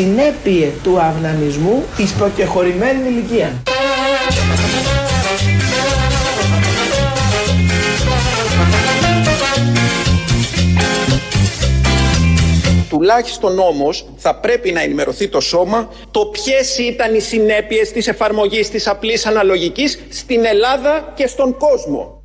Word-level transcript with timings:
συνέπειε 0.00 0.70
του 0.82 1.00
αυνανισμού 1.00 1.84
εις 1.96 2.12
προκεχωρημένης 2.12 3.06
ηλικίας. 3.06 3.52
τουλάχιστον 12.88 13.58
όμως 13.58 14.06
θα 14.16 14.34
πρέπει 14.34 14.72
να 14.72 14.82
ενημερωθεί 14.82 15.28
το 15.28 15.40
σώμα 15.40 15.88
το 16.10 16.26
ποιες 16.26 16.78
ήταν 16.78 17.14
οι 17.14 17.20
συνέπειες 17.20 17.92
της 17.92 18.08
εφαρμογής 18.08 18.70
της 18.70 18.86
απλής 18.86 19.26
αναλογικής 19.26 20.00
στην 20.08 20.44
Ελλάδα 20.44 21.12
και 21.16 21.26
στον 21.26 21.56
κόσμο. 21.56 22.22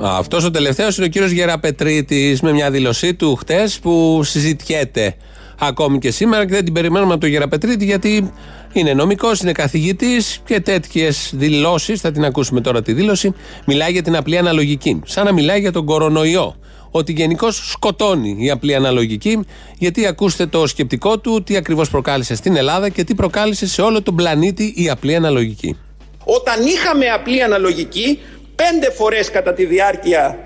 Αυτός 0.00 0.44
ο 0.44 0.50
τελευταίος 0.50 0.96
είναι 0.96 1.06
ο 1.06 1.08
κύριος 1.08 1.30
Γεραπετρίτης 1.30 2.40
με 2.40 2.52
μια 2.52 2.70
δήλωσή 2.70 3.14
του 3.14 3.36
χτες 3.36 3.78
που 3.78 4.20
συζητιέται 4.24 5.16
ακόμη 5.58 5.98
και 5.98 6.10
σήμερα 6.10 6.46
και 6.46 6.52
δεν 6.52 6.64
την 6.64 6.72
περιμένουμε 6.72 7.12
από 7.12 7.20
τον 7.20 7.30
Γεραπετρίτη 7.30 7.84
γιατί 7.84 8.32
είναι 8.72 8.94
νομικός, 8.94 9.40
είναι 9.40 9.52
καθηγητής 9.52 10.40
και 10.44 10.60
τέτοιες 10.60 11.30
δηλώσεις, 11.34 12.00
θα 12.00 12.10
την 12.10 12.24
ακούσουμε 12.24 12.60
τώρα 12.60 12.82
τη 12.82 12.92
δήλωση, 12.92 13.34
μιλάει 13.66 13.92
για 13.92 14.02
την 14.02 14.16
απλή 14.16 14.38
αναλογική. 14.38 15.00
Σαν 15.04 15.24
να 15.24 15.32
μιλάει 15.32 15.60
για 15.60 15.72
τον 15.72 15.84
κορονοϊό 15.84 16.56
ότι 16.90 17.12
γενικώς 17.12 17.70
σκοτώνει 17.70 18.36
η 18.38 18.50
απλή 18.50 18.74
αναλογική, 18.74 19.46
γιατί 19.78 20.06
ακούστε 20.06 20.46
το 20.46 20.66
σκεπτικό 20.66 21.18
του, 21.18 21.42
τι 21.42 21.56
ακριβώς 21.56 21.90
προκάλεσε 21.90 22.34
στην 22.34 22.56
Ελλάδα 22.56 22.88
και 22.88 23.04
τι 23.04 23.14
προκάλεσε 23.14 23.66
σε 23.66 23.82
όλο 23.82 24.02
τον 24.02 24.14
πλανήτη 24.14 24.72
η 24.76 24.90
απλή 24.90 25.14
αναλογική. 25.14 25.78
Όταν 26.24 26.66
είχαμε 26.66 27.06
απλή 27.06 27.42
αναλογική, 27.42 28.20
πέντε 28.54 28.90
φορές 28.90 29.30
κατά 29.30 29.52
τη 29.52 29.64
διάρκεια 29.64 30.38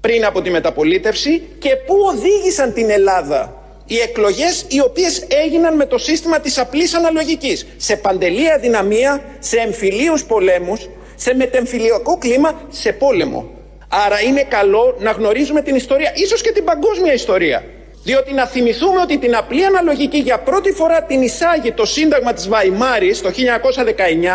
πριν 0.00 0.24
από 0.24 0.42
τη 0.42 0.50
μεταπολίτευση 0.50 1.42
και 1.58 1.70
πού 1.86 1.94
οδήγησαν 2.14 2.72
την 2.72 2.90
Ελλάδα 2.90 3.57
οι 3.88 3.98
εκλογές 3.98 4.64
οι 4.68 4.80
οποίες 4.80 5.26
έγιναν 5.44 5.76
με 5.76 5.86
το 5.86 5.98
σύστημα 5.98 6.40
της 6.40 6.58
απλής 6.58 6.94
αναλογικής 6.94 7.66
σε 7.76 7.96
παντελή 7.96 8.50
αδυναμία, 8.52 9.22
σε 9.38 9.56
εμφυλίους 9.56 10.24
πολέμους, 10.24 10.88
σε 11.14 11.34
μετεμφυλιακό 11.34 12.18
κλίμα, 12.18 12.60
σε 12.68 12.92
πόλεμο. 12.92 13.50
Άρα 13.88 14.20
είναι 14.20 14.42
καλό 14.42 14.96
να 14.98 15.10
γνωρίζουμε 15.10 15.62
την 15.62 15.74
ιστορία, 15.74 16.12
ίσως 16.14 16.40
και 16.40 16.52
την 16.52 16.64
παγκόσμια 16.64 17.12
ιστορία. 17.12 17.64
Διότι 18.02 18.32
να 18.32 18.46
θυμηθούμε 18.46 19.00
ότι 19.00 19.18
την 19.18 19.36
απλή 19.36 19.64
αναλογική 19.64 20.18
για 20.18 20.38
πρώτη 20.38 20.72
φορά 20.72 21.02
την 21.02 21.22
εισάγει 21.22 21.72
το 21.72 21.84
Σύνταγμα 21.84 22.32
της 22.32 22.48
Βαϊμάρης 22.48 23.20
το 23.20 23.30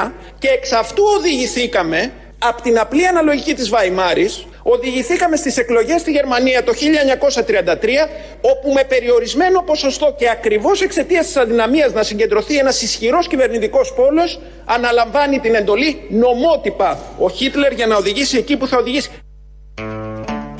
1919 0.05 0.11
και 0.39 0.47
εξ 0.47 0.71
αυτού 0.71 1.03
οδηγηθήκαμε 1.17 2.11
από 2.39 2.61
την 2.61 2.79
απλή 2.79 3.07
αναλογική 3.07 3.53
της 3.53 3.69
Βαϊμάρης 3.69 4.45
οδηγηθήκαμε 4.63 5.35
στις 5.35 5.57
εκλογές 5.57 6.01
στη 6.01 6.11
Γερμανία 6.11 6.63
το 6.63 6.71
1933 6.71 7.75
όπου 8.41 8.71
με 8.73 8.83
περιορισμένο 8.83 9.61
ποσοστό 9.61 10.15
και 10.17 10.29
ακριβώς 10.29 10.81
εξαιτίας 10.81 11.25
της 11.25 11.35
αδυναμίας 11.35 11.93
να 11.93 12.03
συγκεντρωθεί 12.03 12.57
ένας 12.57 12.81
ισχυρός 12.81 13.27
κυβερνητικός 13.27 13.93
πόλος 13.93 14.39
αναλαμβάνει 14.65 15.39
την 15.39 15.53
εντολή 15.53 15.97
νομότυπα 16.09 16.99
ο 17.17 17.29
Χίτλερ 17.29 17.71
για 17.73 17.87
να 17.87 17.95
οδηγήσει 17.95 18.37
εκεί 18.37 18.57
που 18.57 18.67
θα 18.67 18.77
οδηγήσει. 18.77 19.09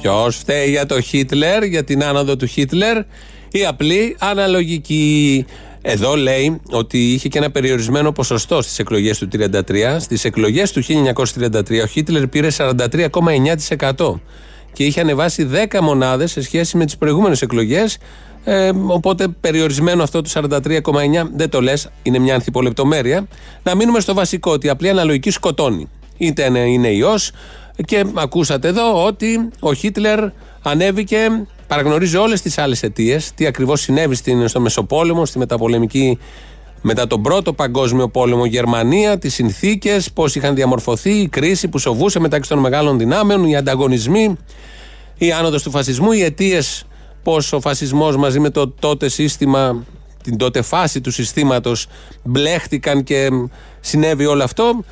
Ποιος 0.01 0.37
φταίει 0.37 0.69
για 0.69 0.85
το 0.85 1.01
Χίτλερ, 1.01 1.63
για 1.63 1.83
την 1.83 2.03
άνοδο 2.03 2.35
του 2.35 2.45
Χίτλερ, 2.45 2.97
η 3.51 3.65
απλή 3.65 4.15
αναλογική. 4.19 5.45
Εδώ 5.85 6.15
λέει 6.15 6.61
ότι 6.69 7.13
είχε 7.13 7.27
και 7.27 7.37
ένα 7.37 7.51
περιορισμένο 7.51 8.11
ποσοστό 8.11 8.61
στις 8.61 8.79
εκλογές 8.79 9.17
του 9.17 9.27
1933. 9.31 9.97
Στις 9.99 10.25
εκλογές 10.25 10.71
του 10.71 10.83
1933 10.83 11.81
ο 11.83 11.85
Χίτλερ 11.85 12.27
πήρε 12.27 12.47
43,9% 12.57 14.19
και 14.73 14.83
είχε 14.83 15.01
ανεβάσει 15.01 15.49
10 15.71 15.79
μονάδες 15.81 16.31
σε 16.31 16.41
σχέση 16.41 16.77
με 16.77 16.85
τις 16.85 16.97
προηγούμενες 16.97 17.41
εκλογές. 17.41 17.97
Ε, 18.43 18.71
οπότε 18.87 19.27
περιορισμένο 19.27 20.03
αυτό 20.03 20.21
το 20.21 20.29
43,9 20.33 21.29
δεν 21.35 21.49
το 21.49 21.61
λες, 21.61 21.89
είναι 22.03 22.19
μια 22.19 22.33
ανθιπολεπτομέρεια. 22.33 23.27
Να 23.63 23.75
μείνουμε 23.75 23.99
στο 23.99 24.13
βασικό, 24.13 24.51
ότι 24.51 24.67
η 24.67 24.69
απλή 24.69 24.89
αναλογική 24.89 25.29
σκοτώνει. 25.29 25.89
Είτε 26.17 26.59
είναι 26.59 26.87
ιός, 26.87 27.31
και 27.85 28.05
ακούσατε 28.13 28.67
εδώ 28.67 29.05
ότι 29.05 29.49
ο 29.59 29.73
Χίτλερ 29.73 30.19
ανέβηκε, 30.63 31.47
παραγνωρίζει 31.67 32.17
όλες 32.17 32.41
τις 32.41 32.57
άλλες 32.57 32.83
αιτίες, 32.83 33.31
τι 33.35 33.45
ακριβώς 33.45 33.81
συνέβη 33.81 34.15
στο 34.45 34.59
Μεσοπόλεμο, 34.59 35.25
στη 35.25 35.37
μεταπολεμική 35.37 36.17
μετά 36.81 37.07
τον 37.07 37.21
πρώτο 37.21 37.53
παγκόσμιο 37.53 38.09
πόλεμο. 38.09 38.45
Γερμανία, 38.45 39.17
τι 39.17 39.29
συνθήκες, 39.29 40.11
πώς 40.11 40.35
είχαν 40.35 40.55
διαμορφωθεί, 40.55 41.11
η 41.11 41.27
κρίση 41.27 41.67
που 41.67 41.77
σοβούσε 41.77 42.19
μεταξύ 42.19 42.49
των 42.49 42.59
μεγάλων 42.59 42.97
δυνάμεων, 42.97 43.45
οι 43.45 43.55
ανταγωνισμοί, 43.55 44.37
η 45.17 45.31
άνοδος 45.31 45.63
του 45.63 45.71
φασισμού, 45.71 46.11
οι 46.11 46.23
αιτίες 46.23 46.85
πώς 47.23 47.53
ο 47.53 47.59
φασισμός 47.59 48.17
μαζί 48.17 48.39
με 48.39 48.49
το 48.49 48.69
τότε 48.69 49.09
σύστημα, 49.09 49.85
την 50.23 50.37
τότε 50.37 50.61
φάση 50.61 51.01
του 51.01 51.11
συστήματος 51.11 51.87
μπλέχτηκαν 52.23 53.03
και 53.03 53.29
συνέβη 53.79 54.25
όλο 54.25 54.43
αυτό. 54.43 54.83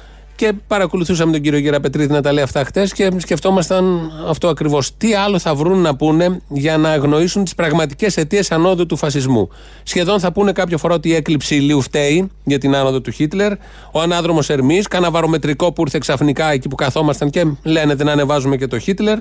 Και 0.42 0.54
παρακολουθούσαμε 0.68 1.32
τον 1.32 1.42
κύριο 1.42 1.60
Γεραπετρίδη 1.60 2.14
να 2.14 2.22
τα 2.22 2.32
λέει 2.32 2.44
αυτά 2.44 2.64
χτες 2.64 2.94
και 2.94 3.12
σκεφτόμασταν 3.18 4.12
αυτό 4.28 4.48
ακριβώς. 4.48 4.98
Τι 4.98 5.14
άλλο 5.14 5.40
θα 5.40 5.56
βρουν 5.56 5.80
να 5.80 5.96
πούνε 5.96 6.42
για 6.48 6.78
να 6.78 6.90
αγνοήσουν 6.90 7.44
τις 7.44 7.56
πραγματικές 7.56 8.18
αιτίες 8.18 8.52
ανόδου 8.52 8.86
του 8.86 8.96
φασισμού; 8.96 9.50
Σχεδόν 9.84 10.20
θα 10.20 10.32
πούνε 10.32 10.52
κάποια 10.52 10.78
φορά 10.78 10.94
ότι 10.94 11.10
η 11.10 11.16
έκλειψη 11.16 11.56
ηλίου 11.56 11.82
φταίει 11.82 12.32
για 12.44 12.58
την 12.58 12.76
άνοδο 12.76 13.02
του 13.02 13.12
Χίτλερ. 13.12 13.52
Ο 13.92 14.02
ανάδρομος 14.02 14.50
Ερμής, 14.50 14.88
κάνα 14.88 15.12
βαρομετρικό 15.12 15.72
που 15.72 15.82
ήρθε 15.82 15.98
ξαφνικά 15.98 16.52
εκεί 16.52 16.68
που 16.68 16.76
καθόμασταν 16.76 17.30
και 17.30 17.46
λένε 17.64 17.96
δεν 17.96 18.10
ανεβάζουμε 18.10 18.58
και 18.58 18.68
το 18.68 18.80
Χίτλερ. 18.80 19.18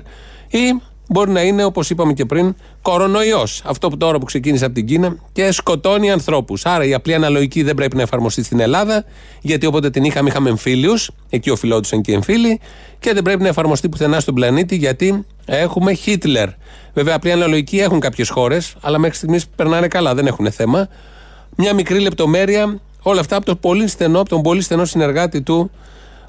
Ή 0.47 0.81
μπορεί 1.11 1.31
να 1.31 1.41
είναι, 1.41 1.63
όπως 1.63 1.89
είπαμε 1.89 2.13
και 2.13 2.25
πριν, 2.25 2.55
κορονοϊός. 2.81 3.61
Αυτό 3.65 3.89
που 3.89 3.97
τώρα 3.97 4.17
που 4.17 4.25
ξεκίνησε 4.25 4.65
από 4.65 4.73
την 4.73 4.85
Κίνα 4.85 5.15
και 5.31 5.51
σκοτώνει 5.51 6.11
ανθρώπους. 6.11 6.65
Άρα 6.65 6.85
η 6.85 6.93
απλή 6.93 7.13
αναλογική 7.13 7.63
δεν 7.63 7.75
πρέπει 7.75 7.95
να 7.95 8.01
εφαρμοστεί 8.01 8.43
στην 8.43 8.59
Ελλάδα, 8.59 9.03
γιατί 9.41 9.65
όποτε 9.65 9.89
την 9.89 10.03
είχαμε, 10.03 10.29
είχαμε 10.29 10.49
εμφύλιους. 10.49 11.11
Εκεί 11.29 11.49
οφειλόντουσαν 11.49 12.01
και 12.01 12.11
οι 12.11 12.13
εμφύλοι. 12.13 12.59
Και 12.99 13.13
δεν 13.13 13.23
πρέπει 13.23 13.41
να 13.41 13.47
εφαρμοστεί 13.47 13.89
πουθενά 13.89 14.19
στον 14.19 14.33
πλανήτη, 14.33 14.75
γιατί 14.75 15.25
έχουμε 15.45 15.93
Χίτλερ. 15.93 16.49
Βέβαια, 16.93 17.15
απλή 17.15 17.31
αναλογική 17.31 17.79
έχουν 17.79 17.99
κάποιες 17.99 18.29
χώρες, 18.29 18.75
αλλά 18.81 18.97
μέχρι 18.97 19.15
στιγμής 19.15 19.47
περνάνε 19.55 19.87
καλά, 19.87 20.15
δεν 20.15 20.27
έχουν 20.27 20.51
θέμα. 20.51 20.87
Μια 21.55 21.73
μικρή 21.73 21.99
λεπτομέρεια, 21.99 22.79
όλα 23.01 23.19
αυτά 23.19 23.35
από, 23.35 23.45
το 23.45 23.55
πολύ 23.55 23.87
στενό, 23.87 24.19
από 24.19 24.29
τον 24.29 24.41
πολύ 24.41 24.61
στενό 24.61 24.85
συνεργάτη 24.85 25.41
του, 25.41 25.71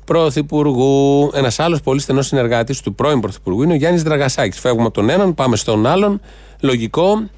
Πρωθυπουργού. 0.05 1.31
Ένας 1.35 1.59
άλλος 1.59 1.81
πολύ 1.81 2.01
στενός 2.01 2.27
συνεργάτης 2.27 2.81
του 2.81 2.95
πρώην 2.95 3.21
Πρωθυπουργού 3.21 3.63
είναι 3.63 3.73
ο 3.73 3.77
Γιάννης 3.77 4.03
Δραγασάκης. 4.03 4.61
Φεύγουμε 4.61 4.85
από 4.85 4.95
τον 4.95 5.09
έναν, 5.09 5.35
πάμε 5.35 5.57
στον 5.57 5.87
άλλον. 5.87 6.21
Λογικό. 6.61 7.31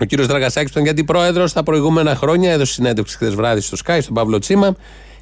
Ο 0.00 0.04
κύριος 0.04 0.26
Δραγασάκης 0.26 0.70
ήταν 0.70 0.82
γιατί 0.82 1.04
πρόεδρο 1.04 1.50
τα 1.50 1.62
προηγούμενα 1.62 2.14
χρόνια, 2.14 2.52
έδωσε 2.52 2.72
συνέντευξη 2.72 3.16
χθες 3.16 3.34
βράδυ 3.34 3.60
στο 3.60 3.76
Sky, 3.86 3.98
στον 4.02 4.14
Παύλο 4.14 4.38
Τσίμα 4.38 4.76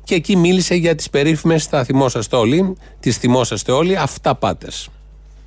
και 0.04 0.14
εκεί 0.14 0.36
μίλησε 0.36 0.74
για 0.74 0.94
τις 0.94 1.10
περίφημες, 1.10 1.64
θα 1.64 1.84
θυμόσαστε 1.84 2.36
όλοι, 2.36 2.76
τις 3.00 3.16
θυμόσαστε 3.16 3.72
όλοι, 3.72 3.96
αυταπάτε. 3.96 4.66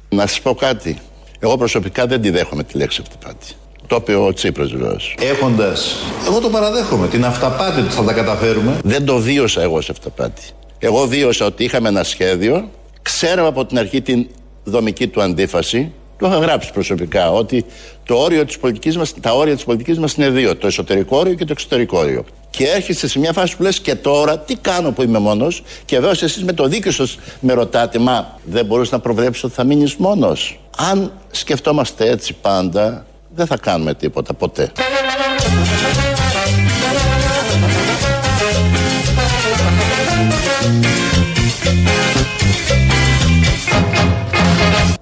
Να 0.10 0.28
σας 0.28 0.42
πω 0.42 0.56
κάτι. 0.56 1.00
Εγώ 1.40 1.58
προσωπικά 1.58 2.06
δεν 2.06 2.22
τη 2.22 2.30
δέχομαι 2.30 2.64
τη 2.64 2.78
λέξη 2.78 3.02
αυταπάτη. 3.02 3.48
Το 3.88 3.96
είπε 3.96 4.16
ο 4.16 4.34
Τσίπρας 4.34 4.72
βεβαίως. 4.72 5.16
Έχοντας. 5.20 5.96
Εγώ 6.28 6.40
το 6.40 6.50
παραδέχομαι. 6.50 7.08
Την 7.08 7.26
αυταπάτη 7.26 7.80
ότι 7.80 7.90
θα 7.90 8.04
τα 8.04 8.14
καταφέρουμε. 8.14 8.80
Δεν 8.84 9.06
το 9.06 9.18
βίωσα 9.18 9.62
εγώ 9.62 9.81
σε 9.81 9.92
αυταπάτη. 9.92 10.42
Εγώ 10.84 11.08
βίωσα 11.08 11.46
ότι 11.46 11.64
είχαμε 11.64 11.90
ένα 11.90 12.03
σχέδιο, 12.03 12.69
ξέραμε 13.02 13.47
από 13.47 13.66
την 13.66 13.78
αρχή 13.78 14.02
την 14.02 14.28
δομική 14.64 15.08
του 15.08 15.22
αντίφαση, 15.22 15.92
το 16.18 16.28
είχα 16.28 16.38
γράψει 16.38 16.74
προσωπικά, 16.74 17.31
ότι 17.31 17.66
το 18.03 18.16
όριο 18.16 18.46
της 18.46 18.58
πολιτικής 18.58 18.97
μας, 18.97 19.14
τα 19.22 19.31
όρια 19.34 19.56
της 19.56 19.64
πολιτικής 19.64 20.00
μας 20.00 20.14
είναι 20.14 20.30
δύο, 20.30 20.56
το 20.56 20.68
εσωτερικό 20.68 21.18
όριο 21.18 21.33
και 21.33 21.45
το 21.45 21.51
εξωτερικό 21.51 22.00
όριο. 22.00 22.25
Και 22.50 22.68
έρχεσαι 22.68 23.07
σε 23.07 23.19
μια 23.19 23.33
φάση 23.33 23.57
που 23.57 23.63
λες 23.63 23.80
και 23.80 23.95
τώρα 23.95 24.39
τι 24.39 24.56
κάνω 24.56 24.92
που 24.92 25.01
είμαι 25.01 25.19
μόνος; 25.19 25.63
Και 25.86 25.95
βέβαια 25.95 26.12
εσείς 26.12 26.44
με 26.44 26.54
το 26.54 26.68
δίκιο 26.68 26.92
σας 26.92 27.18
με 27.39 27.54
ρωτάτε 27.54 28.00
μα 28.00 28.39
δεν 28.44 28.66
μπορείς 28.66 28.92
να 28.92 29.00
προβλέψεις 29.00 29.44
ότι 29.44 29.54
θα 29.54 29.63
μείνεις 29.63 29.95
μόνος; 29.95 30.60
Αν 30.78 31.12
σκεφτόμαστε 31.31 32.10
έτσι 32.10 32.33
πάντα 32.33 33.06
δεν 33.36 33.45
θα 33.45 33.57
κάνουμε 33.57 33.94
τίποτα 33.94 34.33
ποτέ. 34.33 34.72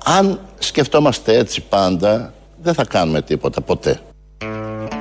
Αν 0.04 0.40
σκεφτόμαστε 0.60 1.38
έτσι 1.38 1.62
πάντα, 1.70 2.34
δεν 2.62 2.74
θα 2.74 2.86
κάνουμε 2.86 3.22
τίποτα 3.22 3.62
ποτέ. 3.62 4.00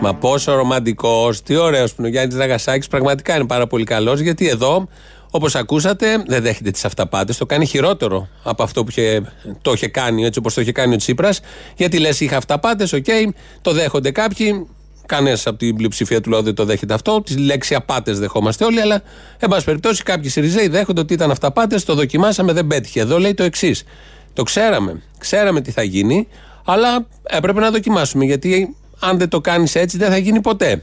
Μα 0.00 0.14
πόσο 0.14 0.54
ρομαντικό, 0.54 1.30
τι 1.44 1.56
ωραίος 1.56 1.90
που 1.90 1.96
είναι 1.98 2.08
ο 2.08 2.10
Γιάννης 2.10 2.34
Δραγασάκη. 2.34 2.88
Πραγματικά 2.88 3.36
είναι 3.36 3.46
πάρα 3.46 3.66
πολύ 3.66 3.84
καλός, 3.84 4.20
γιατί 4.20 4.48
εδώ, 4.48 4.88
όπως 5.30 5.54
ακούσατε, 5.54 6.22
δεν 6.26 6.42
δέχεται 6.42 6.70
τις 6.70 6.84
αυταπάτες. 6.84 7.36
Το 7.36 7.46
κάνει 7.46 7.66
χειρότερο 7.66 8.28
από 8.42 8.62
αυτό 8.62 8.84
που 8.84 8.90
είχε, 8.90 9.22
το 9.62 9.72
είχε 9.72 9.88
κάνει, 9.88 10.24
έτσι 10.24 10.38
όπως 10.38 10.54
το 10.54 10.60
είχε 10.60 10.72
κάνει 10.72 10.94
ο 10.94 10.96
Τσίπρας. 10.96 11.40
Γιατί 11.76 11.98
λες, 11.98 12.20
είχα 12.20 12.36
αυταπάτες, 12.36 12.92
οκ, 12.92 13.04
okay, 13.06 13.28
το 13.62 13.72
δέχονται 13.72 14.10
κάποιοι. 14.10 14.68
Κανένας 15.08 15.46
από 15.46 15.58
την 15.58 15.76
πλειοψηφία 15.76 16.20
του 16.20 16.30
λαού 16.30 16.42
δεν 16.42 16.54
το 16.54 16.64
δέχεται 16.64 16.94
αυτό. 16.94 17.22
Τη 17.22 17.36
λέξη 17.36 17.74
απάτες 17.74 18.18
δεχόμαστε 18.18 18.64
όλοι, 18.64 18.80
αλλά 18.80 19.02
εν 19.38 19.48
πάση 19.48 19.64
περιπτώσει 19.64 20.02
κάποιοι 20.02 20.30
Σιριζέοι 20.30 20.68
δέχονται 20.68 21.00
ότι 21.00 21.12
ήταν 21.12 21.30
αυταπάτες, 21.30 21.80
το 21.80 21.94
δοκιμάσαμε, 21.94 22.52
δεν 22.52 22.66
πέτυχε. 22.66 23.00
Εδώ 23.00 23.18
λέει 23.18 23.34
το 23.34 23.42
εξής. 23.42 23.84
Το 24.32 24.42
ξέραμε. 24.42 25.02
Ξέραμε 25.18 25.60
τι 25.60 25.70
θα 25.70 25.82
γίνει, 25.82 26.28
αλλά 26.64 27.06
έπρεπε 27.22 27.60
να 27.60 27.70
δοκιμάσουμε. 27.70 28.24
Γιατί 28.24 28.76
αν 28.98 29.18
δεν 29.18 29.28
το 29.28 29.40
κάνεις 29.40 29.74
έτσι, 29.74 29.98
δεν 29.98 30.10
θα 30.10 30.16
γίνει 30.16 30.40
ποτέ. 30.40 30.82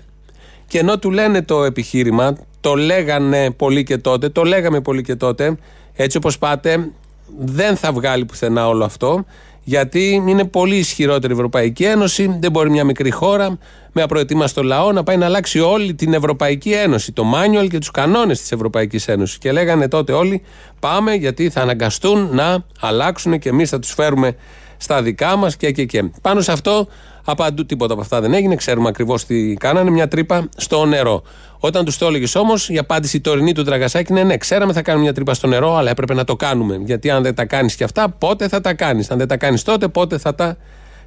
Και 0.68 0.80
ενώ 0.80 1.00
του 1.00 1.12
λένε 1.12 1.42
το 1.42 1.63
επιχείρημα, 1.63 2.38
το 2.62 2.75
λέγανε 2.75 3.51
πολύ 3.51 3.83
και 3.83 3.98
τότε, 3.98 4.30
το 4.30 4.44
λέγαμε 4.44 4.81
πολύ 4.81 5.04
και 5.04 5.16
τότε, 5.16 5.57
έτσι 5.94 6.18
όπως 6.18 6.38
πάτε, 6.38 6.92
δεν 7.38 7.75
θα 7.75 7.92
βγάλει 7.92 8.25
πουθενά 8.25 8.68
όλο 8.68 8.83
αυτό. 8.83 9.25
Γιατί 9.67 10.23
είναι 10.27 10.45
πολύ 10.45 10.75
ισχυρότερη 10.75 11.33
η 11.33 11.35
Ευρωπαϊκή 11.35 11.83
Ένωση. 11.83 12.38
Δεν 12.39 12.51
μπορεί 12.51 12.69
μια 12.69 12.83
μικρή 12.83 13.12
χώρα 13.12 13.57
με 13.91 14.01
απροετοίμαστο 14.01 14.63
λαό 14.63 14.91
να 14.91 15.03
πάει 15.03 15.17
να 15.17 15.25
αλλάξει 15.25 15.59
όλη 15.59 15.94
την 15.94 16.13
Ευρωπαϊκή 16.13 16.71
Ένωση. 16.71 17.12
Το 17.12 17.23
μάνιουαλ 17.23 17.67
και 17.67 17.77
τους 17.77 17.91
κανόνες 17.91 18.39
της 18.39 18.51
Ευρωπαϊκής 18.51 19.07
Ένωσης. 19.07 19.38
Και 19.38 19.51
λέγανε 19.51 19.88
τότε 19.88 20.12
όλοι, 20.12 20.41
πάμε 20.79 21.13
γιατί 21.13 21.50
θα 21.50 21.62
αναγκαστούν 21.62 22.29
να 22.31 22.65
αλλάξουν 22.79 23.39
και 23.39 23.50
εμείς 23.50 23.69
θα 23.69 23.79
τους 23.79 23.94
φέρουμε 23.94 24.35
στα 24.77 25.01
δικά 25.01 25.35
μας 25.35 25.56
και, 25.57 25.71
και, 25.71 25.85
και. 25.85 26.03
Πάνω 26.21 26.41
σε 26.41 26.51
αυτό, 26.51 26.88
απαντού 27.25 27.66
τίποτα 27.66 27.94
από 27.94 28.01
αυτά 28.01 28.22
δεν 28.22 28.33
έγινε. 28.33 28.56
Ξέρουμε 28.56 28.88
ακριβώς 28.88 29.25
τι 29.25 29.54
κάνανε. 29.54 29.89
Μια 29.89 30.07
τρύπα 30.07 30.50
στο 30.57 30.86
νερό. 30.86 31.24
Όταν 31.60 31.86
τους 31.86 31.98
το 31.98 32.06
έλεγες 32.06 32.36
όμως, 32.36 32.69
η 32.69 32.77
απάντηση 32.77 33.22
τωρινή 33.22 33.51
του 33.51 33.63
Τραγασάκη 33.63 34.12
είναι 34.12 34.24
ναι, 34.24 34.38
ξέραμε 34.38 34.74
θα 34.74 34.81
κάνουμε 34.81 35.04
μια 35.04 35.13
τρύπα 35.13 35.33
στο 35.33 35.48
νερό, 35.48 35.75
αλλά 35.75 35.89
έπρεπε 35.89 36.13
να 36.13 36.24
το 36.24 36.36
κάνουμε. 36.36 36.81
Γιατί 36.86 37.10
αν 37.10 37.24
δεν 37.24 37.36
τα 37.36 37.45
κάνεις 37.45 37.75
και 37.75 37.83
αυτά, 37.83 38.10
πότε 38.10 38.48
θα 38.48 38.62
τα 38.62 38.74
κάνεις. 38.74 39.12
Αν 39.12 39.18
δεν 39.18 39.27
τα 39.27 39.38
κάνεις 39.38 39.63
τότε, 39.63 39.88
πότε 39.88 40.18
θα 40.18 40.36
τα 40.36 40.57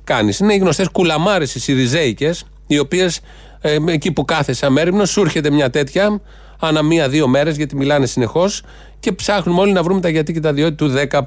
κάνεις. 0.05 0.39
Είναι 0.39 0.55
οι 0.55 0.59
γνωστές 0.59 0.89
κουλαμάρες 0.89 1.55
οι 1.55 1.61
Σιριζέικες, 1.61 2.45
οι 2.67 2.79
οποίες 2.79 3.21
ε, 3.61 3.77
εκεί 3.87 4.13
που 4.13 4.25
κάθεσαι 4.25 4.67
αμέριμνο, 4.67 5.05
σου 5.05 5.21
έρχεται 5.21 5.51
μια 5.51 5.71
τέτοια 5.71 6.21
ανά 6.59 6.83
μία-δύο 6.83 7.29
μέρες, 7.29 7.57
γιατί 7.57 7.77
μιλάνε 7.77 8.07
συνεχώς 8.07 8.63
και 9.01 9.13
ψάχνουμε 9.13 9.61
όλοι 9.61 9.73
να 9.73 9.83
βρούμε 9.83 10.01
τα 10.01 10.09
γιατί 10.09 10.33
και 10.33 10.41
τα 10.41 10.53
διότι 10.53 10.75
του 10.75 10.93
15. 11.11 11.23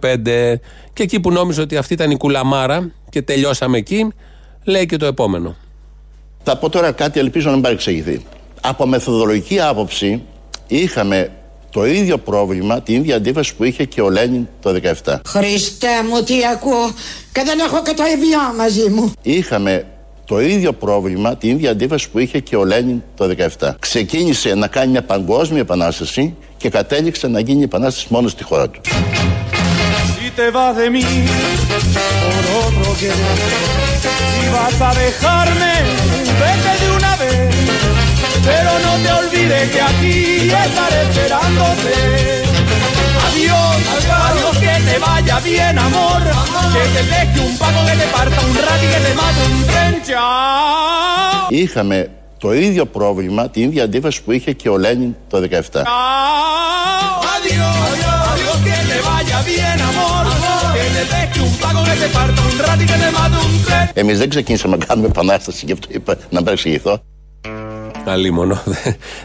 Και 0.93 1.03
εκεί 1.03 1.19
που 1.19 1.31
νόμιζε 1.31 1.61
ότι 1.61 1.77
αυτή 1.77 1.93
ήταν 1.93 2.11
η 2.11 2.17
κουλαμάρα 2.17 2.91
και 3.09 3.21
τελειώσαμε 3.21 3.77
εκεί, 3.77 4.13
λέει 4.63 4.85
και 4.85 4.97
το 4.97 5.05
επόμενο. 5.05 5.55
Θα 6.43 6.57
πω 6.57 6.69
τώρα 6.69 6.91
κάτι, 6.91 7.19
ελπίζω 7.19 7.47
να 7.47 7.53
μην 7.53 7.61
παρεξηγηθεί. 7.61 8.25
Από 8.61 8.85
μεθοδολογική 8.85 9.59
άποψη 9.59 10.21
είχαμε 10.67 11.31
το 11.69 11.85
ίδιο 11.85 12.17
πρόβλημα, 12.17 12.81
την 12.81 12.95
ίδια 12.95 13.15
αντίφαση 13.15 13.55
που 13.55 13.63
είχε 13.63 13.85
και 13.85 14.01
ο 14.01 14.09
Λένιν 14.09 14.47
το 14.61 14.79
17. 15.03 15.15
Χριστέ 15.27 16.03
μου, 16.09 16.23
τι 16.23 16.33
ακούω 16.53 16.93
και 17.31 17.41
δεν 17.45 17.59
έχω 17.59 17.81
και 17.81 17.93
το 17.93 18.03
ιδιό 18.05 18.39
μαζί 18.57 18.89
μου. 18.89 19.11
Είχαμε 19.21 19.85
το 20.25 20.41
ίδιο 20.41 20.73
πρόβλημα, 20.73 21.35
την 21.35 21.49
ίδια 21.49 21.71
αντίφαση 21.71 22.09
που 22.09 22.19
είχε 22.19 22.39
και 22.39 22.55
ο 22.55 22.65
Λένιν 22.65 23.01
το 23.15 23.35
17. 23.59 23.71
Ξεκίνησε 23.79 24.53
να 24.53 24.67
κάνει 24.67 24.91
μια 24.91 25.03
παγκόσμια 25.03 25.59
επανάσταση 25.59 26.35
και 26.57 26.69
κατέληξε 26.69 27.27
να 27.27 27.39
γίνει 27.39 27.63
επανάσταση 27.63 28.07
μόνο 28.09 28.27
στη 28.27 28.43
χώρα 28.43 28.69
του. 28.69 28.81
Pero 38.48 38.70
no 38.86 38.92
te 39.02 39.10
olvides 39.20 39.70
que 39.72 39.80
aquí 39.80 40.16
estaré 40.66 41.00
esperándote. 41.08 41.94
Adiós, 43.26 43.78
adiós, 44.28 44.56
que 44.62 44.74
te 44.86 44.96
vaya 45.06 45.40
bien, 45.40 45.78
amor. 45.78 46.22
Que 46.74 46.84
te 46.94 47.02
deje 47.12 47.40
un 47.48 47.54
pago, 47.58 47.80
que 47.88 47.96
te 48.00 48.06
parta 48.16 48.40
un 48.48 48.54
rat 48.64 48.82
y 48.84 48.88
que 48.92 49.00
te 49.06 49.12
mate 49.20 49.42
un 49.50 49.58
tren. 49.70 49.94
Chao. 50.06 51.48
Είχαμε 51.48 52.10
το 52.38 52.52
ίδιο 52.54 52.86
πρόβλημα, 52.86 53.48
την 53.50 53.62
ίδια 53.62 53.84
αντίφαση 53.84 54.22
που 54.22 54.32
είχε 54.32 54.52
και 54.52 54.68
ο 54.68 54.78
Λένιν 54.78 55.14
το 55.28 55.38
17. 55.38 55.42
Adiós, 55.42 55.86
adiós, 57.34 57.54
que 57.54 57.54
te 57.54 57.74
vaya 57.74 57.79
Bien, 59.49 59.77
amor. 59.89 60.23
Que 60.75 60.85
te 60.95 61.03
deje 61.13 61.39
un 61.47 61.53
pago, 61.63 61.79
que 61.87 61.95
te 62.01 62.07
parta 62.17 62.41
un 62.49 62.55
rat 62.65 62.79
y 62.81 62.85
que 62.85 62.97
te 63.03 63.09
mate 63.17 63.37
un 63.45 63.55
tren. 63.65 63.89
Εμείς 63.93 64.17
δεν 64.17 64.29
ξεκίνησαμε 64.29 64.77
να 64.77 64.85
κάνουμε 64.85 65.07
επανάσταση, 65.07 65.65
γι' 65.65 65.71
αυτό 65.71 65.87
είπα 65.91 66.17
να 66.29 66.43
παρεξηγηθώ. 66.43 67.01
Αλίμονο. 68.05 68.61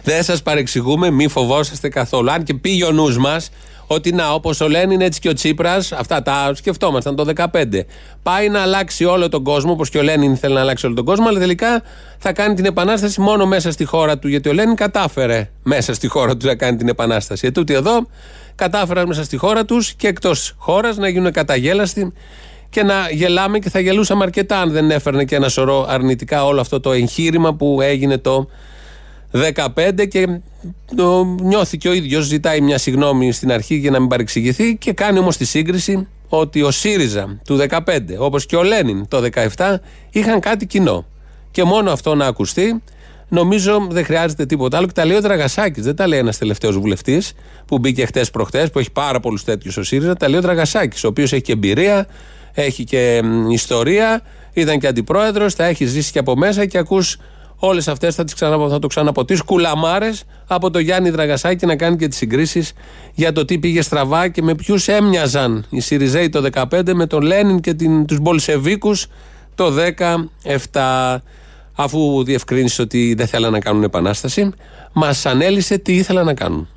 Δεν 0.03 0.23
σας 0.23 0.43
παρεξηγούμε, 0.43 1.11
μη 1.11 1.29
φοβόσαστε 1.29 1.89
καθόλου. 1.89 2.31
Αν 2.31 2.43
και 2.43 2.55
πήγε 2.55 2.85
ο 2.85 2.91
νους 2.91 3.19
μας 3.19 3.51
ότι 3.87 4.13
να, 4.13 4.33
όπως 4.33 4.61
ο 4.61 4.69
Λένιν, 4.69 5.01
έτσι 5.01 5.21
και 5.21 5.29
ο 5.29 5.33
Τσίπρας, 5.33 5.93
αυτά 5.93 6.23
τα 6.23 6.53
σκεφτόμασταν 6.55 7.17
το 7.17 7.25
2015. 7.25 7.87
Πάει 8.23 8.49
να 8.49 8.61
αλλάξει 8.61 9.05
όλο 9.05 9.29
τον 9.29 9.45
κόσμο, 9.45 9.73
όπως 9.73 9.91
και 9.91 9.99
ο 9.99 10.03
Λένιν 10.03 10.37
θέλει 10.37 10.55
να 10.55 10.61
αλλάξει 10.61 10.87
όλο 10.87 10.95
τον 10.95 11.05
κόσμο, 11.05 11.29
αλλά 11.29 11.39
τελικά 11.39 11.83
θα 12.19 12.33
κάνει 12.33 12.55
την 12.55 12.65
επανάσταση 12.65 13.21
μόνο 13.21 13.47
μέσα 13.47 13.73
στη 13.73 13.85
χώρα 13.85 14.19
του. 14.19 14.29
Γιατί 14.29 14.49
ο 14.49 14.53
Λένιν 14.53 14.75
κατάφερε 14.75 15.51
μέσα 15.63 15.95
στη 15.95 16.09
χώρα 16.09 16.37
του 16.37 16.47
να 16.47 16.55
κάνει 16.55 16.77
την 16.77 16.89
επανάσταση. 16.89 17.47
Ετούτοι 17.47 17.75
εδώ 17.75 18.07
κατάφεραν 18.57 19.07
μέσα 19.07 19.25
στη 19.25 19.37
χώρα 19.37 19.65
τους 19.65 19.95
και 19.95 20.09
εκτός 20.09 20.55
χώρας 20.57 20.97
να 20.97 21.09
γίνουν 21.09 21.33
καταγέλαστοι 21.33 22.13
και 22.71 22.83
να 22.83 23.11
γελάμε 23.11 23.59
και 23.59 23.71
θα 23.71 23.81
γελούσαμε 23.81 24.25
αρκετά 24.25 24.61
αν 24.61 24.71
δεν 24.71 24.91
έφερνε 24.91 25.25
και 25.25 25.35
ένα 25.35 25.49
σωρό 25.49 25.87
αρνητικά 25.89 26.45
όλο 26.45 26.61
αυτό 26.61 26.81
το 26.81 26.93
εγχείρημα 26.93 27.55
που 27.55 27.81
έγινε 27.81 28.19
το 28.19 28.49
15 29.33 30.09
και 30.09 30.41
το 30.97 31.25
νιώθει 31.25 31.79
και 31.79 31.89
ο 31.89 31.93
ίδιος 31.93 32.25
ζητάει 32.25 32.61
μια 32.61 32.79
συγνώμη 32.79 33.33
στην 33.33 33.53
αρχή 33.53 33.75
για 33.75 33.91
να 33.91 34.01
μην 34.01 34.09
παρεξηγηθεί 34.09 34.77
και 34.77 34.93
κάνει 34.93 35.19
όμως 35.19 35.37
τη 35.37 35.45
σύγκριση 35.45 36.09
ότι 36.29 36.63
ο 36.63 36.71
ΣΥΡΙΖΑ 36.71 37.41
του 37.45 37.59
15 37.69 37.79
όπως 38.19 38.47
και 38.47 38.57
ο 38.57 38.63
Λένιν 38.63 39.09
το 39.09 39.29
17 39.57 39.75
είχαν 40.11 40.41
κάτι 40.41 40.67
κοινό. 40.67 41.07
Και 41.51 41.65
μόνο 41.65 41.91
αυτό 41.91 42.15
να 42.15 42.27
ακουστεί 42.27 42.83
Νομίζω 43.29 43.87
δεν 43.91 44.05
χρειάζεται 44.05 44.47
τίποτα 44.47 44.77
άλλο. 44.77 44.87
Και 44.87 44.93
τα 44.93 45.05
λέει 45.05 45.17
ο 45.17 45.21
Δραγασάκης. 45.21 45.85
Δεν 45.85 45.97
τα 45.97 46.07
λέει 46.07 46.19
ένας 46.19 46.39
τελευταίος 46.39 46.79
βουλευτής 46.79 47.33
που 47.67 47.79
μπήκε 47.79 48.07
χτες 48.07 48.31
προχτές, 48.31 48.71
που 48.71 48.79
έχει 48.79 48.93
πάρα 48.93 49.21
πολλούς 49.21 49.45
τέτοιους 49.45 49.77
ο 49.77 49.83
ΣΥΡΙΖΑ. 49.83 50.15
Τα 50.15 50.29
λέει 50.29 50.39
ο 50.39 50.43
Δραγασάκης, 50.43 51.05
ο 51.05 51.09
οποίος 51.09 51.33
έχει 51.33 51.43
και 51.43 51.53
εμπειρία, 51.53 52.07
έχει 52.53 52.85
και 52.85 53.23
ιστορία, 53.51 54.23
ήταν 54.53 54.79
και 54.79 54.87
αντιπρόεδρος, 54.87 55.55
τα 55.55 55.65
έχει 55.65 55.85
ζήσει 55.85 56.13
και 56.13 56.19
από 56.19 56.37
μέσα 56.37 56.67
και 56.67 56.79
ακούς 56.79 57.19
όλες 57.59 57.89
αυτές 57.89 58.15
θα, 58.15 58.25
ξανα, 58.35 58.69
θα 58.69 58.79
το 58.79 58.87
ξαναποτείς. 58.87 59.43
Κουλαμάρες 59.43 60.25
από 60.47 60.71
το 60.71 60.79
Γιάννη 60.79 61.11
Δραγασάκη 61.11 61.67
να 61.67 61.77
κάνει 61.77 61.97
και 61.97 62.09
τις 62.09 62.19
συγκρίσεις 62.19 62.73
για 63.15 63.33
το 63.33 63.45
τι 63.45 63.59
πήγε 63.59 63.83
στραβά 63.83 64.29
και 64.29 64.43
με 64.43 64.55
ποιους 64.55 64.89
έμοιαζαν 64.89 65.65
οι 65.71 65.81
Σιριζέοι 65.81 66.29
το 66.29 66.49
2015 66.71 66.95
με 66.95 67.07
τον 67.07 67.23
Λένιν 67.23 67.61
και 67.61 67.75
τους 68.07 68.19
Μπολσεβίκους 68.21 69.07
το 69.55 69.73
17. 70.73 71.17
Αφού 71.77 72.25
διευκρίνησε 72.25 72.83
ότι 72.83 73.15
δεν 73.15 73.27
θέλανε 73.27 73.53
να 73.57 73.61
κάνουν 73.63 73.83
επανάσταση, 73.83 74.51
μας 74.93 75.27
ανέλησε 75.27 75.79
τι 75.79 75.95
ήθελαν 75.97 76.25
να 76.25 76.35
κάνουν. 76.35 76.69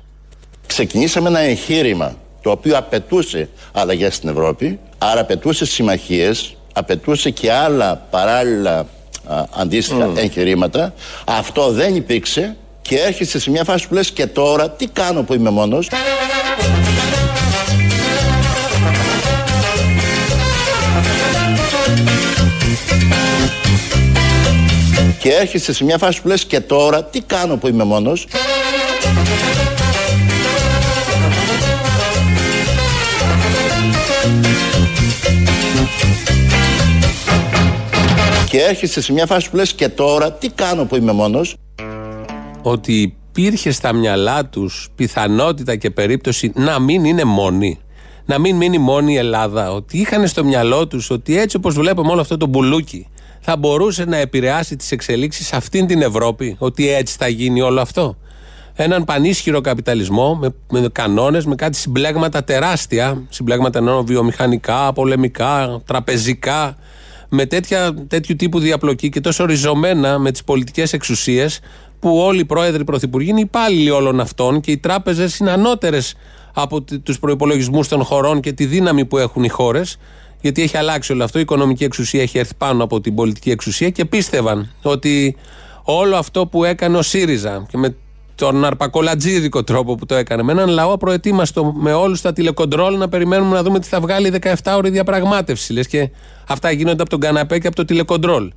Ξεκινήσαμε 0.66 1.28
ένα 1.28 1.38
εγχείρημα 1.38 2.16
το 2.42 2.50
οποίο 2.50 2.78
απαιτούσε 2.78 3.48
αλλαγές 3.72 4.14
στην 4.14 4.28
Ευρώπη, 4.28 4.78
άρα 4.98 5.20
απαιτούσε 5.20 5.64
συμμαχίες, 5.64 6.56
απαιτούσε 6.72 7.30
και 7.30 7.52
άλλα 7.52 8.06
παράλληλα 8.10 8.78
α, 9.26 9.44
αντίστοιχα 9.56 10.12
mm. 10.12 10.16
εγχειρήματα. 10.16 10.94
Αυτό 11.24 11.70
δεν 11.70 11.94
υπήρξε 11.94 12.56
και 12.82 12.96
έρχεσαι 12.96 13.38
σε 13.38 13.50
μια 13.50 13.64
φάση 13.64 13.88
που 13.88 13.94
λες 13.94 14.10
και 14.10 14.26
τώρα 14.26 14.70
τι 14.70 14.86
κάνω 14.86 15.22
που 15.22 15.34
είμαι 15.34 15.50
μόνος; 15.50 15.88
Και 25.20 25.28
έρχεσαι 25.28 25.72
σε 25.72 25.84
μια 25.84 25.98
φάση 25.98 26.22
που 26.22 26.28
λες 26.28 26.44
και 26.44 26.60
τώρα 26.60 27.04
τι 27.04 27.20
κάνω 27.20 27.56
που 27.56 27.68
είμαι 27.68 27.84
μόνος; 27.84 28.26
Και 38.48 38.58
έρχεσαι 38.58 39.00
σε 39.00 39.12
μια 39.12 39.26
φάση 39.26 39.50
που 39.50 39.56
λες 39.56 39.72
και 39.72 39.88
τώρα 39.88 40.32
τι 40.32 40.48
κάνω 40.48 40.84
που 40.84 40.96
είμαι 40.96 41.12
μόνος; 41.12 41.54
Ότι 42.62 42.92
υπήρχε 43.00 43.70
στα 43.70 43.92
μυαλά 43.92 44.46
τους 44.46 44.88
πιθανότητα 44.94 45.76
και 45.76 45.90
περίπτωση 45.90 46.52
να 46.54 46.78
μην 46.78 47.04
είναι 47.04 47.24
μόνοι. 47.24 47.78
Να 48.24 48.38
μην 48.38 48.56
μείνει 48.56 48.78
μόνη 48.78 49.12
η 49.12 49.16
Ελλάδα. 49.16 49.72
Ότι 49.72 49.98
είχαν 49.98 50.26
στο 50.26 50.44
μυαλό 50.44 50.86
τους 50.86 51.10
ότι 51.10 51.38
έτσι 51.38 51.56
όπως 51.56 51.74
βλέπουμε 51.74 52.10
όλο 52.10 52.20
αυτό 52.20 52.36
το 52.36 52.46
μπουλούκι 52.46 53.06
θα 53.40 53.56
μπορούσε 53.56 54.04
να 54.04 54.16
επηρεάσει 54.16 54.76
τις 54.76 54.92
εξελίξεις 54.92 55.46
σε 55.46 55.56
αυτήν 55.56 55.86
την 55.86 56.02
Ευρώπη. 56.02 56.56
Ότι 56.58 56.88
έτσι 56.88 57.16
θα 57.18 57.28
γίνει 57.28 57.60
όλο 57.60 57.80
αυτό 57.80 58.16
έναν 58.82 59.04
πανίσχυρο 59.04 59.60
καπιταλισμό 59.60 60.34
με, 60.34 60.54
με 60.70 60.88
κανόνες, 60.92 61.46
με 61.46 61.54
κάτι 61.54 61.76
συμπλέγματα 61.76 62.44
τεράστια. 62.44 63.22
Συμπλέγματα 63.28 63.78
εννοώ 63.78 64.02
βιομηχανικά, 64.02 64.92
πολεμικά, 64.92 65.80
τραπεζικά, 65.86 66.76
με 67.28 67.46
τέτοια, 67.46 67.94
τέτοιου 68.08 68.36
τύπου 68.36 68.58
διαπλοκή 68.58 69.08
και 69.08 69.20
τόσο 69.20 69.44
ριζωμένα 69.44 70.18
με 70.18 70.30
τις 70.30 70.44
πολιτικές 70.44 70.92
εξουσίες 70.92 71.60
που 71.98 72.16
όλοι 72.18 72.40
οι 72.40 72.44
πρόεδροι, 72.44 72.84
πρωθυπουργοί 72.84 73.30
είναι 73.30 73.40
υπάλληλοι 73.40 73.90
όλων 73.90 74.20
αυτών 74.20 74.60
και 74.60 74.70
οι 74.70 74.78
τράπεζες 74.78 75.38
είναι 75.38 75.50
ανώτερες 75.50 76.14
από 76.54 76.82
τους 76.82 77.18
προπολογισμού 77.18 77.82
των 77.88 78.04
χωρών 78.04 78.40
και 78.40 78.52
τη 78.52 78.66
δύναμη 78.66 79.04
που 79.04 79.18
έχουν 79.18 79.44
οι 79.44 79.48
χώρες. 79.48 79.96
Γιατί 80.40 80.62
έχει 80.62 80.76
αλλάξει 80.76 81.12
όλο 81.12 81.24
αυτό. 81.24 81.38
Η 81.38 81.40
οικονομική 81.42 81.84
εξουσία 81.84 82.22
έχει 82.22 82.38
έρθει 82.38 82.54
πάνω 82.54 82.84
από 82.84 83.00
την 83.00 83.14
πολιτική 83.14 83.50
εξουσία 83.50 83.90
και 83.90 84.04
πίστευαν 84.04 84.70
ότι 84.82 85.36
όλο 85.82 86.16
αυτό 86.16 86.46
που 86.46 86.64
έκανε 86.64 86.96
ο 86.96 87.02
ΣΥΡΙΖΑ 87.02 87.66
και 87.70 87.76
με 87.78 87.96
τον 88.34 88.64
αρπακολατζίδικο 88.64 89.64
τρόπο 89.64 89.94
που 89.94 90.06
το 90.06 90.14
έκανε. 90.14 90.42
Με 90.42 90.52
έναν 90.52 90.68
λαό 90.68 90.96
προετοίμαστο 90.96 91.72
με 91.76 91.92
όλους 91.92 92.20
τα 92.20 92.32
τηλεκοντρόλ 92.32 92.98
να 92.98 93.08
περιμένουμε 93.08 93.54
να 93.54 93.62
δούμε 93.62 93.78
τι 93.78 93.88
θα 93.88 94.00
βγάλει 94.00 94.28
η 94.28 94.32
17ωρη 94.62 94.88
διαπραγμάτευση. 94.90 95.72
Λες 95.72 95.86
και 95.86 96.10
αυτά 96.46 96.70
γίνονται 96.70 97.00
από 97.00 97.10
τον 97.10 97.20
καναπέ 97.20 97.58
και 97.58 97.66
από 97.66 97.76
το 97.76 97.84
τηλεκοντρόλ. 97.84 98.52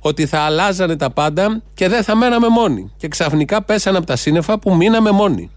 ότι 0.00 0.26
θα 0.26 0.38
αλλάζανε 0.38 0.96
τα 0.96 1.10
πάντα 1.10 1.62
και 1.74 1.88
δεν 1.88 2.02
θα 2.02 2.16
μέναμε 2.16 2.48
μόνοι. 2.48 2.92
Και 2.96 3.08
ξαφνικά 3.08 3.62
πέσανε 3.62 3.96
από 3.96 4.06
τα 4.06 4.16
σύννεφα 4.16 4.58
που 4.58 4.74
μείναμε 4.74 5.10
μόνοι. 5.10 5.50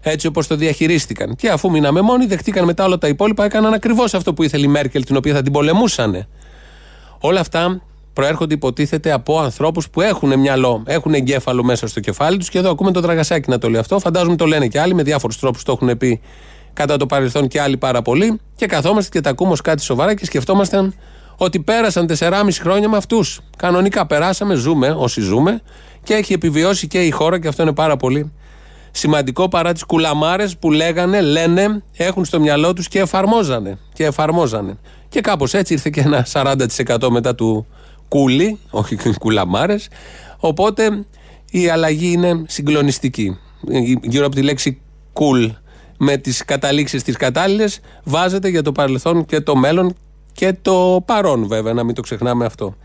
Έτσι 0.00 0.26
όπως 0.26 0.46
το 0.46 0.56
διαχειρίστηκαν. 0.56 1.36
Και 1.36 1.48
αφού 1.48 1.70
μείναμε 1.70 2.00
μόνοι, 2.00 2.26
δεχτήκαν 2.26 2.64
μετά 2.64 2.84
όλα 2.84 2.98
τα 2.98 3.08
υπόλοιπα, 3.08 3.44
έκαναν 3.44 3.72
ακριβώς 3.72 4.14
αυτό 4.14 4.34
που 4.34 4.42
ήθελε 4.42 4.64
η 4.64 4.68
Μέρκελ, 4.68 5.04
την 5.04 5.16
οποία 5.16 5.34
θα 5.34 5.42
την 5.42 5.52
πολεμούσαν. 5.52 6.26
Όλα 7.20 7.40
αυτά 7.40 7.82
προέρχονται, 8.12 8.54
υποτίθεται, 8.54 9.12
από 9.12 9.38
ανθρώπους 9.38 9.90
που 9.90 10.00
έχουν 10.00 10.38
μυαλό, 10.38 10.82
έχουν 10.86 11.14
εγκέφαλο 11.14 11.64
μέσα 11.64 11.86
στο 11.86 12.00
κεφάλι 12.00 12.36
τους. 12.36 12.48
Και 12.48 12.58
εδώ 12.58 12.70
ακούμε 12.70 12.92
το 12.92 13.00
Δραγασάκι 13.00 13.50
να 13.50 13.58
το 13.58 13.70
λέει 13.70 13.80
αυτό. 13.80 13.98
Φαντάζομαι 13.98 14.36
το 14.36 14.46
λένε 14.46 14.66
και 14.66 14.80
άλλοι 14.80 14.94
με 14.94 15.02
διάφορους 15.02 15.38
τρόπους 15.38 15.62
το 15.62 15.72
έχουν 15.72 15.98
πει 15.98 16.20
κατά 16.72 16.96
το 16.96 17.06
παρελθόν 17.06 17.48
και 17.48 17.60
άλλοι 17.60 17.76
πάρα 17.76 18.02
πολύ. 18.02 18.40
Και 18.56 18.66
καθόμαστε 18.66 19.10
και 19.10 19.20
τα 19.20 19.30
ακούμε 19.30 19.52
ως 19.52 19.60
κάτι 19.60 19.82
σοβαρά 19.82 20.14
και 20.14 20.24
σκεφτόμαστε 20.24 20.92
ότι 21.36 21.60
πέρασαν 21.60 22.06
4,5 22.18 22.32
χρόνια 22.60 22.88
με 22.88 22.96
αυτούς. 22.96 23.40
Κανονικά 23.56 24.06
περάσαμε, 24.06 24.54
ζούμε 24.54 24.94
όσοι 24.98 25.20
ζούμε 25.20 25.62
και 26.02 26.14
έχει 26.14 26.32
επιβιώσει 26.32 26.86
και 26.86 27.02
η 27.02 27.10
χώρα 27.10 27.40
και 27.40 27.48
αυτό 27.48 27.62
είναι 27.62 27.72
πάρα 27.72 27.96
πολύ 27.96 28.32
σημαντικό 28.90 29.48
παρά 29.48 29.72
τις 29.72 29.84
κουλαμάρες 29.84 30.56
που 30.56 30.70
λέγανε, 30.70 31.20
λένε, 31.20 31.82
έχουν 31.96 32.24
στο 32.24 32.40
μυαλό 32.40 32.72
τους 32.72 32.88
και 32.88 32.98
εφαρμόζανε. 32.98 33.78
Και 33.92 34.04
εφαρμόζανε. 34.04 34.78
Και 35.08 35.20
κάπως 35.20 35.54
έτσι 35.54 35.72
ήρθε 35.72 35.90
και 35.90 36.00
ένα 36.00 36.26
40% 36.32 37.08
μετά 37.10 37.34
του 37.34 37.66
κούλι, 38.08 38.58
όχι 38.70 38.96
κουλαμάρες. 39.20 39.88
Οπότε 40.38 41.06
η 41.50 41.68
αλλαγή 41.68 42.12
είναι 42.12 42.42
συγκλονιστική. 42.46 43.38
Γύρω 44.02 44.26
από 44.26 44.34
τη 44.34 44.42
λέξη 44.42 44.80
cool 45.12 45.50
με 45.98 46.16
τις 46.16 46.44
καταλήξεις 46.44 47.02
τις 47.02 47.16
κατάλληλες 47.16 47.80
βάζεται 48.04 48.48
για 48.48 48.62
το 48.62 48.72
παρελθόν 48.72 49.24
και 49.24 49.40
το 49.40 49.56
μέλλον 49.56 49.94
και 50.32 50.52
το 50.62 51.02
παρόν 51.06 51.46
βέβαια 51.46 51.72
να 51.72 51.84
μην 51.84 51.94
το 51.94 52.00
ξεχνάμε 52.00 52.44
αυτό. 52.44 52.76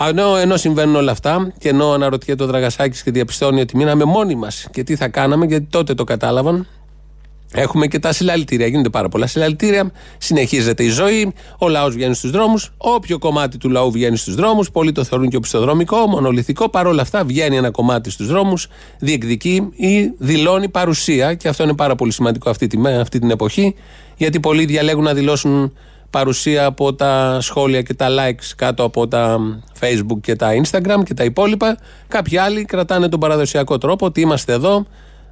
Ενώ, 0.00 0.36
ενώ 0.36 0.56
συμβαίνουν 0.56 0.96
όλα 0.96 1.10
αυτά 1.10 1.52
και 1.58 1.68
ενώ 1.68 1.90
αναρωτιέται 1.90 2.42
ο 2.42 2.46
Δραγασάκης 2.46 3.02
και 3.02 3.10
διαπιστώνει 3.10 3.60
ότι 3.60 3.76
μείναμε 3.76 4.04
μόνοι 4.04 4.34
μας 4.34 4.66
και 4.70 4.82
τι 4.82 4.96
θα 4.96 5.08
κάναμε 5.08 5.46
γιατί 5.46 5.66
τότε 5.70 5.94
το 5.94 6.04
κατάλαβαν 6.04 6.66
Έχουμε 7.56 7.86
και 7.86 7.98
τα 7.98 8.12
συλλαλητήρια. 8.12 8.66
Γίνονται 8.66 8.88
πάρα 8.88 9.08
πολλά 9.08 9.26
συλλαλητήρια. 9.26 9.90
Συνεχίζεται 10.18 10.84
η 10.84 10.88
ζωή. 10.88 11.32
Ο 11.58 11.68
λαός 11.68 11.94
βγαίνει 11.94 12.14
στους 12.14 12.30
δρόμους. 12.30 12.72
Όποιο 12.76 13.18
κομμάτι 13.18 13.58
του 13.58 13.70
λαού 13.70 13.90
βγαίνει 13.90 14.16
στους 14.16 14.34
δρόμους, 14.34 14.70
πολλοί 14.70 14.92
το 14.92 15.04
θεωρούν 15.04 15.28
και 15.28 15.36
οπισθοδρομικό, 15.36 15.96
μονολυθικό. 15.96 16.68
Παρ' 16.68 16.86
όλα 16.86 17.02
αυτά 17.02 17.24
βγαίνει 17.24 17.56
ένα 17.56 17.70
κομμάτι 17.70 18.10
στους 18.10 18.26
δρόμους, 18.26 18.66
διεκδικεί 18.98 19.68
ή 19.76 20.12
δηλώνει 20.18 20.68
παρουσία. 20.68 21.34
Και 21.34 21.48
αυτό 21.48 21.62
είναι 21.62 21.74
πάρα 21.74 21.94
πολύ 21.94 22.12
σημαντικό 22.12 22.50
αυτή, 22.50 22.66
τη, 22.66 22.78
αυτή 23.00 23.18
την 23.18 23.30
εποχή, 23.30 23.74
γιατί 24.16 24.40
πολλοί 24.40 24.64
διαλέγουν 24.64 25.04
να 25.04 25.14
δηλώσουν 25.14 25.72
παρουσία 26.14 26.64
από 26.64 26.94
τα 26.94 27.38
σχόλια 27.40 27.82
και 27.82 27.94
τα 27.94 28.08
likes 28.08 28.52
κάτω 28.56 28.82
από 28.84 29.08
τα 29.08 29.38
facebook 29.80 30.20
και 30.20 30.36
τα 30.36 30.50
instagram 30.62 31.02
και 31.04 31.14
τα 31.14 31.24
υπόλοιπα. 31.24 31.78
Κάποιοι 32.08 32.38
άλλοι 32.38 32.64
κρατάνε 32.64 33.08
τον 33.08 33.20
παραδοσιακό 33.20 33.78
τρόπο 33.78 34.06
ότι 34.06 34.20
είμαστε 34.20 34.52
εδώ, 34.52 34.86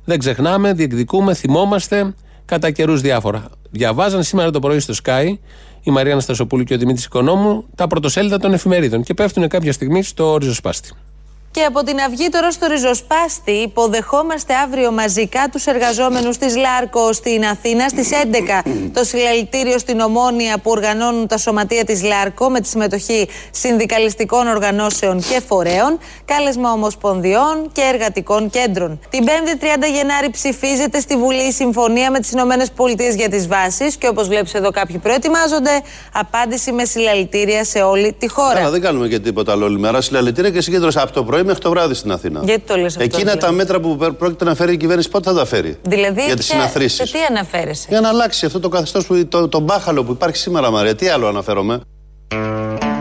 δεν 0.05 0.19
ξεχνάμε, 0.19 0.73
διεκδικούμε, 0.73 1.35
θυμόμαστε 1.35 2.15
κατά 2.45 2.71
καιρούς 2.71 3.01
διάφορα. 3.01 3.45
Διαβάζαν 3.71 4.23
σήμερα 4.23 4.51
το 4.51 4.59
πρωί 4.59 4.79
στο 4.79 4.95
Sky 5.05 5.35
η 5.83 5.91
Μαρία 5.91 6.12
Αναστασοπούλου 6.12 6.65
και 6.65 6.75
ο 6.75 6.79
Δημήτρης 6.79 7.05
Οικονόμου 7.05 7.65
τα 7.75 7.87
πρωτοσέλιδα 7.87 8.39
των 8.39 8.53
εφημερίδων 8.53 9.03
και 9.03 9.15
πέφτουν 9.15 9.49
κάποια 9.49 9.73
στιγμή 9.73 10.03
στο 10.03 10.37
ριζοσπάστη. 10.37 10.93
Και 11.53 11.63
από 11.63 11.83
την 11.83 12.01
Αυγή 12.01 12.29
τώρα 12.29 12.51
στο 12.51 12.67
Ριζοσπάστη 12.67 13.51
υποδεχόμαστε 13.51 14.55
αύριο 14.55 14.93
μαζικά 14.93 15.49
τους 15.53 15.67
εργαζόμενους 15.67 16.37
της 16.37 16.57
ΛΑΡΚΟ 16.57 17.13
στην 17.13 17.45
Αθήνα 17.45 17.89
στις 17.89 18.11
11 18.65 18.71
το 18.93 19.05
συλλαλητήριο 19.05 19.79
στην 19.79 20.01
Ομόνια 20.01 20.59
που 20.59 20.71
οργανώνουν 20.71 21.27
τα 21.27 21.37
σωματεία 21.39 21.85
της 21.85 22.03
ΛΑΡΚΟ 22.03 22.51
με 22.51 22.61
τη 22.61 22.69
συμμετοχή 22.69 23.29
συνδικαλιστικών 23.51 24.47
οργανώσεων 24.47 25.21
και 25.21 25.41
φορέων, 25.49 25.99
κάλεσμα 26.25 26.73
ομοσπονδιών 26.73 27.71
και 27.73 27.81
εργατικών 27.93 28.51
κέντρων. 28.51 29.01
Την 29.11 29.25
5η 29.27 29.63
30 29.63 29.93
Γενάρη 29.95 30.31
ψηφίζεται 30.31 31.01
στη 31.01 31.17
Βουλή 31.17 31.43
η 31.43 31.53
συμφωνία 31.53 32.11
με 32.11 32.19
τις 32.19 32.31
Ηνωμένες 32.31 32.71
Πολιτείες 32.71 33.15
για 33.15 33.29
τις 33.29 33.47
βάσεις 33.47 33.97
και 33.97 34.09
όπως 34.09 34.29
βλέπεις 34.29 34.55
εδώ 34.55 34.71
κάποιοι 34.71 34.99
προετοιμάζονται 34.99 35.83
απάντηση 36.13 36.73
με 36.73 36.85
συλλαλητήρια 36.85 37.65
σε 37.65 37.79
όλη 37.79 38.15
τη 38.19 38.29
χώρα. 38.29 38.59
Άρα 38.59 38.71
δεν 38.71 38.81
κάνουμε 38.81 39.09
και 39.09 39.19
τίποτα 39.19 39.53
άλλο 39.53 39.65
όλη 39.65 39.79
μέρα. 39.79 40.01
Συλλαλητήρια 40.01 40.51
και 40.51 40.61
συγκέντρωση 40.61 40.99
από 40.99 41.13
το 41.13 41.25
πρωί 41.25 41.42
πρωί 41.43 41.55
μέχρι 41.55 41.63
το 41.63 41.71
βράδυ 41.71 41.95
στην 41.95 42.13
Αθήνα. 42.13 42.41
Γιατί 42.45 42.63
το 42.67 42.77
λες 42.77 42.87
αυτό. 42.87 43.03
Εκείνα 43.03 43.21
δηλαδή; 43.21 43.39
τα 43.39 43.53
μέτρα 43.53 43.81
που 43.81 43.97
πρόκειται 44.19 44.45
να 44.45 44.55
φέρει 44.55 44.73
η 44.73 44.77
κυβέρνηση, 44.77 45.09
πότε 45.09 45.31
θα 45.31 45.37
τα 45.37 45.45
φέρει; 45.45 45.79
Δηλαδή, 45.83 46.25
για 46.25 46.37
τις 46.37 46.47
συναθρήσεις. 46.47 46.97
Σε 46.97 47.17
τι 47.19 47.19
αναφέρεσαι; 47.31 47.87
Για 47.89 48.01
να 48.01 48.09
αλλάξει 48.09 48.47
αυτό 48.47 48.61
το 48.61 48.69
καθεστώς, 48.69 49.07
το, 49.29 49.49
το 49.49 49.61
μπάχαλο 49.61 50.05
που 50.05 50.13
υπάρχει 50.13 50.37
σήμερα, 50.37 50.71
Μαρία. 50.71 50.95
Τι 50.95 51.09
άλλο 51.09 51.27
αναφέρομαι; 51.27 51.81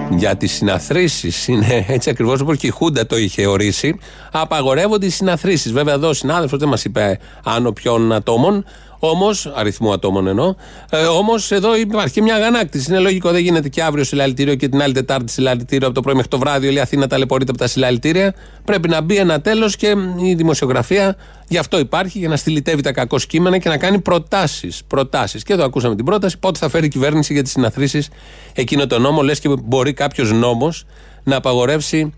Για 0.09 0.35
τις 0.35 0.51
συναθρήσεις 0.51 1.47
είναι 1.47 1.85
έτσι 1.87 2.09
ακριβώς 2.09 2.41
όπως 2.41 2.57
και 2.57 2.67
η 2.67 2.69
Χούντα 2.69 3.05
το 3.05 3.17
είχε 3.17 3.47
ορίσει. 3.47 3.99
Απαγορεύονται 4.31 5.05
οι 5.05 5.09
συναθρήσεις. 5.09 5.71
Βέβαια, 5.71 5.93
εδώ 5.93 6.07
ο 6.07 6.13
συνάδελφος 6.13 6.59
δεν 6.59 6.67
μας 6.67 6.83
είπε 6.83 7.19
άνω 7.43 7.71
ποιων 7.71 8.13
ατόμων. 8.13 8.65
Όμως, 9.03 9.51
αριθμού 9.55 9.93
ατόμων 9.93 10.27
εννοώ, 10.27 10.55
ε, 10.89 11.03
όμως 11.03 11.51
εδώ 11.51 11.75
υπάρχει 11.75 12.13
και 12.13 12.21
μια 12.21 12.35
αγανάκτηση. 12.35 12.91
Είναι 12.91 12.99
λογικό, 12.99 13.31
δεν 13.31 13.41
γίνεται 13.41 13.69
και 13.69 13.83
αύριο 13.83 14.03
συλλαλητήριο 14.03 14.55
και 14.55 14.67
την 14.67 14.81
άλλη 14.81 14.93
Τετάρτη 14.93 15.31
συλλαλητήριο 15.31 15.87
από 15.87 15.95
το 15.95 16.01
πρωί 16.01 16.13
μέχρι 16.13 16.29
το 16.29 16.37
βράδυ. 16.37 16.67
Όλη 16.67 16.75
η 16.75 16.79
Αθήνα 16.79 17.07
ταλαιπωρείται 17.07 17.51
από 17.51 17.59
τα 17.59 17.67
συλλαλητήρια. 17.67 18.33
Πρέπει 18.65 18.89
να 18.89 19.01
μπει 19.01 19.17
ένα 19.17 19.41
τέλος 19.41 19.75
και 19.75 19.95
η 20.23 20.33
δημοσιογραφία 20.33 21.15
γι' 21.47 21.57
αυτό 21.57 21.79
υπάρχει, 21.79 22.19
για 22.19 22.27
να 22.27 22.35
στυλιτεύει 22.35 22.81
τα 22.81 22.91
κακό 22.91 23.17
κείμενα 23.17 23.57
και 23.57 23.69
να 23.69 23.77
κάνει 23.77 23.99
προτάσεις. 23.99 24.81
Προτάσεις. 24.87 25.43
Και 25.43 25.53
εδώ 25.53 25.63
ακούσαμε 25.63 25.95
την 25.95 26.05
πρόταση 26.05 26.37
πότε 26.39 26.59
θα 26.59 26.69
φέρει 26.69 26.85
η 26.85 26.89
κυβέρνηση 26.89 27.33
για 27.33 27.43
τις 27.43 27.51
συναθρήσεις 27.51 28.09
εκείνο 28.53 28.87
το 28.87 28.99
νόμο. 28.99 29.21
Λες 29.21 29.39
και 29.39 29.49
μπορεί 29.63 29.93
κάποιος 29.93 30.31
νόμος 30.31 30.85
να 31.23 31.35
απαγορεύσει 31.35 32.13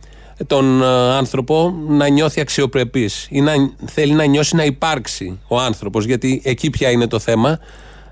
τον 0.48 0.82
ε, 0.82 0.86
άνθρωπο 1.16 1.74
να 1.88 2.08
νιώθει 2.08 2.42
αξιοπρεπής 2.42 3.28
ή 3.30 3.42
να 3.42 3.54
θέλει 3.86 4.14
να 4.14 4.26
νιώσει 4.26 4.56
να 4.56 4.64
υπάρξει 4.64 5.40
ο 5.48 5.60
άνθρωπος. 5.60 6.06
Γιατί 6.06 6.42
εκεί 6.46 6.70
πια 6.70 6.90
είναι 6.90 7.08
το 7.08 7.20
θέμα. 7.20 7.60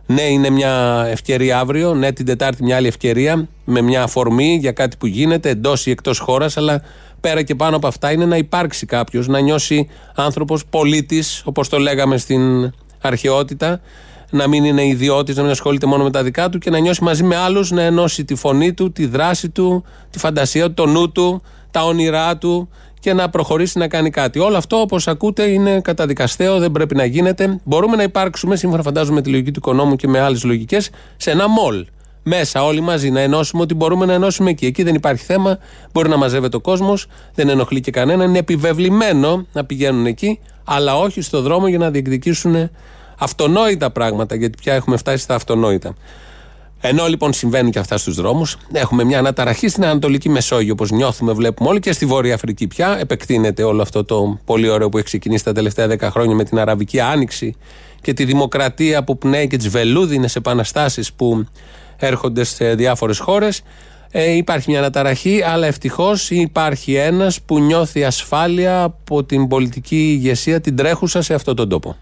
Ναι, 0.05 0.21
είναι 0.21 0.49
μια 0.49 1.05
ευκαιρία 1.09 1.59
αύριο. 1.59 1.93
Ναι, 1.93 2.11
την 2.11 2.25
Τετάρτη 2.25 2.63
μια 2.63 2.75
άλλη 2.75 2.87
ευκαιρία 2.87 3.47
με 3.65 3.81
μια 3.81 4.03
αφορμή 4.03 4.57
για 4.61 4.71
κάτι 4.71 4.97
που 4.97 5.05
γίνεται 5.05 5.49
εντός 5.49 5.85
ή 5.85 5.91
εκτός 5.91 6.19
χώρας. 6.19 6.57
Αλλά 6.57 6.81
πέρα 7.21 7.41
και 7.41 7.55
πάνω 7.55 7.75
από 7.75 7.87
αυτά 7.87 8.11
είναι 8.11 8.25
να 8.25 8.37
υπάρξει 8.37 8.85
κάποιος, 8.85 9.27
να 9.27 9.39
νιώσει 9.39 9.89
άνθρωπος 10.15 10.65
πολίτης, 10.65 11.41
όπως 11.45 11.69
το 11.69 11.77
λέγαμε 11.77 12.17
στην 12.17 12.73
αρχαιότητα, 13.01 13.81
να 14.29 14.47
μην 14.47 14.63
είναι 14.63 14.85
ιδιώτης, 14.85 15.35
να 15.35 15.41
μην 15.41 15.51
ασχολείται 15.51 15.85
μόνο 15.85 16.03
με 16.03 16.11
τα 16.11 16.23
δικά 16.23 16.49
του 16.49 16.57
και 16.57 16.69
να 16.69 16.79
νιώσει 16.79 17.03
μαζί 17.03 17.23
με 17.23 17.35
άλλους, 17.35 17.71
να 17.71 17.81
ενώσει 17.81 18.25
τη 18.25 18.35
φωνή 18.35 18.73
του, 18.73 18.91
τη 18.91 19.05
δράση 19.05 19.49
του, 19.49 19.83
τη 20.09 20.19
φαντασία 20.19 20.67
του, 20.67 20.73
το 20.73 20.85
νου 20.85 21.11
του, 21.11 21.41
τα 21.71 21.85
όνειρά 21.85 22.37
του 22.37 22.69
και 22.99 23.13
να 23.13 23.29
προχωρήσει 23.29 23.77
να 23.77 23.87
κάνει 23.87 24.09
κάτι. 24.09 24.39
Όλο 24.39 24.57
αυτό, 24.57 24.79
όπως 24.79 25.07
ακούτε, 25.07 25.43
είναι 25.43 25.81
καταδικαστέο, 25.81 26.59
δεν 26.59 26.71
πρέπει 26.71 26.95
να 26.95 27.05
γίνεται. 27.05 27.59
Μπορούμε 27.63 27.95
να 27.95 28.03
υπάρξουμε, 28.03 28.55
σύμφωνα 28.55 28.83
φαντάζομαι 28.83 29.15
με 29.15 29.21
τη 29.21 29.29
λογική 29.29 29.51
του 29.51 29.59
οικονόμου 29.59 29.95
και 29.95 30.07
με 30.07 30.19
άλλες 30.19 30.43
λογικές, 30.43 30.89
σε 31.17 31.31
ένα 31.31 31.47
μολ. 31.49 31.85
Μέσα 32.23 32.63
όλοι 32.63 32.81
μαζί 32.81 33.09
να 33.09 33.19
ενώσουμε 33.19 33.61
ότι 33.61 33.73
μπορούμε 33.73 34.05
να 34.05 34.13
ενώσουμε 34.13 34.49
εκεί. 34.49 34.65
Εκεί 34.65 34.83
δεν 34.83 34.95
υπάρχει 34.95 35.23
θέμα. 35.23 35.57
Μπορεί 35.93 36.09
να 36.09 36.17
μαζεύεται 36.17 36.57
ο 36.57 36.59
κόσμος, 36.59 37.07
δεν 37.33 37.49
ενοχλεί 37.49 37.79
και 37.79 37.91
κανένα. 37.91 38.23
Είναι 38.23 38.37
επιβεβλημένο 38.37 39.45
να 39.53 39.65
πηγαίνουν 39.65 40.05
εκεί, 40.05 40.39
αλλά 40.63 40.97
όχι 40.97 41.21
στο 41.21 41.41
δρόμο 41.41 41.67
για 41.67 41.77
να 41.77 41.89
διεκδικήσουν 41.89 42.69
αυτονόητα 43.17 43.91
πράγματα, 43.91 44.35
γιατί 44.35 44.57
πια 44.61 44.73
έχουμε 44.73 44.97
φτάσει 44.97 45.23
στα 45.23 45.35
αυτονόητα. 45.35 45.95
Ενώ 46.81 47.07
λοιπόν 47.07 47.33
συμβαίνουν 47.33 47.71
και 47.71 47.79
αυτά 47.79 47.97
στους 47.97 48.15
δρόμους, 48.15 48.57
έχουμε 48.71 49.03
μια 49.03 49.19
αναταραχή 49.19 49.67
στην 49.67 49.85
Ανατολική 49.85 50.29
Μεσόγειο, 50.29 50.73
όπως 50.73 50.91
νιώθουμε, 50.91 51.33
βλέπουμε 51.33 51.69
όλοι 51.69 51.79
και 51.79 51.91
στη 51.91 52.05
Βόρεια 52.05 52.33
Αφρική 52.33 52.67
πια. 52.67 52.97
Επεκτείνεται 52.99 53.63
όλο 53.63 53.81
αυτό 53.81 54.03
το 54.03 54.39
πολύ 54.45 54.69
ωραίο 54.69 54.89
που 54.89 54.97
έχει 54.97 55.05
ξεκινήσει 55.05 55.43
τα 55.43 55.53
τελευταία 55.53 55.87
δέκα 55.87 56.11
χρόνια 56.11 56.35
με 56.35 56.43
την 56.43 56.59
Αραβική 56.59 56.99
Άνοιξη 56.99 57.55
και 58.01 58.13
τη 58.13 58.25
δημοκρατία 58.25 59.03
που 59.03 59.17
πνέει 59.17 59.47
και 59.47 59.57
τις 59.57 59.69
βελούδινες 59.69 60.35
επαναστάσεις 60.35 61.13
που 61.13 61.45
έρχονται 61.97 62.43
σε 62.43 62.75
διάφορες 62.75 63.19
χώρες. 63.19 63.61
Ε, 64.11 64.31
υπάρχει 64.31 64.69
μια 64.69 64.79
αναταραχή, 64.79 65.41
αλλά 65.41 65.67
ευτυχώς 65.67 66.29
υπάρχει 66.29 66.95
ένας 66.95 67.41
που 67.41 67.59
νιώθει 67.59 68.03
ασφάλεια 68.03 68.83
από 68.83 69.23
την 69.23 69.47
πολιτική 69.47 70.09
ηγεσία, 70.11 70.61
την 70.61 70.75
τρέχουσα 70.75 71.21
σε 71.21 71.33
αυτόν 71.33 71.55
τον 71.55 71.69
τόπο. 71.69 71.95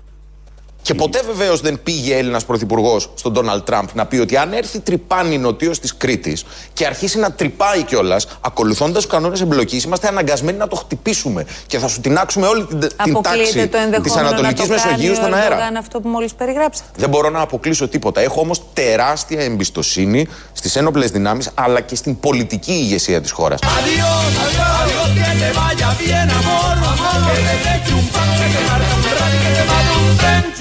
Και 0.82 0.94
ποτέ 0.94 1.22
βεβαίως 1.26 1.62
δεν 1.62 1.80
πήγε 1.84 2.16
Έλληνας 2.16 2.46
πρωθυπουργός 2.46 3.10
στον 3.16 3.32
Ντόναλτ 3.32 3.64
Τραμπ 3.64 3.88
να 3.94 4.06
πει 4.06 4.18
ότι 4.18 4.38
αν 4.38 4.54
έρθει 4.54 4.80
τρυπάνι 4.80 5.38
νοτίω 5.38 5.72
της 5.72 5.96
Κρήτης 5.98 6.46
και 6.74 6.86
αρχίσει 6.86 7.20
να 7.20 7.32
τρυπάει 7.32 7.84
κιόλας, 7.84 8.28
ακολουθώντας 8.42 9.04
τους 9.04 9.12
κανόνες 9.12 9.42
εμπλοκής, 9.42 9.84
είμαστε 9.84 10.08
αναγκασμένοι 10.08 10.58
να 10.58 10.68
το 10.68 10.76
χτυπήσουμε 10.76 11.46
και 11.68 11.78
θα 11.80 11.88
σου 11.88 12.02
τεινάξουμε 12.02 12.48
όλη 12.48 12.66
την, 12.66 12.80
την 12.80 13.22
τάξη 13.22 13.70
της 14.04 14.16
Ανατολικής 14.16 14.68
Μεσογείου 14.68 15.16
στον 15.16 15.34
αέρα. 15.34 15.72
αυτό 15.78 16.00
που 16.00 16.10
μόλις 16.10 16.34
περιγράψατε. 16.34 16.90
Δεν 16.96 17.10
μπορώ 17.10 17.30
να 17.30 17.42
αποκλείσω 17.42 17.88
τίποτα. 17.88 18.22
Έχω 18.22 18.42
όμως 18.42 18.62
τεράστια 18.74 19.42
εμπιστοσύνη 19.42 20.28
στις 20.54 20.76
ένοπλες 20.76 21.12
δυνάμεις 21.12 21.50
αλλά 21.54 21.82
και 21.82 21.96
στην 21.96 22.20
πολιτική 22.20 22.72
ηγεσία 22.72 23.22
της 23.22 23.32
χώρας 23.32 23.60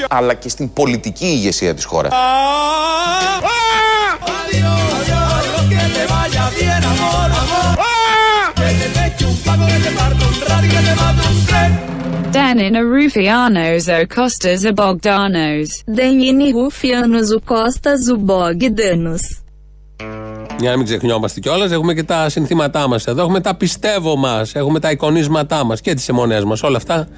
αλλά 0.08 0.34
και 0.34 0.48
στην 0.48 0.72
πολιτική 0.72 1.26
ηγεσία 1.26 1.74
της 1.74 1.84
χώρας. 1.84 2.12
radica 10.48 10.74
que 10.74 10.82
te 10.86 10.94
mate 11.00 11.22
un 11.30 11.38
tren. 11.48 11.70
Danina 12.36 12.80
Rufianos 12.94 13.84
o 13.88 13.98
Costas 14.16 14.64
o 14.70 14.72
Bogdanos. 14.80 15.68
Danini 15.98 16.48
Rufianos 16.52 17.30
o 17.36 17.40
Costas 17.52 18.02
o 18.12 18.16
Bogdanos. 18.30 19.22
Για 20.60 20.70
να 20.70 20.76
μην 20.76 20.86
ξεχνιόμαστε 20.86 21.40
κιόλας, 21.40 21.70
έχουμε 21.70 21.94
και 21.94 22.02
τα 22.02 22.28
συνθήματά 22.28 22.88
μας 22.88 23.06
εδώ. 23.06 23.22
Έχουμε 23.22 23.40
τα 23.40 23.54
πιστεύω 23.54 24.16
μας, 24.16 24.54
έχουμε 24.54 24.80
τα 24.80 24.90
εικονίσματά 24.90 25.64
μας 25.64 25.80
και 25.80 25.94
τις 25.94 26.08
αιμονές 26.08 26.44
μας. 26.44 26.62
Όλα 26.62 26.76
αυτά 26.76 27.08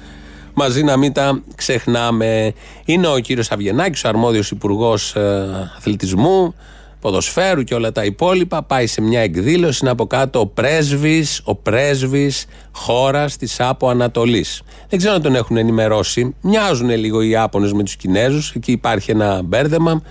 μαζί 0.53 0.83
να 0.83 0.97
μην 0.97 1.13
τα 1.13 1.41
ξεχνάμε. 1.55 2.53
Είναι 2.85 3.07
ο 3.07 3.19
κύριος 3.19 3.51
Αβγενάκης, 3.51 4.03
ο 4.03 4.07
αρμόδιος 4.07 4.51
υπουργός 4.51 5.15
ε, 5.15 5.71
αθλητισμού, 5.77 6.55
ποδοσφαίρου 6.99 7.63
και 7.63 7.73
όλα 7.73 7.91
τα 7.91 8.03
υπόλοιπα. 8.03 8.63
Πάει 8.63 8.87
σε 8.87 9.01
μια 9.01 9.19
εκδήλωση, 9.19 9.79
είναι 9.81 9.91
από 9.91 10.07
κάτω 10.07 10.39
ο 10.39 10.47
πρέσβης, 10.47 11.41
ο 11.43 11.55
πρέσβης 11.55 12.45
χώρας 12.71 13.37
της 13.37 13.59
Άπο 13.59 13.89
Ανατολής. 13.89 14.61
Δεν 14.89 14.99
ξέρω 14.99 15.13
αν 15.15 15.21
τον 15.21 15.35
έχουν 15.35 15.57
ενημερώσει. 15.57 16.35
Μοιάζουν 16.41 16.89
λίγο 16.89 17.21
οι 17.21 17.29
Ιάπωνε 17.29 17.73
με 17.73 17.83
τους 17.83 17.95
Κινέζους. 17.95 18.51
Εκεί 18.51 18.71
υπάρχει 18.71 19.11
ένα 19.11 19.41
μπέρδεμα. 19.43 20.01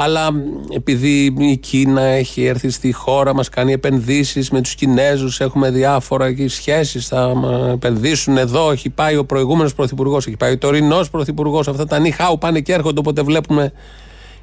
Αλλά 0.00 0.30
επειδή 0.74 1.34
η 1.38 1.56
Κίνα 1.56 2.02
έχει 2.02 2.44
έρθει 2.44 2.70
στη 2.70 2.92
χώρα 2.92 3.34
μας, 3.34 3.48
κάνει 3.48 3.72
επενδύσεις 3.72 4.50
με 4.50 4.60
τους 4.60 4.74
Κινέζους, 4.74 5.40
έχουμε 5.40 5.70
διάφορα 5.70 6.34
σχέσεις, 6.46 7.06
θα 7.06 7.32
επενδύσουν 7.72 8.36
εδώ, 8.36 8.70
έχει 8.70 8.90
πάει 8.90 9.16
ο 9.16 9.24
προηγούμενος 9.24 9.74
πρωθυπουργός, 9.74 10.26
έχει 10.26 10.36
πάει 10.36 10.52
ο 10.52 10.58
τωρινός 10.58 11.10
πρωθυπουργός, 11.10 11.68
αυτά 11.68 11.86
τα 11.86 11.98
νιχάου 11.98 12.38
πάνε 12.38 12.60
και 12.60 12.72
έρχονται, 12.72 12.98
οπότε 12.98 13.22
βλέπουμε 13.22 13.72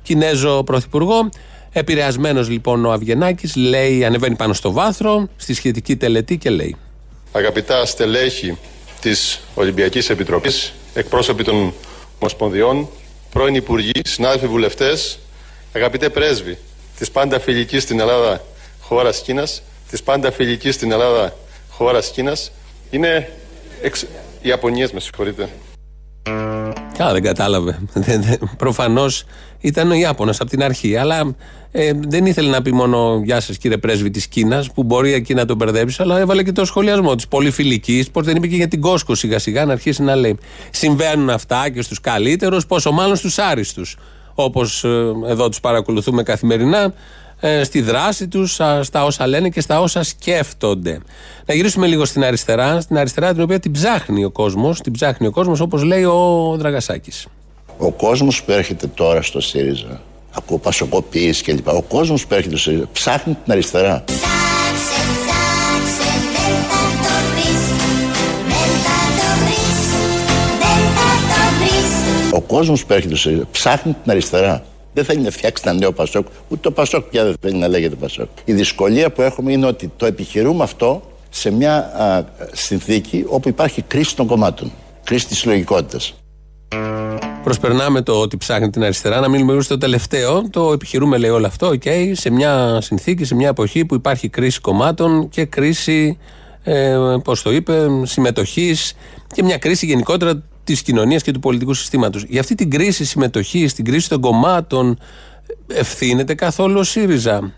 Κινέζο 0.02 0.64
πρωθυπουργό. 0.64 1.30
Επηρεασμένος 1.72 2.50
λοιπόν 2.50 2.86
ο 2.86 2.92
Αυγενάκης, 2.92 3.56
λέει, 3.56 4.06
ανεβαίνει 4.06 4.36
πάνω 4.36 4.54
στο 4.54 4.72
βάθρο, 4.72 5.28
στη 5.36 5.54
σχετική 5.54 5.96
τελετή 5.96 6.38
και 6.38 6.50
λέει. 6.50 6.76
Αγαπητά 7.32 7.86
στελέχη 7.86 8.58
της 9.02 9.42
Ολυμπιακής 9.56 10.10
Επιτροπής, 10.10 10.74
εκπρόσωποι 10.94 11.44
των 11.44 11.74
Ομοσπονδιών, 12.20 12.88
πρώην 13.32 13.56
Υπουργοί, 13.56 14.02
συνάδελφοι 14.04 14.48
βουλευτές, 14.48 15.20
Αγαπητέ 15.76 16.10
πρέσβη 16.10 16.58
της 16.98 17.12
πάντα 17.12 17.40
φιλική 17.40 17.80
στην 17.80 18.00
Ελλάδα 18.00 18.42
χώρας 18.82 19.22
Κίνας, 19.22 19.62
της 19.90 20.04
πάντα 20.04 20.32
φιλική 20.32 20.72
στην 20.72 20.92
Ελλάδα 20.92 21.36
χώρας 21.70 22.12
Κίνας, 22.12 22.52
είναι 22.90 23.32
εξ... 23.82 24.06
Ιαπωνία, 24.42 24.90
με 24.94 25.00
συγχωρείτε. 25.00 25.50
Καλά, 26.98 27.12
δεν 27.12 27.24
κατάλαβε. 27.24 27.80
Προφανώς 28.58 29.24
ήταν 29.60 29.92
ο 29.92 29.94
Ιάπωνας 29.94 30.40
από 30.40 30.50
την 30.50 30.64
αρχή. 30.64 30.98
Αλλά 30.98 31.36
ε, 31.72 31.92
δεν 32.08 32.26
ήθελε 32.26 32.50
να 32.50 32.62
πει 32.62 32.74
μόνο 32.74 33.22
Γεια 33.24 33.40
σας, 33.40 33.58
κύριε 33.58 33.78
πρέσβη 33.78 34.10
της 34.10 34.28
Κίνας, 34.28 34.72
που 34.72 34.84
μπορεί 34.84 35.14
εκεί 35.14 35.34
να 35.34 35.46
τον 35.46 35.58
μπερδέψει, 35.58 36.02
αλλά 36.02 36.20
έβαλε 36.20 36.44
και 36.44 36.52
το 36.52 36.66
σχολιασμό 36.66 37.16
της 37.16 37.28
πολύ 37.28 37.52
φιλική. 37.52 38.06
Πώ 38.12 38.22
δεν 38.22 38.36
είπε 38.36 38.48
και 38.48 38.56
για 38.56 38.68
την 38.68 38.82
Κόσκο 38.82 39.16
σιγά 39.16 39.40
σιγά 39.40 39.66
να 39.66 39.72
αρχίσει 39.72 40.04
να 40.04 40.16
λέει. 40.16 40.38
Συμβαίνουν 40.72 41.30
αυτά 41.30 41.70
και 41.70 41.82
στους 41.82 42.00
καλύτερους, 42.00 42.66
πόσο 42.66 42.92
μάλλον 42.92 43.16
στους 43.16 43.38
άριστους 43.38 43.98
όπως 44.36 44.84
ε, 44.84 44.88
εδώ 45.28 45.50
τους 45.50 45.60
παρακολουθούμε 45.60 46.24
καθημερινά, 46.24 46.94
ε, 47.40 47.64
στη 47.64 47.82
δράση 47.82 48.28
τους, 48.28 48.60
στα 48.82 49.04
όσα 49.04 49.28
λένε 49.28 49.50
και 49.50 49.62
στα 49.62 49.82
όσα 49.82 50.04
σκέφτονται. 50.04 51.00
Να 51.46 51.54
γυρίσουμε 51.54 51.88
λίγο 51.88 52.06
στην 52.06 52.24
αριστερά, 52.24 52.82
στην 52.82 52.98
αριστερά 52.98 53.34
την 53.34 53.42
οποία 53.42 53.60
την 53.60 53.72
ψάχνει 53.72 54.24
ο 54.24 54.30
κόσμος, 54.30 54.82
την 54.82 54.94
ψάχνει 54.94 55.28
ο 55.28 55.32
κόσμος 55.32 55.60
όπως 55.60 55.84
λέει 55.84 56.04
ο 56.04 56.56
Δραγασάκης. 56.58 57.28
Ο 57.78 57.92
κόσμος 57.92 58.44
που 58.44 58.52
έρχεται 58.52 58.88
τώρα 58.88 59.22
στο 59.22 59.42
ΣΥΡΙΖΑ, 59.42 60.02
ακούω 60.32 60.58
πασοκοποίηση 60.58 61.44
κλπ. 61.44 61.68
Ο 61.68 61.82
κόσμος 61.82 62.28
που 62.28 62.34
έρχεται 62.34 62.56
στο 62.56 62.70
ΣΥΡΙΖΑ 62.70 62.90
ψάχνει 62.92 63.38
την 63.44 63.52
αριστερά. 63.52 64.04
Ο 72.36 72.42
κόσμος 72.42 72.86
που 72.86 72.94
έρχεται 72.94 73.16
στο 73.16 73.32
ψάχνει 73.52 73.96
την 74.04 74.12
αριστερά. 74.12 74.64
Δεν 74.94 75.06
θέλει 75.06 75.22
να 75.22 75.32
φτιάξει 75.32 75.64
ένα 75.66 75.78
νέο 75.78 75.92
Πασόκ, 75.92 76.28
ούτε 76.48 76.62
το 76.62 76.72
Πασόκ 76.72 77.04
πια 77.04 77.24
δεν 77.24 77.36
θέλει 77.42 77.58
να 77.58 77.68
λέγεται 77.68 77.96
Πασόκ. 77.96 78.28
Η 78.46 78.54
δυσκολία 78.54 79.12
που 79.12 79.22
έχουμε 79.22 79.52
είναι 79.52 79.66
ότι 79.66 79.92
το 79.98 80.06
επιχειρούμε 80.06 80.64
αυτό 80.64 81.02
σε 81.30 81.52
μια 81.52 81.76
α, 81.76 82.24
συνθήκη 82.52 83.26
όπου 83.28 83.50
υπάρχει 83.50 83.82
κρίση 83.82 84.16
των 84.16 84.28
κομμάτων. 84.28 84.72
Κρίση 85.04 85.28
της 85.28 85.38
συλλογικότητας. 85.38 86.14
Προσπερνάμε 87.44 88.02
το 88.02 88.14
ότι 88.20 88.38
ψάχνει 88.38 88.70
την 88.70 88.84
αριστερά, 88.84 89.20
να 89.20 89.30
μείνουμε 89.30 89.62
στο 89.62 89.78
τελευταίο. 89.78 90.50
Το 90.50 90.72
επιχειρούμε, 90.72 91.18
λέει 91.18 91.30
όλο 91.30 91.48
αυτό, 91.48 91.70
okay, 91.70 92.12
σε 92.14 92.30
μια 92.30 92.78
συνθήκη, 92.82 93.26
σε 93.26 93.36
μια 93.36 93.48
εποχή 93.48 93.86
που 93.86 93.96
υπάρχει 93.96 94.30
κρίση 94.30 94.60
κομμάτων 94.60 95.30
και 95.30 95.46
κρίση, 95.46 96.18
ε, 96.64 96.96
πώς 97.24 97.42
το 97.42 97.52
είπε, 97.52 97.88
συμμετοχής 98.04 98.94
και 99.34 99.44
μια 99.44 99.58
κρίση 99.58 99.86
γενικότερα 99.86 100.44
της 100.66 100.82
κοινωνίας 100.82 101.24
και 101.24 101.32
του 101.32 101.40
πολιτικού 101.40 101.74
συστήματος. 101.74 102.24
Για 102.24 102.40
αυτή 102.40 102.56
την 102.56 102.70
κρίση 102.70 103.06
συμμετοχής, 103.06 103.74
την 103.74 103.86
κρίση 103.86 104.10
των 104.10 104.22
κομμάτων, 104.22 104.98
ευθύνεται 105.68 106.34
καθόλου 106.34 106.80
ο 106.80 106.84
ΣΥΡΙΖΑ, 106.84 107.54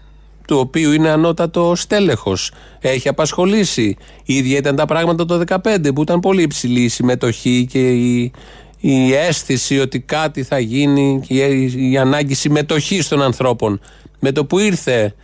του 0.47 0.57
οποίου 0.57 0.91
είναι 0.91 1.09
ανώτατο 1.09 1.73
στέλεχος. 1.75 2.51
Έχει 2.79 3.07
απασχολήσει. 3.07 3.97
Η 4.25 4.35
ίδια 4.35 4.57
ήταν 4.57 4.75
τα 4.75 4.85
πράγματα 4.85 5.25
το 5.25 5.43
2015, 5.47 5.93
που 5.95 6.01
ήταν 6.01 6.19
πολύ 6.19 6.41
υψηλή 6.41 6.81
η 6.81 6.87
συμμετοχή 6.87 7.67
και 7.69 7.91
η, 7.91 8.31
η 8.79 9.13
αίσθηση 9.13 9.79
ότι 9.79 9.99
κάτι 9.99 10.43
θα 10.43 10.59
γίνει 10.59 11.21
και 11.27 11.45
η, 11.45 11.91
η 11.91 11.97
ανάγκη 11.97 12.33
συμμετοχής 12.33 13.07
των 13.07 13.21
ανθρώπων. 13.21 13.79
Με 14.19 14.31
το 14.31 14.45
που 14.45 14.59
ήρθε, 14.59 15.15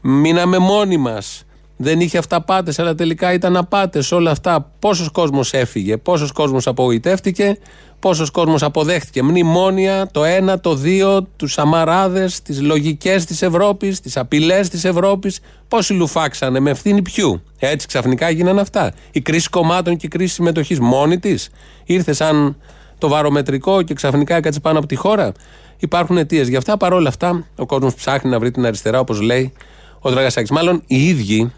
μείναμε 0.00 0.58
μόνοι 0.58 0.96
μας 0.96 1.44
δεν 1.76 2.00
είχε 2.00 2.18
αυταπάτες, 2.18 2.78
αλλά 2.78 2.94
τελικά 2.94 3.32
ήταν 3.32 3.56
απάτες 3.56 4.12
όλα 4.12 4.30
αυτά. 4.30 4.70
Πόσος 4.78 5.10
κόσμος 5.10 5.52
έφυγε, 5.52 5.96
πόσος 5.96 6.32
κόσμος 6.32 6.66
απογοητεύτηκε, 6.66 7.58
πόσος 7.98 8.30
κόσμος 8.30 8.62
αποδέχτηκε 8.62 9.22
μνημόνια, 9.22 10.08
το 10.12 10.24
ένα, 10.24 10.60
το 10.60 10.74
δύο, 10.74 11.22
τους 11.36 11.58
αμαράδες, 11.58 12.42
τις 12.42 12.60
λογικές 12.60 13.24
της 13.24 13.42
Ευρώπης, 13.42 14.00
τις 14.00 14.16
απειλές 14.16 14.68
της 14.68 14.84
Ευρώπης. 14.84 15.40
Πόσοι 15.68 15.92
λουφάξανε, 15.92 16.60
με 16.60 16.70
ευθύνη 16.70 17.02
ποιου. 17.02 17.42
Έτσι 17.58 17.86
ξαφνικά 17.86 18.26
έγιναν 18.26 18.58
αυτά. 18.58 18.92
Η 19.12 19.20
κρίση 19.20 19.48
κομμάτων 19.48 19.96
και 19.96 20.06
η 20.06 20.08
κρίση 20.08 20.34
συμμετοχής 20.34 20.80
μόνη 20.80 21.18
της 21.18 21.50
ήρθε 21.84 22.12
σαν 22.12 22.56
το 22.98 23.08
βαρομετρικό 23.08 23.82
και 23.82 23.94
ξαφνικά 23.94 24.36
έκατσε 24.36 24.60
πάνω 24.60 24.78
από 24.78 24.86
τη 24.86 24.94
χώρα. 24.94 25.32
Υπάρχουν 25.78 26.16
αιτίες 26.16 26.48
γι' 26.48 26.56
αυτά. 26.56 26.76
Παρ' 26.76 26.92
όλα 26.92 27.08
αυτά, 27.08 27.46
ο 27.56 27.66
κόσμος 27.66 27.94
ψάχνει 27.94 28.30
να 28.30 28.38
βρει 28.38 28.50
την 28.50 28.66
αριστερά, 28.66 28.98
όπως 28.98 29.20
λέει 29.20 29.52
ο 30.00 30.10
Δραγασάκης. 30.10 30.50
Μάλλον 30.50 30.82
οι 30.86 31.06
ίδιοι 31.06 31.52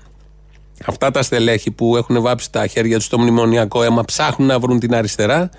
Αυτά 0.85 1.11
τα 1.11 1.23
στελέχη 1.23 1.71
που 1.71 1.97
έχουν 1.97 2.23
βάψει 2.23 2.53
τα 2.53 2.67
χέρια 2.67 2.97
τους 2.97 3.05
στο 3.05 3.19
μνημονιακό 3.19 3.83
αίμα 3.83 4.05
ψάχνουν 4.05 4.49
να 4.49 4.59
βρουν 4.59 4.79
την 4.79 4.95
αριστερά, 4.95 5.51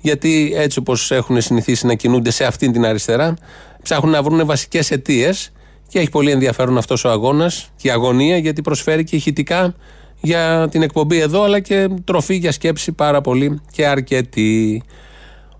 γιατί 0.00 0.52
έτσι 0.56 0.78
όπως 0.78 1.10
έχουν 1.10 1.40
συνηθίσει 1.40 1.86
να 1.86 1.94
κινούνται 1.94 2.30
σε 2.30 2.44
αυτήν 2.44 2.72
την 2.72 2.86
αριστερά, 2.86 3.36
ψάχνουν 3.82 4.12
να 4.12 4.22
βρουν 4.22 4.46
βασικές 4.46 4.90
αιτίες 4.90 5.52
και 5.88 5.98
έχει 5.98 6.10
πολύ 6.10 6.30
ενδιαφέρον 6.30 6.78
αυτός 6.78 7.04
ο 7.04 7.10
αγώνας 7.10 7.70
και 7.76 7.88
η 7.88 7.90
αγωνία, 7.90 8.36
γιατί 8.36 8.62
προσφέρει 8.62 9.04
και 9.04 9.16
ηχητικά 9.16 9.74
για 10.20 10.68
την 10.70 10.82
εκπομπή 10.82 11.18
εδώ, 11.18 11.42
αλλά 11.42 11.60
και 11.60 11.88
τροφή 12.04 12.34
για 12.34 12.52
σκέψη 12.52 12.92
πάρα 12.92 13.20
πολύ 13.20 13.60
και 13.72 13.86
αρκετή. 13.86 14.82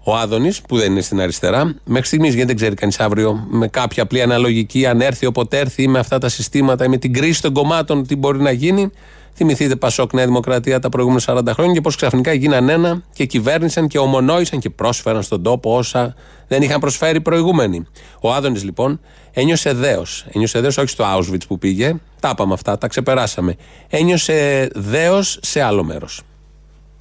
Ο 0.05 0.17
Άδωνης, 0.17 0.61
που 0.61 0.77
δεν 0.77 0.91
είναι 0.91 1.01
στην 1.01 1.21
αριστερά, 1.21 1.75
μέχρι 1.85 2.07
στιγμής 2.07 2.35
γιατί 2.35 2.47
δεν 2.47 2.57
ξέρει 2.57 2.75
κανείς 2.75 3.01
αύριο 3.01 3.47
με 3.51 3.69
κάποια 3.69 4.03
απλή 4.03 4.23
αναλογική, 4.23 4.87
αν 4.87 5.01
έρθει 5.01 5.27
όποτε 5.27 5.59
έρθει, 5.59 5.89
με 5.89 5.99
αυτά 5.99 6.19
τα 6.19 6.29
συστήματα 6.29 6.85
ή 6.85 6.89
με 6.89 6.97
την 6.97 7.13
κρίση 7.13 7.43
των 7.43 7.53
κομμάτων, 7.53 8.07
τι 8.07 8.17
μπορεί 8.17 8.41
να 8.41 8.51
γίνει. 8.51 8.91
Θυμηθείτε 9.35 9.77
Πασόκ 9.77 10.13
Νέα 10.13 10.25
Δημοκρατία 10.25 10.81
τα 10.81 10.89
προηγούμενα 10.89 11.23
40 11.27 11.47
χρόνια 11.53 11.75
και 11.75 11.81
πώς 11.81 11.97
ξαφνικά 11.97 12.33
γίναν 12.33 12.69
ένα 12.69 13.03
και 13.13 13.25
κυβέρνησαν 13.25 13.89
και 13.89 13.99
ομονόησαν 13.99 14.59
και 14.59 14.71
πρόσφεραν 14.71 15.23
στον 15.23 15.43
τόπο 15.43 15.77
όσα 15.77 16.15
δεν 16.49 16.63
είχαν 16.63 16.81
προσφέρει 16.81 17.21
προηγούμενοι. 17.21 17.87
Ο 18.21 18.33
Άδωνης 18.33 18.65
λοιπόν 18.65 19.01
ένιωσε 19.33 19.73
δέος. 19.73 20.27
Ένιωσε 20.33 20.61
δέος 20.61 20.79
όχι 20.79 20.89
στο 20.89 21.05
Auschwitz 21.17 21.47
που 21.49 21.59
πήγε, 21.59 21.95
τα 22.21 22.29
είπαμε 22.33 22.53
αυτά, 22.53 22.79
τα 22.79 22.89
ξεπεράσαμε. 22.89 23.57
Ένιωσε 23.89 24.69
δέος 24.75 25.39
σε 25.43 25.61
άλλο 25.63 25.85
μέρος. 25.85 26.23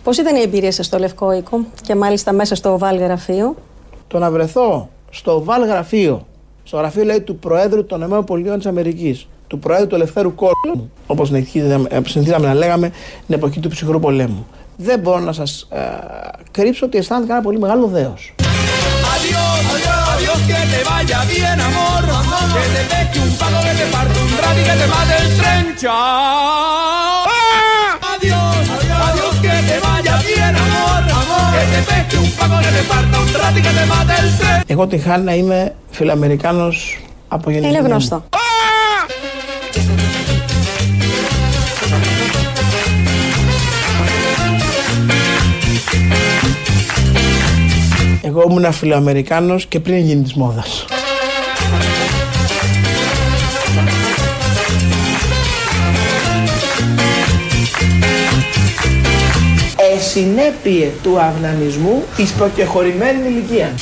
Πώς 0.04 0.18
ήταν 0.18 0.36
η 0.36 0.42
εμπειρία 0.42 0.72
σας 0.72 0.86
στο 0.86 0.98
Λευκό 0.98 1.32
Οίκο 1.32 1.66
και 1.82 1.96
μάλιστα 1.96 2.34
μέσα 2.34 2.56
στο 2.56 2.74
ΟΒΑΛ 2.74 2.98
γραφείο. 2.98 3.56
Το 4.08 4.20
να 4.20 4.32
βρεθώ 4.32 4.90
στο 5.10 5.36
ΟΒΑΛ 5.36 5.64
γραφείο, 5.64 6.28
στο 6.64 6.78
γραφείο 6.78 7.04
λέει 7.04 7.22
του 7.22 7.36
Προέδρου 7.36 7.86
των 7.86 8.02
ΗΠΑ, 8.02 8.24
του 9.48 9.60
Προέδρου 9.60 9.88
του 9.88 9.96
Ελευθέρου 9.96 10.36
Κόσμου, 10.36 10.92
όπως 11.08 11.28
συνηθίζαμε 12.06 12.48
να 12.48 12.54
λέγαμε 12.54 12.92
την 13.26 13.36
εποχή 13.36 13.60
του 13.60 13.70
ψυχρού 13.70 14.00
πολέμου. 14.00 14.48
Δεν 14.78 15.00
μπορώ 15.00 15.20
να 15.20 15.32
σας 15.32 15.68
ε, 15.72 15.80
κρύψω 16.52 16.86
ότι 16.86 16.98
αισθάνθηκα 16.98 17.34
ένα 17.34 17.44
πολύ 17.44 17.60
μεγάλο 17.60 17.88
δέος. 17.88 18.34
Εγώ 34.66 34.88
τη 34.88 34.98
Χάννα 34.98 35.36
είμαι 35.36 35.76
φιλαμερικάνος 35.90 36.98
από 37.28 37.52
γενικά. 37.52 37.68
Είναι 37.68 37.88
γνωστό. 37.88 38.24
Εγώ 48.22 48.44
ήμουν 48.50 48.74
φιλοαμερικάνος 48.74 49.66
και 49.66 49.80
πριν 49.80 49.98
γίνει 49.98 50.24
της 50.24 50.34
μόδας. 50.34 50.86
Εσυνέπειε 60.10 60.92
του 61.04 61.20
αυνανισμού 61.20 62.04
εις 62.18 62.34
προκεχωρημένης 62.34 63.26
ηλικίας. 63.26 63.82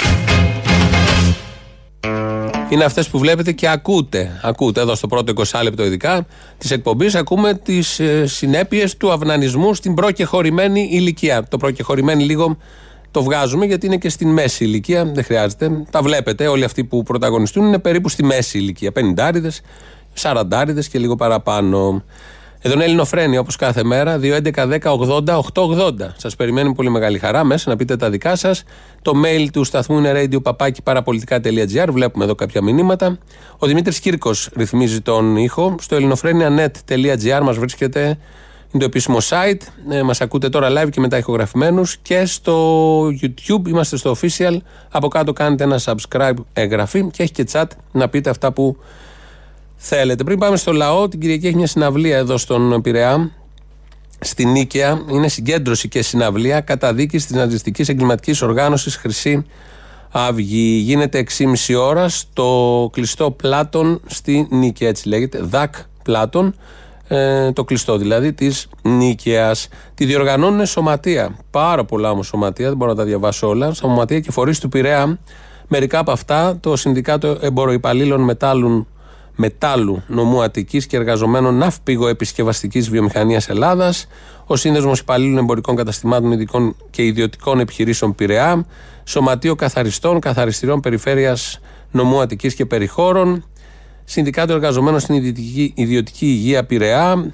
Είναι 2.70 2.84
αυτές 2.84 3.10
που 3.10 3.20
βλέπετε 3.20 3.52
και 3.52 3.70
ακούτε. 3.70 4.40
Ακούτε 4.44 4.82
εδώ 4.82 4.96
στο 4.96 5.08
πρώτο 5.08 5.34
20 5.52 5.60
λεπτό, 5.64 5.86
ειδικά 5.86 6.26
της 6.58 6.72
εκπομπής, 6.72 7.16
ακούμε 7.16 7.54
τις 7.54 8.00
ε, 8.00 8.26
συνέπειες 8.26 8.98
του 8.98 9.12
αυνανισμού 9.12 9.74
στην 9.74 9.94
προκεχωρημένη 9.94 10.90
ηλικία. 10.92 11.44
Το 11.44 11.58
προκεχωρημένη 11.58 12.24
λίγο 12.24 12.58
το 13.12 13.24
βγάζουμε 13.24 13.66
γιατί 13.66 13.86
είναι 13.86 13.98
και 13.98 14.10
στην 14.10 14.30
μέση 14.30 14.64
ηλικία. 14.64 15.06
Δεν 15.06 15.24
χρειάζεται. 15.24 15.86
Τα 15.92 16.02
βλέπετε. 16.02 16.48
Όλοι 16.48 16.64
αυτοί 16.64 16.84
που 16.84 17.04
πρωταγωνιστούν 17.04 17.66
είναι 17.66 17.80
περίπου 17.80 18.10
στη 18.10 18.24
μέση 18.24 18.58
ηλικία. 18.58 18.92
50, 19.16 19.32
40 20.22 20.86
και 20.92 21.00
λίγο 21.00 21.16
παραπάνω. 21.16 22.04
Εδώ 22.68 22.76
είναι 22.76 22.86
Ελληνοφρένια 22.86 23.40
όπως 23.40 23.56
κάθε 23.56 23.84
μέρα. 23.84 24.20
2.11.10.80.880. 24.22 25.92
Σας 26.18 26.36
περιμένει 26.36 26.74
πολύ 26.74 26.90
μεγάλη 26.90 27.20
χαρά 27.20 27.44
μέσα 27.44 27.70
να 27.70 27.76
πείτε 27.76 27.96
τα 27.96 28.10
δικά 28.10 28.36
σας. 28.36 28.64
Το 29.02 29.14
mail 29.26 29.48
του 29.54 29.64
σταθμού 29.64 29.98
είναι 29.98 30.12
radio 30.16 30.42
Βλέπουμε 31.92 32.24
εδώ 32.24 32.36
κάποια 32.36 32.62
μηνύματα. 32.62 33.18
Ο 33.58 33.68
Δημήτρης 33.68 34.00
Κύρκος 34.00 34.50
ρυθμίζει 34.56 35.02
τον 35.02 35.36
ήχο. 35.36 35.76
Στο 35.80 35.96
ελληνοφρένια.net.gr 35.96 37.42
μας 37.44 37.58
βρίσκεται. 37.58 38.02
Είναι 38.72 38.84
το 38.84 38.86
επίσημο 38.86 39.18
site. 39.30 39.62
Ε, 39.90 40.02
μας 40.04 40.22
ακούτε 40.22 40.50
τώρα 40.50 40.70
live 40.70 40.90
και 40.90 41.00
μετά 41.00 41.18
ηχογραφημένους. 41.18 41.98
Και 41.98 42.26
στο 42.26 43.06
YouTube 43.08 43.68
είμαστε 43.68 43.98
στο 43.98 44.16
official. 44.22 44.58
Από 44.90 45.08
κάτω 45.08 45.34
κάνετε 45.34 45.64
ένα 45.64 45.80
subscribe 45.84 46.36
εγγραφή 46.54 47.10
και 47.12 47.24
έχει 47.24 47.32
και 47.32 47.48
chat 47.52 47.66
να 47.92 48.10
πείτε 48.10 48.30
αυτά 48.30 48.52
που 48.52 48.78
θέλετε. 49.78 50.24
Πριν 50.24 50.38
πάμε 50.40 50.58
στο 50.58 50.72
λαό, 50.72 51.08
την 51.08 51.20
Κυριακή 51.20 51.48
έχει 51.48 51.56
μια 51.56 51.68
συναυλία 51.68 52.18
εδώ 52.18 52.38
στον 52.38 52.82
Πειραιά, 52.82 53.32
στη 54.20 54.46
Νίκαια. 54.46 55.02
Είναι 55.10 55.28
συγκέντρωση 55.28 55.88
και 55.88 56.02
συναυλία 56.02 56.62
καταδίκης 56.62 57.26
της 57.26 57.36
ναζιστικής 57.36 57.90
εγκληματικής 57.90 58.42
οργάνωσης 58.42 58.96
Χρυσή 58.96 59.46
Αυγή. 60.12 60.82
Γίνεται 60.86 61.26
6,5 61.38 61.76
ώρα 61.80 62.10
στο 62.10 62.90
κλειστό 62.94 63.32
Πλάτων 63.32 64.02
στη 64.06 64.48
Νίκαια, 64.50 64.90
έτσι 64.90 65.08
λέγεται. 65.08 65.40
ΔΑΚ 65.42 65.76
Πλάτων. 66.04 66.56
Ε, 67.08 67.52
το 67.52 67.64
κλειστό 67.64 67.98
δηλαδή 67.98 68.34
της 68.34 68.68
Νίκαιας. 68.82 69.68
Τη 69.94 70.06
διοργανώνουν 70.06 70.66
σωματεία. 70.66 71.36
Πάρα 71.52 71.86
πολλά 71.86 72.12
όμως 72.12 72.28
σωματεία, 72.28 72.68
δεν 72.68 72.78
μπορώ 72.78 72.92
να 72.92 72.98
τα 72.98 73.04
διαβάσω 73.04 73.48
όλα. 73.48 73.74
Σωματεία 73.74 74.20
και 74.20 74.32
φορείς 74.32 74.60
του 74.60 74.70
Πειραιά. 74.70 75.20
Μερικά 75.68 76.00
από 76.00 76.12
αυτά 76.12 76.58
το 76.60 76.76
Συνδικάτο 76.76 77.38
Εμποροϊπαλλήλων 77.42 78.22
Μετάλλων 78.22 78.88
Μετάλλου 79.40 80.04
Νομού 80.08 80.42
Αττικής 80.42 80.88
και 80.88 80.98
εργαζομένων 80.98 81.58
ναυπηγο 81.58 82.08
επισκευαστική 82.08 82.80
βιομηχανίας 82.80 83.50
Ελλάδας, 83.50 84.08
ο 84.46 84.56
Σύνδεσμος 84.56 85.00
Υπαλλήλων 85.00 85.38
Εμπορικών 85.38 85.76
Καταστημάτων 85.76 86.32
Ειδικών 86.32 86.76
και 86.90 87.04
Ιδιωτικών 87.04 87.60
Επιχειρήσεων 87.60 88.16
Πειραιά, 88.16 88.66
Σωματείο 89.04 89.56
Καθαριστών, 89.56 90.20
Καθαριστηρών 90.20 90.80
Περιφέρειας 90.80 91.60
Νομού 91.92 92.22
Αττικής 92.22 92.54
και 92.54 92.66
Περιχώρων, 92.66 93.46
Συνδικάτο 94.04 94.54
Εργαζομένων 94.54 95.00
στην 95.00 95.16
Ιδιωτική, 95.16 95.72
Ιδιωτική 95.76 96.26
Υγεία 96.26 96.66
Πειραιά, 96.66 97.32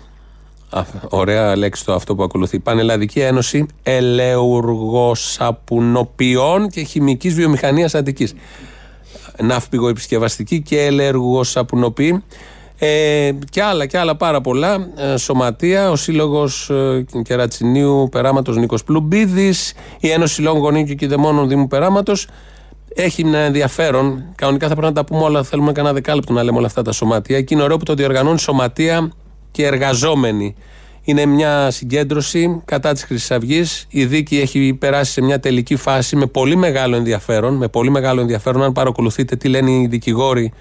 Α, 0.69 0.83
ωραία 1.09 1.55
λέξη 1.55 1.85
το 1.85 1.93
αυτό 1.93 2.15
που 2.15 2.23
ακολουθεί. 2.23 2.59
Πανελλαδική 2.59 3.19
Ένωση 3.19 3.65
Ελεουργοσαπουνοποιών 3.83 6.69
και 6.69 6.83
Χημικής 6.83 7.33
Βιομηχανίας 7.33 7.95
Αττικής 7.95 8.33
ναύπηγο 9.43 9.87
επισκευαστική 9.87 10.61
και 10.61 10.81
ελεργοσαπουνοπή 10.81 12.23
ε, 12.85 13.31
και 13.49 13.63
άλλα 13.63 13.85
και 13.85 13.97
άλλα 13.97 14.15
πάρα 14.15 14.41
πολλά 14.41 14.87
ε, 14.95 15.17
σωματεία, 15.17 15.91
ο 15.91 15.95
Σύλλογος 15.95 16.69
ε, 16.69 17.05
Κερατσινίου 17.23 18.07
Περάματος 18.11 18.57
Νίκος 18.57 18.83
Πλουμπίδης, 18.83 19.73
η 19.99 20.09
Ένωση 20.09 20.33
Συλλόγων 20.33 20.61
Γονείων 20.61 20.85
και 20.85 20.93
Κηδεμόνων 20.93 21.47
Δήμου 21.47 21.67
Περάματος. 21.67 22.27
Έχει 22.95 23.21
ένα 23.21 23.37
ενδιαφέρον. 23.37 24.23
Κανονικά 24.35 24.67
θα 24.67 24.75
πρέπει 24.75 24.93
να 24.93 24.93
τα 24.93 25.05
πούμε 25.05 25.23
όλα. 25.23 25.43
Θέλουμε 25.43 25.71
κανένα 25.71 25.93
δεκάλεπτο 25.93 26.33
να 26.33 26.43
λέμε 26.43 26.57
όλα 26.57 26.67
αυτά 26.67 26.81
τα 26.81 26.91
σωματεία. 26.91 27.41
Και 27.41 27.53
είναι 27.53 27.63
ωραίο 27.63 27.77
που 27.77 27.83
το 27.83 27.93
διοργανώνει 27.93 28.39
σωματεία 28.39 29.11
και 29.51 29.65
εργαζόμενοι. 29.65 30.55
Είναι 31.05 31.25
μια 31.25 31.71
συγκέντρωση 31.71 32.61
κατά 32.65 32.93
της 32.93 33.03
Χρυσής 33.03 33.31
Αυγής. 33.31 33.85
Η 33.89 34.05
δίκη 34.05 34.39
έχει 34.39 34.73
περάσει 34.73 35.11
σε 35.11 35.21
μια 35.21 35.39
τελική 35.39 35.75
φάση 35.75 36.15
με 36.15 36.25
πολύ 36.25 36.55
μεγάλο 36.55 36.95
ενδιαφέρον. 36.95 37.55
Με 37.55 37.67
πολύ 37.67 37.89
μεγάλο 37.89 38.21
ενδιαφέρον, 38.21 38.63
αν 38.63 38.71
παρακολουθείτε 38.71 39.35
τι 39.35 39.47
λένε 39.47 39.71
οι 39.71 39.87
δικηγόροι 39.87 40.53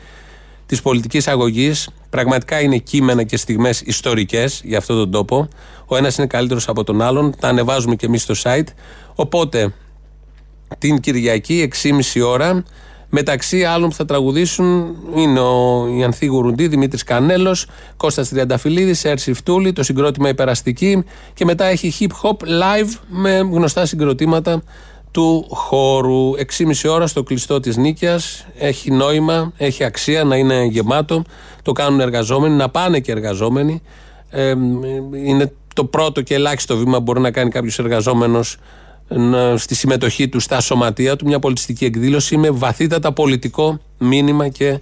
της 0.66 0.82
πολιτικής 0.82 1.28
αγωγής. 1.28 1.90
Πραγματικά 2.10 2.60
είναι 2.60 2.76
κείμενα 2.76 3.22
και 3.22 3.36
στιγμές 3.36 3.80
ιστορικές 3.80 4.60
για 4.64 4.78
αυτόν 4.78 4.96
τον 4.96 5.10
τόπο. 5.10 5.48
Ο 5.86 5.96
ένας 5.96 6.18
είναι 6.18 6.26
καλύτερος 6.26 6.68
από 6.68 6.84
τον 6.84 7.02
άλλον. 7.02 7.34
Τα 7.40 7.48
ανεβάζουμε 7.48 7.94
και 7.94 8.06
εμείς 8.06 8.22
στο 8.22 8.34
site. 8.42 8.68
Οπότε 9.14 9.72
την 10.78 11.00
Κυριακή, 11.00 11.70
6,5 11.82 12.22
ώρα, 12.26 12.64
Μεταξύ 13.14 13.64
άλλων 13.64 13.88
που 13.88 13.94
θα 13.94 14.04
τραγουδήσουν 14.04 14.96
είναι 15.14 15.40
ο 15.40 15.86
Ιανθή 15.98 16.26
Γουρουντή, 16.26 16.68
Δημήτρης 16.68 17.04
Κανέλος, 17.04 17.66
Κώστας 17.96 18.28
Τριανταφυλλίδης, 18.28 19.04
Έρση 19.04 19.32
Φτούλη, 19.32 19.72
το 19.72 19.82
συγκρότημα 19.82 20.28
Υπεραστική 20.28 21.04
και 21.34 21.44
μετά 21.44 21.64
έχει 21.64 21.92
hip 22.00 22.10
hop 22.22 22.36
live 22.46 22.98
με 23.08 23.38
γνωστά 23.38 23.86
συγκροτήματα 23.86 24.62
του 25.10 25.46
χώρου. 25.48 26.30
6,5 26.36 26.90
ώρα 26.90 27.06
στο 27.06 27.22
κλειστό 27.22 27.60
της 27.60 27.76
Νίκαια. 27.76 28.20
Έχει 28.58 28.90
νόημα, 28.90 29.52
έχει 29.56 29.84
αξία 29.84 30.24
να 30.24 30.36
είναι 30.36 30.64
γεμάτο. 30.64 31.22
Το 31.62 31.72
κάνουν 31.72 32.00
εργαζόμενοι, 32.00 32.54
να 32.54 32.68
πάνε 32.68 33.00
και 33.00 33.12
εργαζόμενοι. 33.12 33.82
Ε, 34.30 34.54
είναι 35.24 35.52
το 35.74 35.84
πρώτο 35.84 36.20
και 36.20 36.34
ελάχιστο 36.34 36.76
βήμα 36.76 36.96
που 36.96 37.02
μπορεί 37.02 37.20
να 37.20 37.30
κάνει 37.30 37.50
κάποιος 37.50 37.78
εργαζόμενος 37.78 38.56
στη 39.56 39.74
συμμετοχή 39.74 40.28
του 40.28 40.40
στα 40.40 40.60
σωματεία 40.60 41.16
του, 41.16 41.26
μια 41.26 41.38
πολιτιστική 41.38 41.84
εκδήλωση 41.84 42.36
με 42.36 42.50
βαθύτατα 42.50 43.12
πολιτικό 43.12 43.80
μήνυμα 43.98 44.48
και 44.48 44.80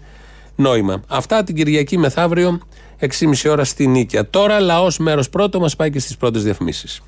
νόημα. 0.56 1.02
Αυτά 1.08 1.44
την 1.44 1.54
Κυριακή 1.54 1.98
μεθαύριο, 1.98 2.58
6,5 3.00 3.50
ώρα 3.50 3.64
στη 3.64 3.86
Νίκαια. 3.86 4.30
Τώρα 4.30 4.60
λαός 4.60 4.98
μέρος 4.98 5.28
πρώτο 5.28 5.60
μας 5.60 5.76
πάει 5.76 5.90
και 5.90 5.98
στις 5.98 6.16
πρώτες 6.16 6.42
διαφημίσεις. 6.42 7.02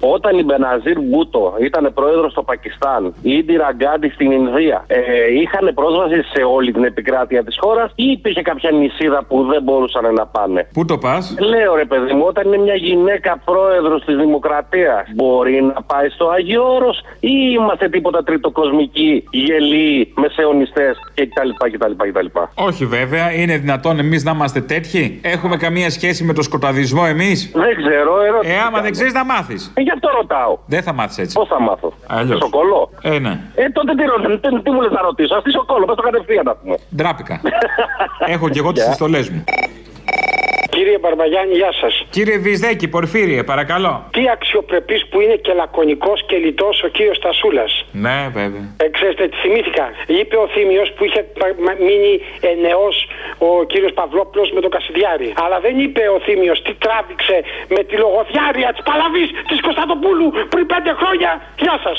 Όταν 0.00 0.38
η 0.38 0.42
Μπεναζίρ 0.42 0.98
Μπούτο 1.00 1.54
ήταν 1.60 1.90
πρόεδρος 1.94 2.30
στο 2.32 2.42
Πακιστάν, 2.42 3.14
η 3.22 3.30
Ιντι 3.38 3.56
Ραγκάντι 3.56 4.08
στην 4.08 4.30
Ινδία, 4.30 4.84
ε, 4.86 4.98
είχαν 5.40 5.70
πρόσβαση 5.74 6.22
σε 6.22 6.42
όλη 6.54 6.72
την 6.72 6.84
επικράτεια 6.84 7.44
της 7.44 7.56
χώρας 7.60 7.92
ή 7.94 8.04
υπήρχε 8.04 8.42
κάποια 8.42 8.70
νησίδα 8.70 9.24
που 9.28 9.46
δεν 9.50 9.62
μπορούσαν 9.62 10.14
να 10.14 10.26
πάνε; 10.26 10.68
Πού 10.72 10.84
το 10.84 10.98
πας; 10.98 11.34
Λέω 11.38 11.74
ρε 11.74 11.84
παιδί 11.84 12.12
μου, 12.12 12.24
όταν 12.26 12.46
είναι 12.46 12.58
μια 12.58 12.74
γυναίκα 12.74 13.42
πρόεδρος 13.44 14.04
της 14.04 14.16
Δημοκρατίας, 14.16 15.02
μπορεί 15.14 15.62
να 15.62 15.82
πάει 15.82 16.08
στο 16.08 16.28
Άγιο 16.28 16.74
Όρος 16.74 16.98
ή 17.20 17.30
είμαστε 17.54 17.88
τίποτα 17.88 18.22
τριτοκοσμικοί, 18.22 19.24
γελοί, 19.30 20.12
μεσαιωνιστές 20.16 20.96
κτλ, 21.14 21.48
κτλ, 21.72 21.92
κτλ. 22.08 22.26
Όχι 22.54 22.84
βέβαια, 22.86 23.32
είναι 23.32 23.56
δυνατόν 23.56 23.98
εμείς 23.98 24.24
να 24.24 24.30
είμαστε 24.30 24.60
τέτοιοι; 24.60 25.20
Έχουμε 25.22 25.56
καμία 25.56 25.90
σχέση 25.90 26.24
με 26.24 26.32
το 26.32 26.42
σκοταδισμό 26.42 27.02
εμείς; 27.08 27.52
Δεν 27.54 27.76
ξέρω, 27.76 28.22
ερώτηση. 28.22 28.52
Ε, 28.52 28.58
άμα 28.66 28.80
δεν 28.80 28.90
ξέρεις 28.90 29.12
να 29.12 29.24
μάθεις. 29.24 29.72
Ε, 29.88 29.90
γι' 29.90 29.94
αυτό 29.96 30.08
ρωτάω. 30.20 30.58
Δεν 30.66 30.82
θα 30.82 30.92
μάθεις 30.92 31.18
έτσι. 31.18 31.34
Πώς 31.38 31.48
θα 31.48 31.60
μάθω; 31.60 31.92
Αλλιώς. 32.06 32.36
Στο 32.36 32.48
κολό. 32.48 32.90
Ε, 33.02 33.18
ναι. 33.18 33.40
Ε, 33.54 33.70
τότε 33.70 33.94
τι, 33.94 34.04
ρωτάω, 34.04 34.38
τι, 34.38 34.62
τι 34.62 34.70
μου 34.70 34.80
λες 34.80 34.92
να 34.92 35.02
ρωτήσω; 35.02 35.34
Αυτή 35.36 35.50
στο 35.50 35.64
κόλλο, 35.64 35.84
πε 35.84 35.94
το 35.94 36.02
κατευθείαν 36.02 36.44
να 36.44 36.54
πούμε. 36.54 36.76
Ντράπηκα. 36.96 37.40
Έχω 38.34 38.48
και 38.48 38.58
εγώ 38.58 38.72
τις 38.72 38.84
συστολέ 38.84 39.18
μου. 39.18 39.44
Κύριε 40.78 40.98
Μπαρμπαγιάννη, 40.98 41.54
γεια 41.54 41.72
σας. 41.80 41.94
Κύριε 42.10 42.38
Βυσδέκη, 42.44 42.88
Πορφύριε, 42.88 43.42
παρακαλώ. 43.52 43.92
Τι 44.16 44.22
αξιοπρεπής 44.36 45.06
που 45.10 45.20
είναι 45.20 45.36
και 45.44 45.52
λακωνικός 45.52 46.18
και 46.28 46.36
λιτός 46.36 46.82
ο 46.86 46.88
κύριος 46.88 47.18
Τασούλα. 47.18 47.64
Ναι, 48.04 48.18
βέβαια. 48.38 48.64
Ε, 48.84 48.88
ξέρετε, 48.96 49.28
θυμήθηκα. 49.42 49.86
Είπε 50.06 50.36
ο 50.36 50.46
Θήμιος 50.54 50.88
που 50.96 51.04
είχε 51.04 51.20
μείνει 51.86 52.12
ενεός 52.52 52.96
ο 53.38 53.64
κύριος 53.64 53.92
Παυλόπουλος 53.98 54.50
με 54.54 54.60
τον 54.60 54.70
Κασιδιάρη. 54.70 55.28
Αλλά 55.44 55.60
δεν 55.60 55.74
είπε 55.84 56.02
ο 56.16 56.18
Θήμιος 56.26 56.62
τι 56.62 56.72
τράβηξε 56.84 57.36
με 57.74 57.80
τη 57.88 57.94
λογοδιάρεια 58.04 58.68
της 58.74 58.82
Παλαβής 58.88 59.28
της 59.48 59.60
Κωνσταντοπούλου 59.66 60.28
πριν 60.52 60.66
πέντε 60.72 60.92
χρόνια. 61.00 61.30
Γεια 61.64 61.76
σας. 61.84 61.98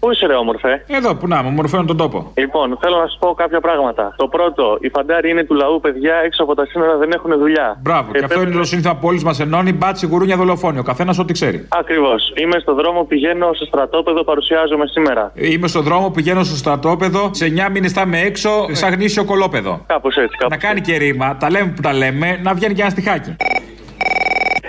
Πού 0.00 0.10
είσαι, 0.12 0.26
ρε 0.26 0.34
όμορφε; 0.34 0.84
Εδώ 0.86 1.14
που 1.14 1.26
να 1.28 1.38
είμαι, 1.38 1.50
μορφαίνω 1.50 1.84
τον 1.84 1.96
τόπο. 1.96 2.32
Λοιπόν, 2.34 2.78
θέλω 2.80 2.96
να 2.96 3.06
σα 3.08 3.18
πω 3.18 3.34
κάποια 3.34 3.60
πράγματα. 3.60 4.14
Το 4.16 4.28
πρώτο, 4.28 4.78
οι 4.80 4.88
φαντάροι 4.88 5.30
είναι 5.30 5.44
του 5.44 5.54
λαού, 5.54 5.80
παιδιά, 5.80 6.14
έξω 6.14 6.42
από 6.42 6.54
τα 6.54 6.66
σύνορα 6.66 6.96
δεν 6.96 7.10
έχουν 7.12 7.38
δουλειά. 7.38 7.78
Μπράβο, 7.82 8.12
και, 8.12 8.24
αυτό 8.24 8.42
είναι 8.42 8.50
το 8.50 8.64
σύνθημα 8.64 8.96
που 8.96 9.06
όλοι 9.08 9.20
μας 9.20 9.40
ενώνει. 9.40 9.72
Μπάτσι, 9.72 10.06
γουρούνια, 10.06 10.36
δολοφόνιο. 10.36 10.82
Καθένας 10.82 11.18
ό,τι 11.18 11.32
ξέρει. 11.32 11.66
Ακριβώς. 11.68 12.32
Είμαι 12.36 12.58
στο 12.58 12.74
δρόμο, 12.74 13.04
πηγαίνω 13.04 13.50
στο 13.52 13.64
στρατόπεδο, 13.64 14.24
παρουσιάζομαι 14.24 14.86
σήμερα. 14.86 15.32
Είμαι 15.34 15.68
στο 15.68 15.80
δρόμο, 15.80 16.10
πηγαίνω 16.10 16.42
στο 16.42 16.56
στρατόπεδο. 16.56 17.30
Σε 17.32 17.44
9 17.44 17.70
μήνες 17.70 17.92
θα 17.92 18.02
είμαι 18.06 18.20
έξω, 18.20 18.50
σαν 18.72 18.94
γνήσιο 18.94 19.24
κολόπεδο. 19.24 19.84
Κάπως 19.86 20.16
έτσι, 20.16 20.36
κάπως 20.36 20.50
Να 20.50 20.56
κάνει 20.56 20.80
και 20.80 20.96
ρήμα, 20.96 21.36
τα 21.36 21.50
λέμε 21.50 21.72
που 21.76 21.82
τα 21.82 21.92
λέμε, 21.92 22.40
να 22.42 22.54
βγαίνει 22.54 22.74
και 22.74 22.80
ένα 22.80 22.90
στιχάκι. 22.90 23.36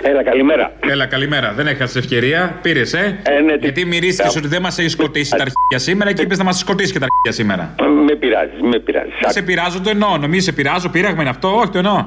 Έλα, 0.04 0.22
καλημέρα. 0.22 0.72
Έλα, 0.90 1.06
καλημέρα. 1.06 1.52
Δεν 1.56 1.66
έχασες 1.66 1.96
ευκαιρία. 1.96 2.58
Πήρες, 2.62 2.92
ε; 2.92 3.20
Ε, 3.22 3.40
ναι, 3.40 3.52
τι- 3.52 3.58
Γιατί 3.62 3.84
μυρίστηκες 3.84 4.36
ότι 4.36 4.48
δεν 4.48 4.62
μας 4.62 4.78
έχει 4.78 4.88
σκοτήσει 4.88 5.30
τα 5.30 5.36
αρχίδια 5.36 5.78
σήμερα 5.78 6.12
και 6.12 6.22
είπες 6.22 6.38
να 6.38 6.44
μας 6.44 6.58
σκοτήσει 6.58 6.92
και 6.92 6.98
τα 6.98 7.06
αρχίδια 7.10 7.44
σήμερα. 7.44 7.74
Με 8.06 8.14
πειράζει, 8.14 8.50
με 8.70 8.78
πειράζει. 8.78 9.10
Σε 9.26 9.42
πειράζω, 9.42 9.80
το 9.80 9.90
εννοώ. 9.90 10.16
Νομίζεις 10.16 10.44
σε 10.44 10.52
πειράζω, 10.52 10.88
πείραγμα 10.88 11.20
είναι 11.20 11.30
αυτό; 11.30 11.48
Όχι, 11.56 11.68
το 11.70 11.78
εννοώ. 11.78 12.04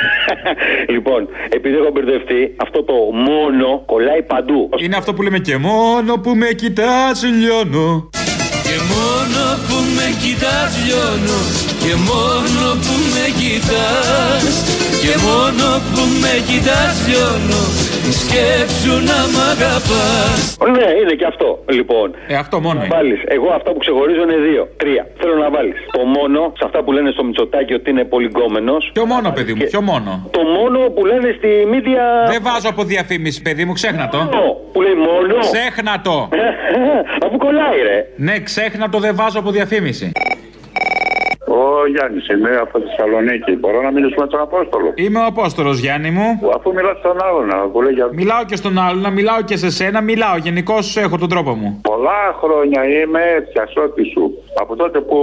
λοιπόν, 0.94 1.28
επειδή 1.48 1.76
έχω 1.76 1.90
μπερδευτεί, 1.92 2.54
αυτό 2.56 2.82
το 2.82 2.92
μόνο 3.12 3.82
κολλάει 3.86 4.22
παντού. 4.22 4.68
Είναι 4.78 4.96
αυτό 4.96 5.14
που 5.14 5.22
λέμε 5.22 5.38
και 5.38 5.56
μόνο 5.56 6.14
που 6.22 6.34
με 6.34 6.46
κοιτάς 6.46 7.22
λιώνω. 7.24 8.10
Και 8.66 8.76
μόνο 8.94 9.42
που 9.68 9.76
με 9.96 10.06
κοιτάς 10.22 10.70
λιώνω 10.84 11.38
Και 11.84 11.94
μόνο 12.10 12.64
που 12.84 12.94
με 13.14 13.24
κοιτάς 13.40 14.54
Και 15.04 15.14
μόνο 15.28 15.66
που 15.92 16.02
με 16.22 16.32
κοιτάς 16.48 16.96
λιώνω 17.08 17.62
Σκέψου 18.22 18.94
να 19.10 19.18
μ' 19.32 19.40
αγαπάς 19.52 20.38
Ναι, 20.76 20.88
είναι 21.00 21.14
και 21.20 21.26
αυτό. 21.32 21.48
Λοιπόν. 21.78 22.06
Ε, 22.26 22.34
αυτό 22.34 22.60
μόνο. 22.60 22.78
είναι. 22.84 22.94
Βάλεις. 22.96 23.20
Εγώ 23.36 23.48
αυτά 23.58 23.70
που 23.72 23.78
ξεχωρίζω 23.84 24.22
είναι 24.22 24.38
δύο. 24.48 24.62
Τρία. 24.76 25.02
Θέλω 25.20 25.34
να 25.44 25.50
βάλεις. 25.50 25.76
Το 25.96 26.02
μόνο, 26.16 26.40
σε 26.58 26.64
αυτά 26.68 26.78
που 26.84 26.92
λένε 26.92 27.10
στο 27.10 27.24
Μητσοτάκι 27.24 27.72
ότι 27.74 27.90
είναι 27.90 28.04
πολυγκόμενο. 28.04 28.74
Ποιο 28.92 29.06
μόνο, 29.06 29.30
παιδί 29.36 29.52
μου, 29.54 29.64
ποιο 29.72 29.82
μόνο; 29.82 30.10
Το 30.30 30.42
μόνο 30.56 30.78
που 30.94 31.04
λένε 31.10 31.34
στη 31.38 31.48
μίδια. 31.70 32.04
Δεν 32.32 32.42
βάζω 32.42 32.68
από 32.68 32.82
διαφήμιση, 32.84 33.42
παιδί 33.42 33.64
μου, 33.64 33.72
ξέχνα 33.72 34.08
το. 34.08 34.18
Που 34.72 34.80
λέει 34.82 34.94
μόνο. 35.08 35.34
Ξέχνα 35.38 36.00
το. 36.06 36.28
Αφού 37.24 37.36
κολλάει, 37.38 37.78
ρε. 37.88 37.98
Ναι, 38.16 38.38
ξέχνα 38.40 38.88
το, 38.88 38.98
δεν 38.98 39.14
βάζω 39.16 39.38
από 39.38 39.50
διαφήμιση. 39.50 40.12
Ο 41.56 41.86
Γιάννης 41.92 42.28
είμαι 42.28 42.56
από 42.56 42.78
Θεσσαλονίκη. 42.84 43.52
Μπορώ 43.56 43.82
να 43.82 43.90
μιλήσω 43.90 44.14
με 44.18 44.26
τον 44.26 44.40
Απόστολο; 44.40 44.92
Είμαι 44.94 45.18
ο 45.18 45.24
Απόστολος 45.24 45.78
Γιάννη 45.78 46.10
μου. 46.10 46.28
Αφού 46.56 46.72
μιλάς 46.74 46.96
στον 46.98 47.16
άλλον, 47.26 47.46
να 47.46 47.56
που 47.72 47.82
λέει 47.82 47.92
για. 47.92 48.08
Μιλάω 48.12 48.44
και 48.44 48.56
στον 48.56 48.78
άλλον, 48.78 49.00
να 49.02 49.10
μιλάω 49.10 49.40
και 49.42 49.56
σε 49.56 49.70
σένα, 49.70 50.00
μιλάω. 50.00 50.36
Γενικώς 50.36 50.96
έχω 50.96 51.18
τον 51.18 51.28
τρόπο 51.28 51.52
μου. 51.54 51.80
Πολλά 51.82 52.20
χρόνια 52.42 52.80
είμαι 52.84 53.22
πιασότη 53.52 54.04
σου. 54.12 54.22
Από 54.60 54.76
τότε 54.76 55.00
που 55.00 55.16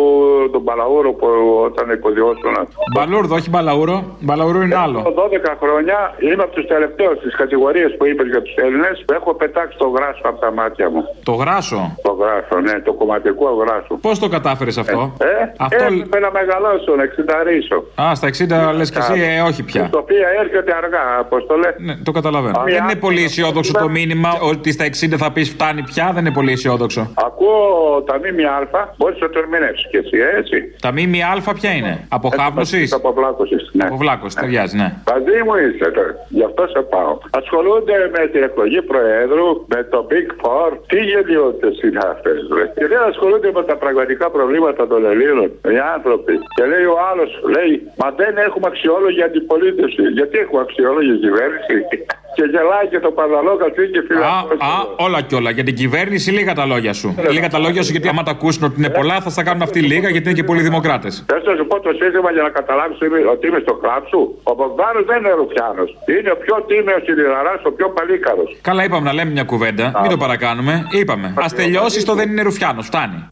τον 0.52 0.64
Παλαούρο 0.64 1.12
που 1.14 1.28
όταν 1.66 1.90
υποδιώσουν. 1.90 2.56
Μπαλούρδο, 2.96 3.36
όχι 3.36 3.50
μπαλαούρο. 3.50 4.04
Μπαλαούρο 4.20 4.62
είναι 4.62 4.76
άλλο. 4.76 5.00
12 5.16 5.56
χρόνια 5.62 5.98
είμαι 6.20 6.44
από 6.44 6.54
τους 6.56 6.66
τελευταίους 6.68 7.20
τη 7.20 7.30
κατηγορία 7.30 7.88
που 7.98 8.06
είπες 8.06 8.28
για 8.28 8.42
τους 8.42 8.56
Έλληνες 8.56 9.04
που 9.08 9.14
έχω 9.14 9.34
πετάξει 9.34 9.78
το 9.78 9.88
γράσο 9.88 10.22
από 10.24 10.40
τα 10.40 10.52
μάτια 10.52 10.90
μου. 10.90 11.02
Το 11.24 11.32
γράσο; 11.32 11.96
Το 12.02 12.12
γράσο, 12.12 12.60
ναι, 12.68 12.80
το 12.80 12.94
κομματικό 12.94 13.48
γράσο. 13.62 13.94
Πώς 14.02 14.20
το 14.20 14.28
κατάφερες 14.30 14.78
αυτό; 14.78 15.14
Ε, 15.20 15.26
Αυτό- 15.58 15.86
έπρεπε 16.16 16.20
να 16.20 16.32
μεγαλώσω, 16.40 16.96
να 16.96 17.04
εξενταρίσω. 17.04 17.78
Α, 18.02 18.16
στα 18.16 18.28
60 18.28 18.74
λες 18.78 18.92
και 18.92 18.98
εσύ, 18.98 19.22
ε, 19.22 19.42
όχι 19.42 19.64
πια. 19.64 19.90
Το 19.92 19.98
οποίο 19.98 20.18
έρχεται 20.42 20.76
αργά, 20.82 21.04
αποστολέ. 21.20 21.70
Ναι, 21.78 21.96
το 22.04 22.12
καταλαβαίνω. 22.12 22.64
Δεν 22.66 22.84
είναι 22.84 22.96
πολύ 22.96 23.24
αισιόδοξο 23.24 23.74
το 23.74 23.90
μήνυμα 23.90 24.30
ότι 24.42 24.72
στα 24.72 24.86
60 24.86 25.18
θα 25.18 25.32
πεις 25.32 25.50
φτάνει 25.50 25.82
πια, 25.84 26.12
δεν 26.14 26.26
είναι 26.26 26.34
πολύ 26.34 26.52
αισιόδοξο. 26.52 27.12
Ακούω 27.28 28.04
τα 28.06 28.16
ΜΜΑ, 28.24 28.94
μπορείς 28.98 29.20
να 29.20 29.30
το 29.30 29.40
ερμηνεύσεις 29.40 29.88
και 29.92 29.98
εσύ, 29.98 30.18
έτσι. 30.38 30.58
Τα 30.82 30.92
ΜΜΑ 30.92 31.54
ποια 31.60 31.72
είναι, 31.72 31.94
Αποχάβνωση. 32.10 32.90
Αποβλάκωσης. 32.92 33.70
Ναι. 33.74 33.86
Αποβλάκωση, 33.86 34.36
ταιριάζει, 34.36 34.76
ναι. 34.78 34.90
Μαζί 35.12 35.38
μου 35.46 35.54
είσαι 35.56 35.92
τώρα. 35.98 36.14
Γι' 36.38 36.44
αυτό 36.50 36.68
σε 36.68 36.82
πάω. 36.94 37.18
Ασχολούνται 37.42 37.96
με 38.16 38.28
την 38.34 38.44
εκλογή 38.44 38.82
Προέδρου, 38.82 39.48
με 39.74 39.80
το 39.92 40.08
Big 40.12 40.30
Four. 40.42 40.70
Τι 40.88 40.98
γεννιότητε 41.12 41.70
είναι 41.88 42.02
αυτές, 42.14 42.38
βρε. 42.52 42.66
Και 42.78 42.88
δεν 42.92 43.02
ασχολούνται 43.10 43.50
με 43.58 43.64
τα 43.70 43.76
πραγματικά 43.84 44.26
προβλήματα 44.30 44.88
των 44.88 45.06
Ελλήνων. 45.06 45.50
Οι 45.74 45.78
άνθρωποι. 46.06 46.34
Και 46.56 46.64
λέει 46.72 46.86
ο 46.96 46.98
άλλος, 47.10 47.30
λέει, 47.56 47.74
Μα 48.02 48.08
δεν 48.22 48.34
έχουμε 48.48 48.66
αξιόλογη 48.72 49.22
αντιπολίτευση. 49.30 50.02
Γιατί 50.20 50.36
έχουμε 50.44 50.62
αξιόλογη 50.66 51.12
κυβέρνηση; 51.26 51.76
Και 52.38 52.44
γελάει 52.54 52.88
και 52.94 53.00
το 53.06 53.12
παδαλό 53.20 53.54
κατσίκι 53.62 53.92
και 53.96 54.00
Α, 54.04 54.08
φυλακό. 54.08 54.54
α, 54.70 54.74
όλα 55.06 55.20
και 55.28 55.36
όλα. 55.40 55.50
Για 55.58 55.64
την 55.70 55.76
κυβέρνηση 55.82 56.28
λίγα 56.38 56.54
τα 56.60 56.66
λόγια 56.72 56.94
σου. 57.00 57.10
Λίγα 57.36 57.50
τα 57.56 57.60
λόγια 57.66 57.82
σου 57.84 57.92
γιατί 57.96 58.08
άμα 58.14 58.24
τα 58.24 58.32
ακούσουν 58.38 58.64
ότι 58.68 58.76
είναι 58.82 58.90
πολλά 59.00 59.18
θα 59.26 59.30
στα 59.36 59.44
κάνουν 59.48 59.62
αυτοί 59.68 59.80
λίγα 59.92 60.08
γιατί 60.14 60.26
είναι 60.30 60.38
και 60.40 60.48
πολλοί 60.50 60.62
δημοκράτες. 60.70 61.14
Θέλω 61.32 61.44
να 61.52 61.56
σου 61.60 61.66
πω 61.72 61.76
το 61.80 61.92
σύστημα 62.02 62.30
για 62.36 62.44
να 62.48 62.50
καταλάβεις 62.60 62.98
ότι 63.34 63.44
είμαι 63.48 63.60
στο 63.66 63.74
κλαμπ 63.82 64.04
σου; 64.12 64.22
Ο 64.44 64.54
Μπογδάνος 64.58 65.04
δεν 65.10 65.18
είναι 65.22 65.34
Ρουφιάνος. 65.42 65.90
Είναι 66.18 66.32
ο 66.36 66.38
πιο 66.44 66.56
τίμιος 66.68 67.04
Ιραρά, 67.08 67.54
ο 67.70 67.72
πιο 67.72 67.88
παλίκαρος. 67.90 68.50
Καλά, 68.62 68.84
είπαμε 68.84 69.06
να 69.10 69.14
λέμε 69.14 69.32
μια 69.32 69.44
κουβέντα. 69.44 69.86
Μην 70.02 70.10
το 70.10 70.18
παρακάνουμε. 70.18 70.74
Είπαμε. 70.92 71.28
Α 71.28 71.46
τελειώσει 71.56 72.06
το 72.06 72.14
δεν 72.14 72.30
είναι 72.30 72.42
Ρουφιάνος. 72.42 72.86
Φτάνει. 72.86 73.28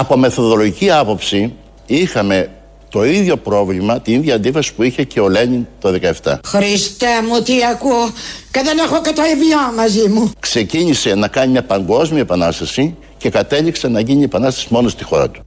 Από 0.00 0.16
μεθοδολογική 0.16 0.90
άποψη 0.90 1.52
είχαμε 1.86 2.50
το 2.88 3.04
ίδιο 3.04 3.36
πρόβλημα, 3.36 4.00
την 4.00 4.14
ίδια 4.14 4.34
αντίφαση 4.34 4.74
που 4.74 4.82
είχε 4.82 5.02
και 5.04 5.20
ο 5.20 5.28
Λένιν 5.28 5.66
το 5.80 5.98
17. 6.22 6.34
Χριστέ 6.46 7.06
μου 7.28 7.42
τι 7.42 7.52
ακούω 7.72 8.10
και 8.50 8.60
δεν 8.64 8.78
έχω 8.78 9.00
και 9.00 9.12
το 9.14 9.22
Εvian 9.22 9.76
μαζί 9.76 10.08
μου. 10.08 10.30
Ξεκίνησε 10.40 11.14
να 11.14 11.28
κάνει 11.28 11.50
μια 11.52 11.62
παγκόσμια 11.62 12.20
επανάσταση 12.20 12.96
και 13.16 13.30
κατέληξε 13.30 13.88
να 13.88 14.00
γίνει 14.00 14.20
η 14.20 14.24
επανάσταση 14.24 14.66
μόνο 14.70 14.88
στη 14.88 15.04
χώρα 15.04 15.30
του. 15.30 15.40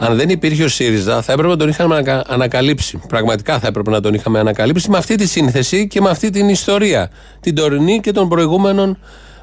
Αν 0.00 0.16
δεν 0.16 0.28
υπήρχε 0.28 0.64
ο 0.64 0.68
ΣΥΡΙΖΑ, 0.68 1.22
θα 1.22 1.32
έπρεπε 1.32 1.48
να 1.50 1.56
τον 1.56 1.68
είχαμε 1.68 1.94
ανακα- 1.94 2.24
ανακαλύψει. 2.32 3.00
Πραγματικά 3.08 3.58
θα 3.58 3.66
έπρεπε 3.66 3.90
να 3.90 4.00
τον 4.00 4.14
είχαμε 4.14 4.38
ανακαλύψει 4.38 4.90
με 4.90 4.98
αυτή 4.98 5.14
τη 5.14 5.26
σύνθεση 5.26 5.86
και 5.88 6.00
με 6.00 6.10
αυτή 6.10 6.30
την 6.30 6.48
ιστορία. 6.48 7.10
Την 7.40 7.54
τωρινή 7.54 8.00
και 8.00 8.12
των 8.12 8.28
προηγούμενων 8.28 8.98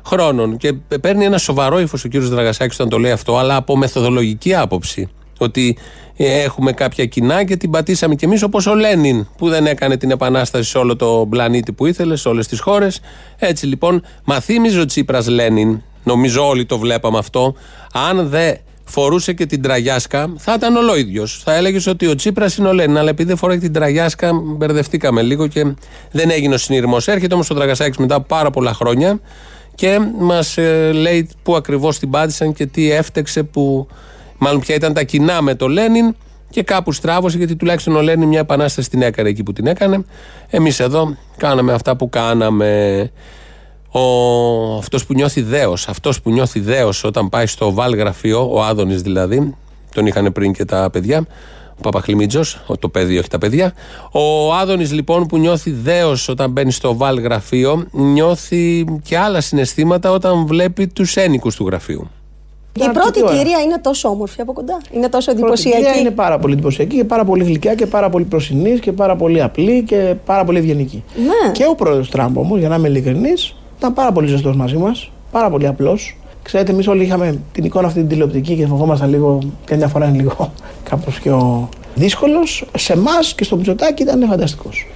χρόνων. 0.07 0.57
Και 0.57 0.73
παίρνει 1.01 1.25
ένα 1.25 1.37
σοβαρό 1.37 1.79
ύφος 1.79 2.03
ο 2.03 2.07
κύριος 2.07 2.29
Δραγασάκης 2.29 2.75
όταν 2.75 2.89
το 2.89 2.97
λέει 2.97 3.11
αυτό, 3.11 3.37
αλλά 3.37 3.55
από 3.55 3.77
μεθοδολογική 3.77 4.55
άποψη. 4.55 5.09
Ότι 5.39 5.77
ε, 6.17 6.41
έχουμε 6.41 6.71
κάποια 6.71 7.05
κοινά 7.05 7.43
και 7.43 7.55
την 7.55 7.69
πατήσαμε 7.69 8.15
κι 8.15 8.25
εμείς 8.25 8.43
όπως 8.43 8.65
ο 8.65 8.75
Λένιν 8.75 9.27
που 9.37 9.49
δεν 9.49 9.65
έκανε 9.65 9.97
την 9.97 10.11
επανάσταση 10.11 10.69
σε 10.69 10.77
όλο 10.77 10.95
το 10.95 11.27
πλανήτη 11.29 11.71
που 11.73 11.85
ήθελε, 11.85 12.15
σε 12.15 12.27
όλες 12.27 12.47
τις 12.47 12.59
χώρες. 12.59 12.99
Έτσι 13.37 13.65
λοιπόν, 13.65 14.03
μα 14.23 14.39
θύμιζε 14.39 14.79
ο 14.79 14.85
Τσίπρας 14.85 15.27
Λένιν, 15.27 15.81
νομίζω 16.03 16.47
όλοι 16.47 16.65
το 16.65 16.77
βλέπαμε 16.77 17.17
αυτό. 17.17 17.55
Αν 17.93 18.29
δεν 18.29 18.57
φορούσε 18.83 19.33
και 19.33 19.45
την 19.45 19.61
τραγιάσκα, 19.61 20.33
θα 20.37 20.53
ήταν 20.53 20.75
ολόιδιο. 20.75 21.25
Θα 21.25 21.55
έλεγες 21.55 21.87
ότι 21.87 22.07
ο 22.07 22.15
Τσίπρας 22.15 22.57
είναι 22.57 22.67
ο 22.67 22.73
Λένιν. 22.73 22.97
Αλλά 22.97 23.09
επειδή 23.09 23.27
δεν 23.27 23.37
φοράει 23.37 23.57
την 23.57 23.73
τραγιάσκα, 23.73 24.31
μπερδευτήκαμε 24.33 25.21
λίγο 25.21 25.47
και 25.47 25.63
δεν 26.11 26.29
έγινε 26.29 26.53
ο 26.53 26.57
συνειρμός. 26.57 27.07
Έρχεται 27.07 27.33
όμως 27.33 27.49
ο 27.49 27.53
Τραγασάκη 27.53 28.01
μετά 28.01 28.15
από 28.15 28.25
πάρα 28.27 28.49
πολλά 28.49 28.73
χρόνια 28.73 29.19
και 29.77 29.99
μας 30.19 30.57
λέει 30.93 31.29
πού 31.43 31.55
ακριβώς 31.55 31.99
την 31.99 32.09
πάτησαν 32.09 32.53
και 32.53 32.65
τι 32.65 32.91
έφτεξε, 32.91 33.43
που, 33.43 33.87
μάλλον 34.37 34.59
ποια 34.59 34.75
ήταν 34.75 34.93
τα 34.93 35.03
κοινά 35.03 35.41
με 35.41 35.55
το 35.55 35.67
Λένιν. 35.67 36.15
Και 36.49 36.63
κάπου 36.63 36.91
στράβωσε, 36.91 37.37
γιατί 37.37 37.55
τουλάχιστον 37.55 37.95
ο 37.95 38.01
Λένιν 38.01 38.27
μια 38.27 38.39
επανάσταση 38.39 38.89
την 38.89 39.01
έκανε 39.01 39.29
εκεί 39.29 39.43
που 39.43 39.53
την 39.53 39.67
έκανε. 39.67 40.05
Εμείς 40.49 40.79
εδώ 40.79 41.15
κάναμε 41.37 41.73
αυτά 41.73 41.95
που 41.95 42.09
κάναμε. 42.09 43.11
Ο, 43.91 44.01
αυτός 44.77 45.05
που 45.05 45.13
νιώθει 45.13 45.41
δέος, 45.41 45.87
αυτός 45.87 46.21
που 46.21 46.31
νιώθει 46.31 46.59
δέος 46.59 47.03
όταν 47.03 47.29
πάει 47.29 47.45
στο 47.45 47.73
Βαλ 47.73 47.95
γραφείο, 47.95 48.49
ο 48.53 48.63
Άδωνης 48.63 49.01
δηλαδή, 49.01 49.55
τον 49.93 50.05
είχαν 50.05 50.31
πριν 50.31 50.53
και 50.53 50.65
τα 50.65 50.89
παιδιά, 50.89 51.25
ο 51.77 51.81
Παπαχλημίτζος, 51.81 52.61
ο- 52.67 52.77
το 52.77 52.89
παιδί 52.89 53.17
όχι 53.17 53.29
τα 53.29 53.37
παιδιά. 53.37 53.73
Ο 54.11 54.53
Άδωνης 54.53 54.91
λοιπόν 54.91 55.25
που 55.25 55.37
νιώθει 55.37 55.71
δέος 55.71 56.27
όταν 56.29 56.51
μπαίνει 56.51 56.71
στο 56.71 56.95
Βαλ 56.97 57.19
γραφείο, 57.19 57.85
νιώθει 57.91 58.85
και 59.03 59.17
άλλα 59.17 59.41
συναισθήματα 59.41 60.11
όταν 60.11 60.45
βλέπει 60.47 60.87
τους 60.87 61.15
ένοικους 61.15 61.55
του 61.55 61.65
γραφείου. 61.65 62.07
Η 62.79 62.89
πρώτη 62.93 63.23
ώρα. 63.23 63.37
κυρία 63.37 63.59
είναι 63.59 63.79
τόσο 63.81 64.09
όμορφη 64.09 64.41
από 64.41 64.53
κοντά. 64.53 64.77
Είναι 64.91 65.09
τόσο 65.09 65.31
Η 65.31 65.35
πρώτη 65.35 65.55
κυρία 65.61 65.73
εντυπωσιακή. 65.77 65.99
είναι 65.99 66.11
πάρα 66.15 66.39
πολύ 66.39 66.53
εντυπωσιακή 66.53 66.95
και 66.95 67.03
πάρα 67.03 67.25
πολύ 67.25 67.43
γλυκιά 67.43 67.75
και 67.75 67.85
πάρα 67.85 68.09
πολύ 68.09 68.23
προσινής 68.25 68.79
και 68.79 68.91
πάρα 68.91 69.15
πολύ 69.15 69.41
απλή 69.41 69.83
και 69.83 70.13
πάρα 70.25 70.43
πολύ 70.43 70.57
ευγενική. 70.57 71.03
Ναι. 71.17 71.51
Και 71.51 71.65
ο 71.69 71.75
πρόεδρος 71.75 72.09
Τραμπ 72.09 72.37
όμως, 72.37 72.59
για 72.59 72.69
να 72.69 72.75
είμαι 72.75 72.87
ειλικρινής, 72.87 73.55
ήταν 73.77 73.93
πάρα 73.93 74.11
πολύ 74.11 74.27
ζεστός 74.27 74.55
μαζί 74.55 74.77
μας, 74.77 75.11
πάρα 75.31 75.49
πολύ 75.49 75.67
απλός. 75.67 76.17
Ξέρετε, 76.43 76.71
εμείς 76.71 76.87
όλοι 76.87 77.03
είχαμε 77.03 77.39
την 77.51 77.63
εικόνα 77.63 77.87
αυτή 77.87 77.99
την 77.99 78.07
τηλεοπτική 78.09 78.55
και 78.55 78.65
φοβόμασταν 78.67 79.09
λίγο, 79.09 79.39
και 79.65 79.75
μια 79.75 79.87
φορά 79.87 80.07
είναι 80.07 80.17
λίγο 80.17 80.51
κάπως 80.89 81.19
πιο 81.19 81.69
δύσκολος. 81.95 82.65
Σε 82.77 82.93
εμάς 82.93 83.33
και 83.35 83.43
στο 83.43 83.55
Μητσοτάκι 83.55 84.03
ήταν 84.03 84.27
φανταστικός. 84.27 84.87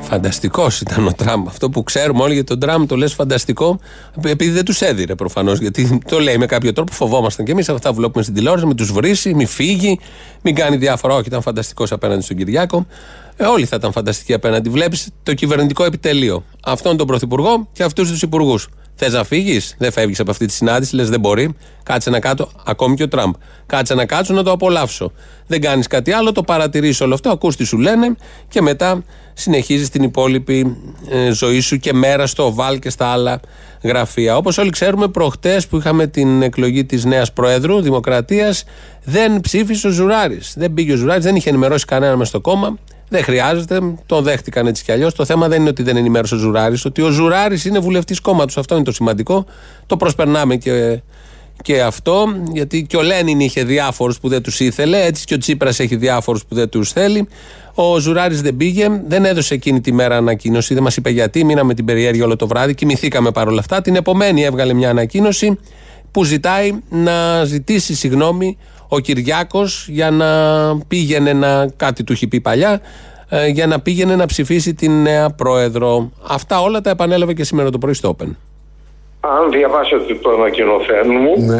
Φανταστικός 0.00 0.80
ήταν 0.80 1.06
ο 1.06 1.12
Τραμπ. 1.12 1.46
Αυτό 1.46 1.70
που 1.70 1.82
ξέρουμε 1.82 2.22
όλοι 2.22 2.34
για 2.34 2.44
τον 2.44 2.58
Τραμπ 2.58 2.86
το 2.86 2.96
λες 2.96 3.12
φανταστικό, 3.12 3.78
επειδή 4.24 4.50
δεν 4.50 4.64
τους 4.64 4.80
έδιρε 4.80 5.14
προφανώς. 5.14 5.58
Γιατί 5.58 6.00
το 6.08 6.18
λέει 6.20 6.38
με 6.38 6.46
κάποιο 6.46 6.72
τρόπο, 6.72 6.92
φοβόμασταν 6.92 7.44
κι 7.44 7.50
εμείς 7.50 7.68
αυτά 7.68 7.88
που 7.88 7.94
βλέπουμε 7.94 8.22
στην 8.22 8.34
τηλεόραση, 8.34 8.66
μην 8.66 8.76
τους 8.76 8.92
βρήσει, 8.92 9.34
μην 9.34 9.46
φύγει, 9.46 9.98
μην 10.42 10.54
κάνει 10.54 10.76
διάφορα. 10.76 11.14
Όχι, 11.14 11.26
ήταν 11.26 11.42
φανταστικός 11.42 11.92
απέναντι 11.92 12.22
στον 12.22 12.36
Κυριάκο. 12.36 12.86
Ε, 13.36 13.44
όλοι 13.44 13.66
θα 13.66 13.76
ήταν 13.76 13.92
φανταστικοί 13.92 14.32
απέναντι. 14.32 14.68
Βλέπεις 14.68 15.08
το 15.22 15.34
κυβερνητικό 15.34 15.84
επιτελείο. 15.84 16.44
Αυτόν 16.64 16.96
τον 16.96 17.06
πρωθυπουργό 17.06 17.68
και 17.72 17.82
αυτούς 17.82 18.10
τους 18.10 18.22
υπουργούς. 18.22 18.68
Θες 18.98 19.12
να 19.12 19.24
φύγεις, 19.24 19.74
δεν 19.78 19.92
φεύγεις 19.92 20.20
από 20.20 20.30
αυτή 20.30 20.46
τη 20.46 20.52
συνάντηση, 20.52 20.94
λες 20.94 21.10
δεν 21.10 21.20
μπορεί. 21.20 21.54
Κάτσε 21.82 22.10
να 22.10 22.20
κάτω, 22.20 22.50
ακόμη 22.64 22.94
και 22.94 23.02
ο 23.02 23.08
Τραμπ. 23.08 23.34
Κάτσε 23.66 23.94
να 23.94 24.06
κάτσω 24.06 24.32
να 24.32 24.42
το 24.42 24.50
απολαύσω. 24.50 25.12
Δεν 25.46 25.60
κάνεις 25.60 25.86
κάτι 25.86 26.12
άλλο, 26.12 26.32
το 26.32 26.42
παρατηρείς 26.42 27.00
όλο 27.00 27.14
αυτό, 27.14 27.30
ακούς 27.30 27.56
τι 27.56 27.64
σου 27.64 27.78
λένε 27.78 28.16
και 28.48 28.62
μετά 28.62 29.02
συνεχίζεις 29.34 29.88
την 29.88 30.02
υπόλοιπη 30.02 30.76
ε, 31.10 31.30
ζωή 31.30 31.60
σου 31.60 31.76
και 31.76 31.92
μέρα 31.92 32.26
στο 32.26 32.46
ΟΒΑΛ 32.46 32.78
και 32.78 32.90
στα 32.90 33.06
άλλα 33.06 33.40
γραφεία. 33.82 34.36
Όπως 34.36 34.58
όλοι 34.58 34.70
ξέρουμε, 34.70 35.08
προχτές 35.08 35.66
που 35.66 35.76
είχαμε 35.76 36.06
την 36.06 36.42
εκλογή 36.42 36.84
της 36.84 37.04
νέας 37.04 37.32
Προέδρου 37.32 37.80
Δημοκρατίας, 37.80 38.64
δεν 39.04 39.40
ψήφισε 39.40 39.86
ο 39.86 39.90
Ζουράρης. 39.90 40.54
Δεν 40.56 40.74
πήγε 40.74 40.92
ο 40.92 40.96
Ζουράρης, 40.96 41.24
δεν 41.24 41.36
είχε 41.36 41.48
ενημερώσει 41.48 41.84
κανένα 41.84 42.16
μες 42.16 42.28
στο 42.28 42.40
κόμμα. 42.40 42.78
Δεν 43.08 43.22
χρειάζεται, 43.22 43.80
το 44.06 44.20
δέχτηκαν 44.22 44.66
έτσι 44.66 44.84
κι 44.84 44.92
αλλιώς. 44.92 45.14
Το 45.14 45.24
θέμα 45.24 45.48
δεν 45.48 45.60
είναι 45.60 45.68
ότι 45.68 45.82
δεν 45.82 45.96
ενημέρωσε 45.96 46.34
ο 46.34 46.38
Ζουράρης, 46.38 46.84
ότι 46.84 47.02
ο 47.02 47.10
Ζουράρης 47.10 47.64
είναι 47.64 47.78
βουλευτής 47.78 48.20
κόμματος. 48.20 48.56
Αυτό 48.56 48.74
είναι 48.74 48.84
το 48.84 48.92
σημαντικό. 48.92 49.44
Το 49.86 49.96
προσπερνάμε 49.96 50.56
και, 50.56 51.00
και 51.62 51.82
αυτό, 51.82 52.26
γιατί 52.52 52.86
και 52.88 52.96
ο 52.96 53.02
Λένιν 53.02 53.40
είχε 53.40 53.64
διάφορους 53.64 54.18
που 54.18 54.28
δεν 54.28 54.42
τους 54.42 54.60
ήθελε, 54.60 55.04
έτσι 55.04 55.24
και 55.24 55.34
ο 55.34 55.38
Τσίπρας 55.38 55.80
έχει 55.80 55.96
διάφορους 55.96 56.44
που 56.44 56.54
δεν 56.54 56.68
τους 56.68 56.92
θέλει. 56.92 57.28
Ο 57.74 57.98
Ζουράρης 57.98 58.42
δεν 58.42 58.56
πήγε, 58.56 59.02
δεν 59.06 59.24
έδωσε 59.24 59.54
εκείνη 59.54 59.80
τη 59.80 59.92
μέρα 59.92 60.16
ανακοίνωση, 60.16 60.74
δεν 60.74 60.82
μας 60.82 60.96
είπε 60.96 61.10
γιατί. 61.10 61.44
Μείναμε 61.44 61.74
την 61.74 61.84
περιέργεια 61.84 62.24
όλο 62.24 62.36
το 62.36 62.46
βράδυ, 62.46 62.74
κοιμηθήκαμε 62.74 63.30
παρόλα 63.30 63.60
αυτά. 63.60 63.80
Την 63.80 63.96
επομένη 63.96 64.42
έβγαλε 64.42 64.72
μια 64.72 64.90
ανακοίνωση 64.90 65.58
που 66.10 66.24
ζητάει 66.24 66.72
να 66.88 67.44
ζητήσει 67.44 67.94
συγγνώμη 67.94 68.56
ο 68.88 68.98
Κυριάκος 68.98 69.86
για 69.88 70.10
να 70.10 70.26
πήγαινε 70.88 71.32
να. 71.32 71.68
κάτι 71.76 72.04
του 72.04 72.12
έχει 72.12 72.26
πει 72.26 72.40
παλιά, 72.40 72.80
ε, 73.28 73.46
για 73.46 73.66
να 73.66 73.80
πήγαινε 73.80 74.16
να 74.16 74.26
ψηφίσει 74.26 74.74
την 74.74 75.02
νέα 75.02 75.30
πρόεδρο. 75.30 76.10
Αυτά 76.28 76.60
όλα 76.60 76.80
τα 76.80 76.90
επανέλαβε 76.90 77.32
και 77.32 77.44
σήμερα 77.44 77.70
το 77.70 77.78
πρωί 77.78 77.94
στο 77.94 78.16
Open. 78.18 78.30
Αν 79.20 79.50
διαβάσετε 79.50 80.14
το 80.22 80.30
ανακοινωθέν 80.30 81.06
μου, 81.22 81.44
Ναι. 81.46 81.56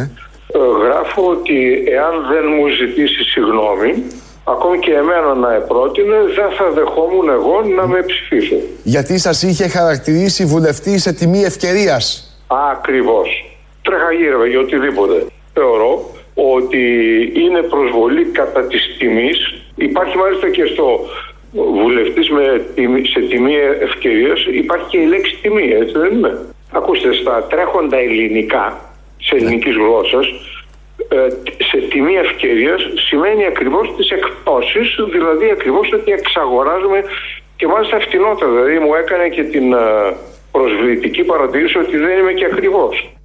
ε, 0.53 0.57
γράφω 0.83 1.21
ότι 1.29 1.83
εάν 1.97 2.13
δεν 2.31 2.43
μου 2.57 2.67
ζητήσει 2.67 3.23
συγγνώμη, 3.23 4.03
ακόμη 4.43 4.79
και 4.79 4.91
εμένα 4.93 5.33
να 5.35 5.53
επρότεινε, 5.53 6.15
δεν 6.35 6.49
θα 6.57 6.71
δεχόμουν 6.71 7.29
εγώ 7.29 7.55
να 7.77 7.87
με 7.87 7.99
ψηφίσω. 8.09 8.55
Γιατί 8.83 9.17
σας 9.17 9.43
είχε 9.43 9.67
χαρακτηρίσει 9.67 10.45
βουλευτή 10.45 10.99
σε 10.99 11.13
τιμή 11.13 11.41
ευκαιρίας. 11.43 12.05
Ακριβώς. 12.71 13.27
Τρέχα 13.81 14.11
γύρευε 14.11 14.47
για 14.47 14.59
οτιδήποτε. 14.59 15.25
Θεωρώ 15.53 16.11
ότι 16.37 16.83
είναι 17.33 17.61
προσβολή 17.61 18.25
κατά 18.25 18.67
της 18.67 18.95
τιμής. 18.97 19.63
Υπάρχει 19.75 20.17
μάλιστα 20.17 20.49
και 20.49 20.65
στο 20.65 20.99
βουλευτής 21.51 22.29
με 22.29 22.65
τιμή, 22.75 23.05
σε 23.07 23.19
τιμή 23.19 23.55
ευκαιρίας 23.79 24.45
υπάρχει 24.51 24.85
και 24.89 24.97
η 24.97 25.05
λέξη 25.05 25.37
τιμή, 25.41 25.69
έτσι 25.71 25.97
δεν 25.97 26.13
είναι; 26.13 26.37
Ακούστε, 26.71 27.13
στα 27.13 27.43
τρέχοντα 27.49 27.97
ελληνικά, 27.97 28.93
σε 29.17 29.35
ελληνικής 29.35 29.75
γλώσσας, 29.75 30.27
ε, 31.09 31.27
σε 31.63 31.77
τιμή 31.89 32.15
ευκαιρίας 32.15 32.81
σημαίνει 33.07 33.45
ακριβώς 33.45 33.95
τις 33.97 34.09
εκπτώσεις, 34.09 34.95
δηλαδή 35.11 35.49
ακριβώς 35.51 35.91
ότι 35.93 36.11
εξαγοράζουμε 36.11 37.03
και 37.55 37.67
μάλιστα 37.67 37.99
φτηνότερα. 37.99 38.51
Δηλαδή 38.51 38.79
μου 38.79 38.93
έκανε 38.95 39.29
και 39.29 39.43
την 39.43 39.73
ε, 39.73 39.77
προσβλητική 40.51 41.23
παρατήρηση 41.23 41.77
ότι 41.77 41.97
δεν 41.97 42.17
είμαι 42.17 42.33
και 42.33 42.45
ακριβώς. 42.45 43.16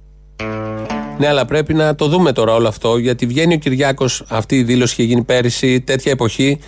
Ναι, 1.17 1.27
αλλά 1.27 1.45
πρέπει 1.45 1.73
να 1.73 1.95
το 1.95 2.07
δούμε 2.07 2.31
τώρα 2.31 2.53
όλο 2.53 2.67
αυτό, 2.67 2.97
γιατί 2.97 3.25
βγαίνει 3.25 3.53
ο 3.53 3.57
Κυριάκος. 3.57 4.23
Αυτή 4.27 4.55
η 4.55 4.63
δήλωση 4.63 4.93
είχε 4.93 5.03
γίνει 5.03 5.23
πέρυσι, 5.23 5.81
τέτοια 5.81 6.11
εποχή, 6.11 6.59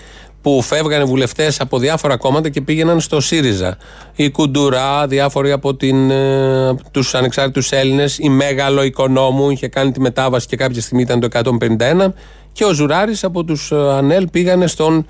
που 0.41 0.61
φεύγανε 0.61 1.03
βουλευτές 1.03 1.59
από 1.59 1.79
διάφορα 1.79 2.17
κόμματα 2.17 2.49
και 2.49 2.61
πήγαιναν 2.61 2.99
στο 2.99 3.19
ΣΥΡΙΖΑ. 3.19 3.77
Η 4.15 4.29
Κουντουρά, 4.29 5.07
διάφοροι 5.07 5.51
από 5.51 5.75
την, 5.75 6.09
ε, 6.11 6.75
τους 6.91 7.15
ανεξάρτητους 7.15 7.71
Έλληνες, 7.71 8.17
η 8.17 8.29
Μέγαλο 8.29 8.83
Οικονόμου 8.83 9.49
είχε 9.49 9.67
κάνει 9.67 9.91
τη 9.91 9.99
μετάβαση 9.99 10.47
και 10.47 10.55
κάποια 10.55 10.81
στιγμή 10.81 11.01
ήταν 11.01 11.19
το 11.19 11.25
151. 11.25 12.13
Και 12.51 12.65
ο 12.65 12.73
Ζουράρης 12.73 13.23
από 13.23 13.43
τους 13.43 13.71
ΑΝΕΛ 13.71 14.27
πήγανε 14.31 14.67
στον 14.67 15.05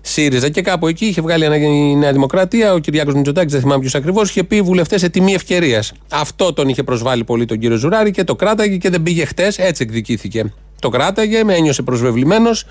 ΣΥΡΙΖΑ. 0.00 0.48
Και 0.48 0.62
κάπου 0.62 0.86
εκεί 0.86 1.06
είχε 1.06 1.20
βγάλει 1.20 1.44
ένα- 1.44 1.56
η 1.56 1.94
Νέα 1.96 2.12
Δημοκρατία, 2.12 2.72
ο 2.72 2.78
Κυριάκος 2.78 3.14
Μητσοτάκης, 3.14 3.52
δεν 3.52 3.60
θυμάμαι 3.60 3.80
ποιος 3.80 3.94
ακριβώς, 3.94 4.30
είχε 4.30 4.44
πει 4.44 4.62
βουλευτές 4.62 5.00
σε 5.00 5.08
τιμή 5.08 5.32
ευκαιρίας. 5.34 5.92
Αυτό 6.10 6.52
τον 6.52 6.68
είχε 6.68 6.82
προσβάλει 6.82 7.24
πολύ 7.24 7.44
τον 7.44 7.58
κύριο 7.58 7.76
Ζουράρη 7.76 8.10
και 8.10 8.24
το 8.24 8.36
κράταγε 8.36 8.76
και 8.76 8.90
δεν 8.90 9.02
πήγε 9.02 9.24
χτες, 9.24 9.58
έτσι 9.58 9.82
εκδικήθηκε. 9.82 10.52
Το 10.80 10.88
κράταγε, 10.88 11.44
με 11.44 11.54
ένιωσε 11.54 11.82
προσβεβλημένος 11.82 12.64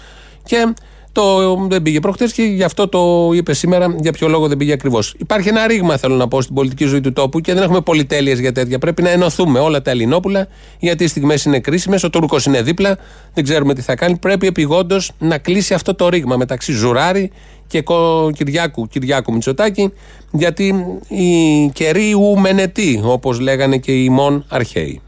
και 0.44 0.74
το 1.20 1.68
δεν 1.70 1.82
πήγε 1.82 2.00
προχτές 2.00 2.34
και 2.34 2.44
γι' 2.44 2.64
αυτό 2.64 2.88
το 2.88 3.30
είπε 3.34 3.54
σήμερα 3.54 3.96
για 4.02 4.12
ποιο 4.12 4.28
λόγο 4.28 4.48
δεν 4.48 4.58
πήγε 4.58 4.74
ακριβώς. 4.74 5.14
Υπάρχει 5.18 5.48
ένα 5.48 5.68
ρήγμα, 5.68 5.98
θέλω 5.98 6.16
να 6.16 6.28
πω, 6.28 6.42
στην 6.42 6.56
πολιτική 6.56 6.86
ζωή 6.86 7.02
του 7.02 7.14
τόπου 7.14 7.40
και 7.40 7.54
δεν 7.54 7.64
έχουμε 7.64 7.82
πολυτέλειες 7.82 8.40
για 8.40 8.52
τέτοια. 8.52 8.80
Πρέπει 8.80 9.02
να 9.02 9.10
ενωθούμε 9.10 9.60
όλα 9.60 9.82
τα 9.82 9.92
Ελληνόπουλα, 9.92 10.48
γιατί 10.80 11.04
οι 11.04 11.08
στιγμές 11.08 11.46
είναι 11.46 11.60
κρίσιμες. 11.60 12.04
Ο 12.04 12.10
Τούρκος 12.10 12.46
είναι 12.46 12.62
δίπλα, 12.62 12.98
δεν 13.34 13.44
ξέρουμε 13.44 13.74
τι 13.74 13.82
θα 13.82 13.96
κάνει. 13.96 14.18
Πρέπει 14.18 14.48
επιγόντως 14.48 15.12
να 15.20 15.38
κλείσει 15.38 15.74
αυτό 15.74 15.96
το 15.96 16.10
ρήγμα 16.10 16.36
μεταξύ 16.38 16.72
Ζουράρη 16.72 17.32
και 17.68 17.82
Κο- 17.82 18.32
Κυριάκου, 18.34 18.88
Κυριάκου 18.88 19.34
Μητσοτάκη, 19.34 19.94
γιατί 20.32 20.86
οι 21.08 21.70
καιροί 21.74 22.14
ουμενετοί, 22.14 23.02
όπως 23.04 23.40
λέγανε 23.40 23.78
και 23.78 23.92
οι 23.92 24.10
μόν 24.10 24.46
αρχαίοι. 24.48 25.02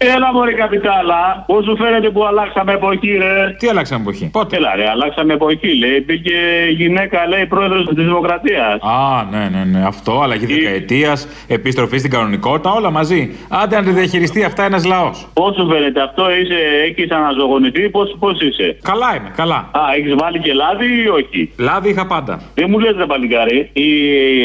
Έλα 0.00 0.32
μωρή 0.32 0.54
καπιτάλα, 0.54 1.44
πώς 1.46 1.64
σου 1.64 1.76
φαίνεται 1.76 2.10
που 2.10 2.24
αλλάξαμε 2.24 2.72
εποχή 2.72 3.16
ρε; 3.16 3.54
Τι 3.58 3.68
αλλάξαμε 3.68 4.02
εποχή, 4.02 4.30
πότε; 4.30 4.56
Έλα 4.56 4.76
ρε, 4.76 4.88
αλλάξαμε 4.90 5.32
εποχή 5.32 5.78
λέει, 5.78 6.02
μπήκε 6.06 6.36
γυναίκα 6.76 7.26
λέει 7.28 7.46
πρόεδρος 7.46 7.84
της 7.84 8.04
Δημοκρατίας. 8.04 8.80
Α, 8.82 9.24
ναι, 9.30 9.48
ναι, 9.52 9.64
ναι. 9.64 9.84
Αυτό, 9.86 10.20
αλλαγή 10.20 10.46
δεκαετίας, 10.46 11.28
επιστροφή 11.48 11.98
στην 11.98 12.10
κανονικότητα, 12.10 12.72
όλα 12.72 12.90
μαζί. 12.90 13.36
Άντε 13.48 13.76
να 13.76 13.82
τη 13.82 13.90
διαχειριστεί 13.90 14.44
αυτά 14.44 14.64
ένας 14.64 14.84
λαός. 14.84 15.28
Πώς 15.32 15.54
σου 15.54 15.68
φαίνεται 15.70 16.00
αυτό, 16.02 16.30
είσαι, 16.30 16.58
έχεις 16.88 17.10
αναζωογονηθεί, 17.10 17.88
πώς, 17.90 18.16
πώς 18.18 18.40
είσαι; 18.40 18.76
Καλά 18.82 19.16
είμαι, 19.16 19.32
καλά. 19.36 19.70
Α, 19.72 19.80
έχεις 19.98 20.14
βάλει 20.14 20.38
και 20.38 20.52
λάδι 20.52 21.02
ή 21.04 21.08
όχι; 21.08 21.52
Λάδι 21.58 21.88
είχα 21.88 22.06
πάντα. 22.06 22.40
Δεν 22.54 22.66
μου 22.70 22.78
λες 22.78 22.94
ρε 22.96 23.06
παλικάρι, 23.06 23.70
η, 23.72 23.88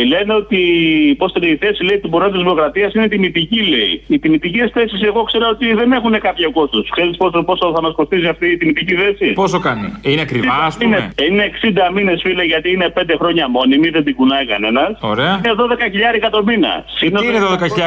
λένε 0.08 0.34
ότι 0.34 0.60
πώς 1.18 1.32
το 1.32 1.40
λέει, 1.40 1.52
η 1.52 1.58
θέση 1.58 1.84
λέει 1.84 2.00
του 2.00 2.10
Προέδρου 2.10 2.32
της 2.32 2.42
Δημοκρατίας 2.42 2.94
είναι 2.94 3.08
τιμητική 3.08 3.62
λέει. 3.62 4.04
Οι 4.08 4.20
τιμητικές 4.20 4.72
θέσεις 4.74 5.02
εγώ 5.02 5.24
ξέρω 5.24 5.43
ότι 5.48 5.74
δεν 5.74 5.92
έχουν 5.92 6.20
κάποιο 6.20 6.52
κόστος. 6.52 6.90
Ξέρεις 6.90 7.18
πόσο, 7.18 7.44
πόσο 7.44 7.72
θα 7.76 7.82
μας 7.82 7.94
κοστίζει 7.96 8.28
αυτή 8.28 8.48
η 8.48 8.58
τιμητική 8.58 8.96
θέση. 8.96 9.32
Πόσο 9.34 9.60
κάνει, 9.60 9.88
Είναι 10.02 10.22
ακριβά, 10.22 10.56
ας 10.66 10.78
πούμε; 10.78 11.12
Είναι, 11.28 11.28
είναι 11.30 11.52
60 11.90 11.92
μήνες, 11.94 12.22
φίλε, 12.22 12.44
γιατί 12.44 12.72
είναι 12.72 12.90
5 12.90 13.16
χρόνια 13.18 13.50
μόνιμη, 13.50 13.90
δεν 13.90 14.04
την 14.04 14.16
κουνάει 14.16 14.46
κανένας. 14.46 14.98
Ωραία. 15.02 15.42
Είναι 15.46 15.56
12 15.58 15.90
χιλιάρικα 15.92 16.30
το 16.30 16.44
μήνα. 16.44 16.86
Τι 17.00 17.06
είναι 17.08 17.40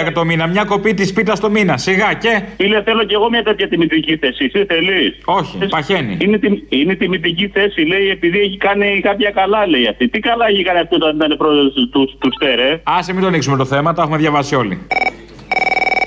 12.000 0.07 0.13
το 0.13 0.25
μήνα, 0.25 0.47
μια 0.47 0.65
κοπή 0.65 0.95
της 0.95 1.13
πίτα 1.13 1.39
το 1.39 1.51
μήνα. 1.51 1.77
Σιγά 1.77 2.13
και; 2.13 2.43
Φίλε, 2.57 2.83
θέλω 2.83 3.05
κι 3.05 3.15
εγώ 3.15 3.31
μια 3.31 3.43
τέτοια 3.43 3.69
τιμητική 3.69 4.17
θέση. 4.17 4.51
Εσύ 4.53 4.65
θέλεις; 4.65 5.15
Όχι, 5.25 5.59
παχαίνει. 5.71 6.17
Είναι, 6.21 6.39
τιμ, 6.39 6.55
είναι 6.69 6.95
τιμητική 6.95 7.49
θέση, 7.49 7.81
λέει, 7.81 8.09
επειδή 8.11 8.39
έχει 8.39 8.57
κάνει 8.57 9.01
κάποια 9.03 9.31
καλά, 9.31 9.67
λέει 9.67 9.87
αυτή. 9.87 10.09
Τι 10.09 10.19
καλά 10.19 10.47
έχει 10.49 10.63
κάνει 10.63 10.79
αυτό 10.79 10.97
όταν 10.97 11.17
ήταν 11.17 11.37
πρόεδρος 11.37 11.73
του, 11.73 11.89
του, 11.89 12.17
του 12.19 12.31
Στέρε; 12.33 12.81
Άσε 12.83 13.13
μην 13.13 13.23
το 13.23 13.27
ανοίξουμε 13.27 13.57
το 13.57 13.65
θέμα, 13.65 13.93
τα 13.93 14.03
έχουμε 14.03 14.17
διαβάσει 14.17 14.55
όλοι. 14.55 14.79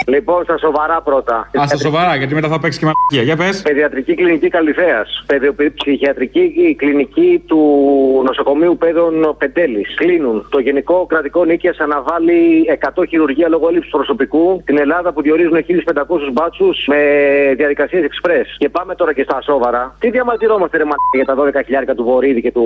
Λοιπόν, 0.10 0.43
στα 0.43 0.58
σοβαρά 0.58 1.02
πρώτα. 1.02 1.50
Α, 1.60 1.67
στα 1.67 1.78
σοβαρά, 1.78 2.15
γιατί 2.15 2.34
μετά 2.34 2.48
θα 2.48 2.60
παίξει 2.60 2.80
και 2.80 2.86
μαγεία. 2.86 3.24
Για 3.28 3.36
πες. 3.36 3.62
Παιδιατρική 3.62 4.15
κλινική 4.15 4.48
Καλυθέας. 4.48 5.24
Ψυχιατρική 5.76 6.76
κλινική 6.78 7.43
του 7.48 7.60
νοσοκομείου 8.26 8.78
Πέδων 8.78 9.36
Πεντέλης. 9.38 9.95
Κλείνουν. 9.95 10.47
Το 10.49 10.60
Γενικό 10.60 11.05
Κρατικό 11.05 11.43
Νίκαια 11.43 11.74
αναβάλει 11.78 12.66
100 12.95 13.03
χειρουργία 13.10 13.47
λόγω 13.49 13.68
έλλειψης 13.68 13.91
προσωπικού. 13.91 14.62
Την 14.66 14.78
Ελλάδα 14.78 15.14
που 15.14 15.22
διορίζουν 15.22 15.55
1500 15.55 16.32
μπάτσους 16.34 16.78
με 16.88 16.99
διαδικασίες 17.55 18.03
εξπρές. 18.03 18.55
Και 18.57 18.70
πάμε 18.70 18.95
τώρα 18.95 19.14
και 19.14 19.24
στα 19.24 19.41
σόβαρα. 19.41 19.95
Τι 19.99 20.10
διαμαρτυρόμαστε, 20.10 20.78
ρε 20.78 20.84
μαλάκα, 20.84 21.16
για 21.20 21.26
τα 21.26 21.36
12 21.36 21.64
χιλιάρικα 21.66 21.93
του 21.95 22.03
Βορύδη 22.03 22.41
και 22.41 22.51
του 22.51 22.66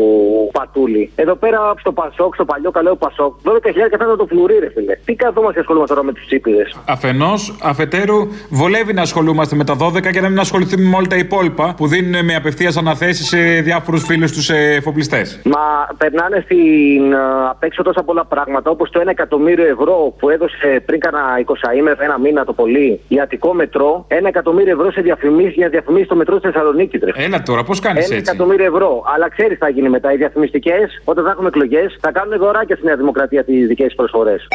Πατούλη. 0.52 1.12
Εδώ 1.16 1.36
πέρα 1.36 1.60
στο 1.80 1.92
Πασόκ, 1.92 2.34
στο 2.34 2.46
παλιό 2.46 2.72
καλό 2.72 2.96
Πασόκ, 2.96 3.34
12 3.44 3.70
χιλιάρικα 3.72 3.98
θα 3.98 4.04
ήταν 4.06 4.18
το 4.18 4.26
φλουρί, 4.26 4.58
ρε 4.60 4.70
φίλε. 4.76 4.96
Τι 5.06 5.14
καθόμαστε 5.14 5.54
και 5.54 5.60
ασχολούμαστε 5.60 5.94
τώρα 5.94 6.06
με 6.08 6.14
τις 6.14 6.26
τσίπιδες; 6.26 6.68
Αφενός, 6.88 7.33
αφετέρου, 7.62 8.28
βολεύει 8.50 8.94
να 8.94 9.02
ασχολούμαστε 9.02 9.56
με 9.56 9.64
τα 9.64 9.76
12 9.80 10.12
και 10.12 10.22
να 10.22 10.30
μην 10.30 10.40
ασχοληθούμε 10.40 10.84
με 10.84 10.96
όλα 10.96 11.08
τα 11.08 11.16
υπόλοιπα 11.16 11.74
που 11.78 11.88
δίνουν 11.88 12.26
με 12.26 12.36
απευθείας 12.36 12.78
αναθέσεις 12.78 13.28
σε 13.28 13.38
διάφορους 13.38 14.04
φίλους 14.06 14.32
τους 14.32 14.50
εφοπλιστές. 14.50 15.40
Μα 15.44 15.88
περνάνε 15.98 16.42
στην 16.46 17.16
α, 17.16 17.50
απ' 17.50 17.64
έξω 17.64 17.84
τόσα 17.84 18.04
πολλά 18.04 18.26
πράγματα 18.26 18.70
όπως 18.70 18.90
το 18.90 19.00
1 19.00 19.08
εκατομμύριο 19.08 19.66
ευρώ 19.66 20.14
που 20.20 20.30
έδωσε 20.30 20.84
πριν 20.86 21.00
κάνα 21.00 21.20
20 21.74 21.78
ημέρα, 21.78 22.04
ένα 22.04 22.20
μήνα 22.20 22.46
το 22.46 22.54
πολύ, 22.54 23.00
η 23.08 23.20
Αττικό 23.20 23.54
Μετρό. 23.54 24.06
1 24.10 24.14
εκατομμύριο 24.26 24.72
ευρώ 24.74 24.92
σε 24.92 25.02
διαφημίσεις 25.02 25.54
για 25.54 25.66
να 25.66 25.72
διαφημίσει 25.72 26.06
το 26.06 26.16
μετρό 26.16 26.38
στη 26.38 26.48
Θεσσαλονίκη. 26.48 27.00
Τρε. 27.00 27.12
Έλα 27.16 27.42
τώρα, 27.42 27.64
πώς 27.64 27.80
κάνεις 27.80 28.06
1 28.08 28.16
έτσι; 28.16 28.32
εκατομμύριο 28.32 28.66
ευρώ. 28.66 29.04
Αλλά 29.16 29.30
ξέρεις 29.30 29.52
τι 29.52 29.58
θα 29.58 29.70
γίνει 29.70 29.90
μετά. 29.90 30.14
Οι 30.14 30.18
διαφημιστικές, 30.18 31.02
όταν 31.04 31.24
θα 31.24 31.32
έχουμε 31.32 31.48
εκλογές, 31.48 31.98
θα 32.02 32.12
κάνουν 32.12 32.38
δωράκια 32.38 32.76
στη 32.76 32.86
Νέα 32.86 32.96
Δημοκρατία 32.96 33.44
τις 33.44 33.68
δικές 33.68 33.94
προσφορές. 33.96 34.48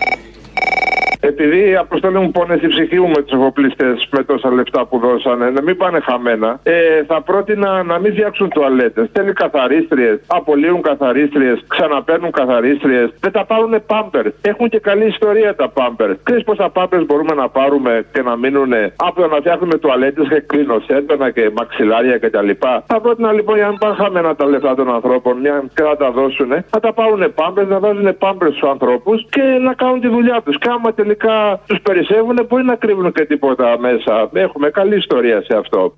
Επειδή 1.20 1.76
αποστολή 1.76 2.18
μου 2.18 2.30
πόνε 2.30 2.58
η 2.62 2.66
ψυχή 2.66 3.00
μου 3.00 3.08
με 3.08 3.22
τους 3.22 3.32
εφοπλιστές 3.32 4.08
με 4.10 4.22
τόσα 4.24 4.52
λεφτά 4.52 4.86
που 4.86 4.98
δώσανε, 4.98 5.50
να 5.50 5.62
μην 5.62 5.76
πάνε 5.76 6.00
χαμένα, 6.00 6.60
ε, 6.62 7.04
θα 7.06 7.22
πρότεινα 7.22 7.82
να 7.82 7.98
μην 7.98 8.12
φτιάξουν 8.12 8.48
τουαλέτες. 8.48 9.08
Θέλει 9.12 9.32
καθαρίστριες, 9.32 10.20
απολύουν 10.26 10.82
καθαρίστριες, 10.82 11.64
ξαναπαίρνουν 11.66 12.30
καθαρίστριες. 12.30 13.10
Δεν 13.20 13.32
τα 13.32 13.44
πάρουν 13.44 13.82
πάμπερ. 13.86 14.26
Έχουν 14.40 14.68
και 14.68 14.78
καλή 14.78 15.06
ιστορία 15.06 15.54
τα 15.54 15.68
πάμπερ. 15.68 16.16
Ξέρεις 16.22 16.44
πόσα 16.44 16.68
πάμπερ 16.70 17.04
μπορούμε 17.04 17.34
να 17.34 17.48
πάρουμε 17.48 18.04
και 18.12 18.22
να 18.22 18.36
μείνουν 18.36 18.72
από 18.96 19.20
το 19.20 19.26
να 19.28 19.36
φτιάχνουμε 19.36 19.78
τουαλέτες 19.78 20.28
και 20.28 20.40
κλεινοσέντονα 20.40 21.30
και 21.30 21.50
μαξιλάρια 21.56 22.18
κτλ. 22.18 22.50
Θα 22.86 23.00
πρότεινα 23.00 23.32
λοιπόν 23.32 23.54
για 23.54 23.64
να 23.64 23.70
μην 23.70 23.78
πάνε 23.78 23.94
χαμένα 23.94 24.34
τα 24.36 24.46
λεφτά 24.46 24.74
των 24.74 24.94
ανθρώπων, 24.94 25.36
μια 25.36 25.62
και 25.74 25.82
να 25.82 25.96
τα 25.96 26.10
δώσουν, 26.10 26.50
θα 26.70 26.80
τα 26.80 26.92
πάρουν 26.92 27.34
πάμπερ, 27.34 27.66
να 27.66 27.78
βάζουν 27.78 28.18
πάμπερ 28.18 28.48
στους 28.48 28.68
ανθρώπους 28.68 29.26
και 29.30 29.42
να 29.42 29.72
κάνουν 29.74 30.00
τη 30.00 30.08
δουλειά 30.08 30.40
τους. 30.44 30.58
Και 30.58 30.68
άμα 30.70 30.92
τελικά 31.08 31.60
τους 31.66 31.80
περισσεύουν, 31.82 32.38
μπορεί 32.48 32.64
να 32.64 32.74
κρύβουν 32.74 33.12
και 33.12 33.24
τίποτα 33.24 33.78
μέσα. 33.78 34.28
Έχουμε 34.32 34.70
καλή 34.70 34.96
ιστορία 34.96 35.42
σε 35.42 35.56
αυτό. 35.56 35.94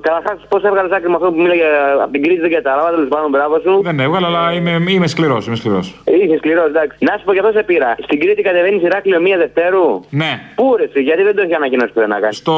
Καταρχάς, 0.00 0.46
πώς 0.48 0.62
έβγαλες 0.62 0.92
άκρη 0.92 1.08
με 1.08 1.14
αυτό 1.14 1.32
που 1.32 1.40
μίλαγε 1.40 1.68
από 2.02 2.12
την 2.12 2.22
κρίση, 2.22 2.40
δεν 2.40 2.50
κατάλαβα. 2.50 2.90
Τέλος 2.90 3.08
πάντων, 3.08 3.30
μπράβο 3.30 3.58
σου. 3.64 3.80
Δεν 3.82 4.00
έβγαλα, 4.00 4.26
αλλά 4.26 4.52
είμαι, 4.52 4.84
είμαι 4.88 5.06
σκληρός. 5.06 5.46
Είμαι 5.46 5.56
σκληρός. 5.56 6.02
Είχε 6.04 6.36
σκληρός, 6.36 6.66
εντάξει. 6.66 6.96
Να 7.00 7.12
σου 7.18 7.24
πω 7.24 7.32
και 7.32 7.38
αυτό 7.38 7.52
σε 7.52 7.62
πήρα. 7.62 7.96
Στην 8.02 8.20
Κρήτη 8.20 8.42
κατεβαίνει 8.42 8.80
Ηράκλειο 8.84 9.20
μία 9.20 9.36
Δευτέρου. 9.36 10.04
Ναι. 10.10 10.40
Πού 10.54 10.74
ρε, 10.76 10.84
εσύ, 10.84 11.00
γιατί 11.00 11.22
δεν 11.22 11.34
το 11.36 11.42
έχει 11.42 11.54
ανακοινώσει 11.54 11.92
πουθενά 11.92 12.20
κάνει. 12.20 12.34
Στο 12.34 12.56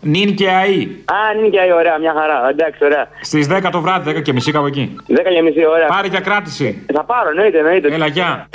νυν 0.00 0.34
και 0.34 0.48
αή. 0.48 0.78
Α, 1.16 1.34
νυν 1.40 1.50
και 1.50 1.60
αή, 1.60 1.72
ωραία, 1.72 1.98
μια 1.98 2.14
χαρά. 2.18 2.48
Εντάξει, 2.50 2.84
ωραία. 2.84 3.08
Στις 3.20 3.46
10 3.46 3.70
το 3.70 3.80
βράδυ, 3.80 4.10
10 4.10 4.22
και 4.22 4.32
μισή 4.32 4.52
κάπου 4.52 4.66
εκεί. 4.66 4.96
10 5.08 5.14
και 5.34 5.42
μισή 5.42 5.66
ώρα. 5.66 5.86
Πάρε 5.86 6.08
για 6.08 6.20
κράτηση. 6.20 6.86
Θα 6.94 7.04
πάρω, 7.04 7.28
εννοείται, 7.30 7.58
εννοείται. 7.58 7.94
Έλα, 7.94 8.06
γεια. 8.06 8.48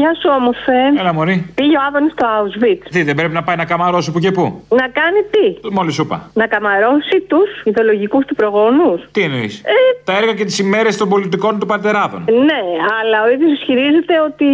Γεια 0.00 0.14
σου, 0.20 0.28
όμορφε. 0.38 0.78
Έλα, 0.98 1.12
Μωρή. 1.12 1.36
Πήγε 1.54 1.76
ο 1.76 1.80
Άδωνης 1.88 2.12
στο 2.12 2.26
Auschwitz. 2.38 2.82
Τι, 2.90 3.02
δεν 3.02 3.14
πρέπει 3.14 3.32
να 3.32 3.42
πάει 3.42 3.56
να 3.56 3.64
καμαρώσει 3.64 4.12
που 4.12 4.18
και 4.18 4.30
που; 4.30 4.62
Να 4.68 4.86
κάνει 4.98 5.20
τι; 5.30 5.68
Μόλις 5.70 5.94
σου 5.94 6.02
είπα. 6.02 6.30
Να 6.34 6.46
καμαρώσει 6.46 7.16
τους 7.28 7.48
ιδεολογικούς 7.64 8.24
του 8.26 8.34
προγόνους. 8.34 9.00
Τι 9.12 9.20
εννοείς; 9.22 9.58
Ε, 9.64 9.72
Τα 10.04 10.16
έργα 10.16 10.34
και 10.34 10.44
τις 10.44 10.58
ημέρες 10.58 10.96
των 10.96 11.08
πολιτικών 11.08 11.58
του 11.58 11.66
πατεράδων. 11.66 12.24
ναι, 12.48 12.60
αλλά 13.00 13.22
ο 13.26 13.30
ίδιος 13.34 13.52
ισχυρίζεται 13.52 14.14
ότι. 14.28 14.46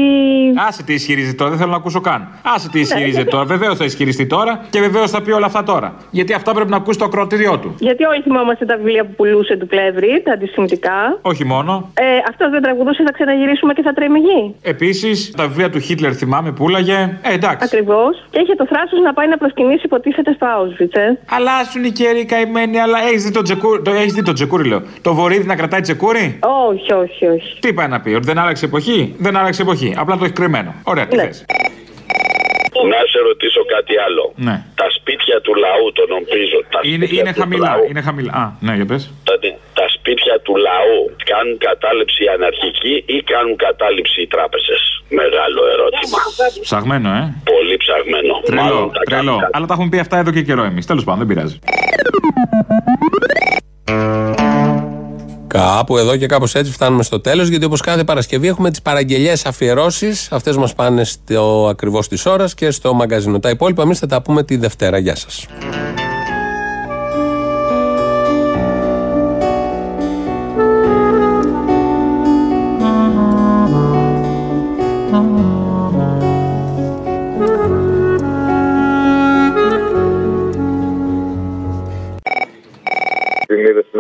Άσε 0.69 0.83
τι 0.83 0.93
ισχυρίζεται 0.93 1.37
τώρα, 1.37 1.51
δεν 1.51 1.59
θέλω 1.59 1.71
να 1.71 1.77
ακούσω 1.77 2.01
καν. 2.01 2.29
Άσε 2.55 2.69
τι 2.71 2.81
ισχυρίζεται 2.81 3.23
Ναι. 3.25 3.31
τώρα. 3.31 3.45
Βεβαίως 3.45 3.77
θα 3.77 3.85
ισχυριστεί 3.85 4.27
τώρα 4.27 4.65
και 4.71 4.81
βεβαίως 4.81 5.11
θα 5.11 5.23
πει 5.23 5.31
όλα 5.31 5.47
αυτά 5.47 5.63
τώρα. 5.63 5.95
Γιατί 6.11 6.33
αυτά 6.33 6.53
πρέπει 6.55 6.71
να 6.71 6.77
ακούσει 6.77 6.99
το 6.99 7.05
ακροατήριό 7.05 7.59
του. 7.59 7.75
Γιατί 7.79 8.05
όλοι 8.05 8.23
θυμόμαστε 8.23 8.65
τα 8.65 8.77
βιβλία 8.77 9.05
που 9.05 9.13
πουλούσε 9.17 9.57
του 9.57 9.67
Πλεύρη, 9.67 10.23
τα 10.25 10.33
αντισημιτικά. 10.33 11.19
Όχι 11.23 11.45
μόνο. 11.45 11.91
Ε, 11.95 12.05
αυτός 12.29 12.51
δεν 12.51 12.63
τραγουδούσε, 12.63 13.03
θα 13.03 13.13
ξαναγυρίσουμε 13.13 13.73
και 13.73 13.83
θα 13.83 13.93
τρέμει 13.93 14.19
γη. 14.19 14.55
Επίσης, 14.63 15.30
τα 15.37 15.47
βιβλία 15.49 15.71
του 15.71 15.79
Χίτλερ 15.79 16.13
θυμάμαι 16.17 16.53
πουλάγε. 16.53 17.19
Ε, 17.23 17.33
εντάξει. 17.35 17.65
Ακριβώς. 17.65 18.25
Και 18.31 18.41
είχε 18.41 18.55
το 18.55 18.67
θράσος 18.67 19.01
να 19.01 19.13
πάει 19.13 19.29
να 19.29 19.37
προσκυνήσει, 19.37 19.81
υποτίθεται 19.85 20.33
στο 20.33 20.47
Auschwitz, 20.57 20.97
ε. 20.99 21.19
Αλλάσουν 21.37 21.85
οι 21.85 21.91
καιροί 21.91 22.25
καημένοι, 22.25 22.81
αλλά 22.81 22.99
έχεις 23.09 23.25
δει 23.25 23.31
το 23.31 23.43
τσεκούρι. 23.43 23.83
Το, 23.83 23.91
έχεις 23.91 24.13
δει 24.13 24.23
το 24.23 24.33
τσεκούρι, 24.33 24.69
λέω. 24.69 24.83
Το 25.03 25.15
βορίδι 25.15 25.47
να 25.47 25.57
κρατάει 25.57 25.81
τσεκούρι. 25.81 26.39
Όχι, 26.71 26.93
όχι, 26.93 27.27
όχι. 27.27 27.59
Τι 27.61 27.73
πάει 27.73 27.89
να 27.89 28.01
πει, 28.01 28.11
ότι 28.15 28.27
δεν 28.27 28.39
άλλαξε 28.39 28.65
εποχή; 28.65 29.15
Δεν 29.19 29.37
άλλαξε 29.37 29.63
εποχή. 29.63 29.95
Απλά 29.99 30.17
το 30.17 30.25
έχει 30.25 30.33
κρυμμένο. 30.33 30.75
Ωραία, 30.85 31.07
τι 31.07 31.17
θες. 31.17 31.45
Να 32.93 33.01
σε 33.13 33.19
ρωτήσω 33.29 33.63
κάτι 33.75 33.95
άλλο. 34.07 34.25
Ναι. 34.37 34.57
Τα 34.75 34.87
σπίτια 34.99 35.41
του 35.41 35.53
λαού, 35.65 35.87
το 35.99 36.05
νομίζω. 36.15 36.57
Τα 36.75 36.81
Είναι, 36.83 37.05
σπίτια 37.07 37.21
είναι 37.23 37.33
του 37.33 37.41
χαμηλά. 37.41 37.69
λαού, 37.71 37.85
Είναι 37.91 38.01
χαμηλά. 38.09 38.33
Α, 38.43 38.45
ναι, 38.67 38.73
για 38.75 38.87
πες. 38.87 39.03
τα, 39.29 39.35
τα 39.81 39.87
σπίτια 40.11 40.41
του 40.47 40.55
λαού 40.67 40.99
κάνουν 41.31 41.57
κατάληψη 41.69 42.21
οι 42.25 42.29
αναρχικοί 42.37 42.95
ή 43.15 43.17
κάνουν 43.33 43.57
κατάληψη 43.67 44.19
οι 44.23 44.27
τράπεζες; 44.35 44.83
Μεγάλο 45.21 45.61
ερώτημα. 45.75 46.19
Ψαγμένο, 46.67 47.09
ε. 47.21 47.23
Πολύ 47.53 47.77
ψαγμένο. 47.85 48.33
Τρελό, 48.45 48.63
Μάλλον 48.63 48.93
τα 48.93 49.01
τρελό. 49.09 49.21
κάνουν. 49.27 49.49
Αλλά 49.55 49.67
τα 49.67 49.75
έχουμε 49.75 49.89
πει 49.93 49.99
αυτά 49.99 50.17
εδώ 50.23 50.31
και 50.37 50.43
καιρό 50.43 50.65
εμείς. 50.71 50.87
Τέλος 50.87 51.05
πάντων, 51.05 51.19
δεν 51.21 51.29
πειράζει. 51.31 51.59
Κάπου 55.47 55.97
εδώ 55.97 56.17
και 56.17 56.27
κάπως 56.27 56.55
έτσι 56.55 56.73
φτάνουμε 56.73 57.03
στο 57.03 57.21
τέλος 57.21 57.49
γιατί 57.49 57.65
όπως 57.65 57.81
κάθε 57.81 58.05
Παρασκευή 58.05 58.49
έχουμε 58.49 58.71
τις 58.71 58.83
παραγγελίες 58.83 59.47
αφιερώσεις 59.47 60.33
αυτές 60.33 60.57
μας 60.57 60.75
πάνε 60.75 61.05
στο 61.05 61.67
ακριβώς 61.71 62.09
της 62.09 62.27
ώρας 62.27 62.55
και 62.55 62.71
στο 62.71 62.95
μαγκαζίνο 62.95 63.41
τα 63.41 63.51
υπόλοιπα 63.51 63.83
εμείς 63.83 63.99
θα 63.99 64.07
τα 64.07 64.23
πούμε 64.23 64.43
τη 64.45 64.57
Δευτέρα 64.57 64.99
Γεια 64.99 65.17
σας 65.17 65.47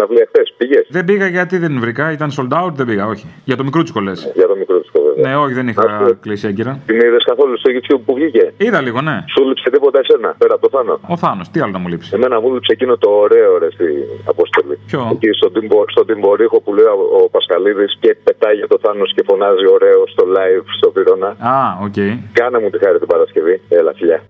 Την 0.06 0.18
είδε 0.18 0.28
στην 0.28 0.28
αυλή 0.28 0.28
χθε, 0.28 0.42
πήγε. 0.56 0.80
Δεν 0.88 1.04
πήγα 1.04 1.26
γιατί 1.26 1.58
δεν 1.58 1.80
βρήκα, 1.80 2.12
ήταν 2.12 2.30
sold 2.36 2.52
out, 2.60 2.72
δεν 2.72 2.86
πήγα, 2.86 3.06
όχι. 3.06 3.26
Για 3.44 3.56
το 3.56 3.64
Μικρούτσικο 3.64 3.82
λες; 3.82 4.12
Για 4.34 4.46
το 4.46 4.56
Μικρούτσικο 4.56 4.88
βέβαια. 4.92 5.28
Ναι, 5.28 5.36
όχι, 5.36 5.54
δεν 5.54 5.68
είχα 5.68 6.16
κλείσει 6.20 6.46
έγκαιρα. 6.46 6.72
Την 6.86 6.96
είδες 6.96 7.24
καθόλου 7.24 7.58
στο 7.58 7.70
YouTube 7.74 8.02
που 8.06 8.14
βγήκε; 8.14 8.52
Είδα 8.56 8.80
λίγο, 8.80 9.00
ναι. 9.00 9.24
Σου 9.34 9.48
έλειψε 9.48 9.70
τίποτα 9.70 9.98
εσένα, 9.98 10.34
πέρα 10.38 10.54
από 10.54 10.68
το 10.68 10.78
Θάνο; 10.78 11.00
Ο 11.08 11.16
Θάνος, 11.16 11.48
τι 11.50 11.60
άλλο 11.60 11.72
να 11.72 11.78
μου 11.78 11.88
λείψει; 11.88 12.10
Εμένα 12.14 12.40
μου 12.40 12.52
έλειψε 12.52 12.72
εκείνο 12.72 12.96
το 12.96 13.10
ωραίο 13.10 13.58
ρε 13.58 13.70
στη 13.70 13.86
αποστολή. 14.24 14.78
Ποιο; 14.86 15.08
Εκεί 15.12 15.30
στον, 15.32 15.52
τυμβο, 15.52 15.84
στον 15.88 16.06
Τυμβωρύχο 16.06 16.60
που 16.60 16.74
λέει 16.74 16.84
ο, 16.84 17.22
ο 17.24 17.28
Πασχαλίδης 17.28 17.96
και 18.00 18.16
πετάγεται 18.24 18.64
ο 18.68 18.78
Θάνος 18.82 19.12
και 19.14 19.22
φωνάζει 19.26 19.66
ωραίο 19.76 20.04
στο 20.06 20.24
live 20.36 20.64
στο 20.76 20.92
Βυρώνα. 20.94 21.28
Α, 21.28 21.56
οκ. 21.86 21.98
Κάνε 22.32 22.58
μου 22.60 22.70
τη 22.70 22.78
χάρη 22.84 22.98
την 22.98 23.06
Παρασκευή. 23.06 23.60
Έλα, 23.68 23.92
φιλιά. 23.96 24.20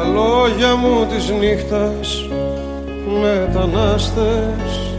Τα 0.00 0.06
λόγια 0.06 0.76
μου 0.76 1.06
της 1.06 1.28
νύχτας 1.28 2.28
μετανάστες. 3.22 4.94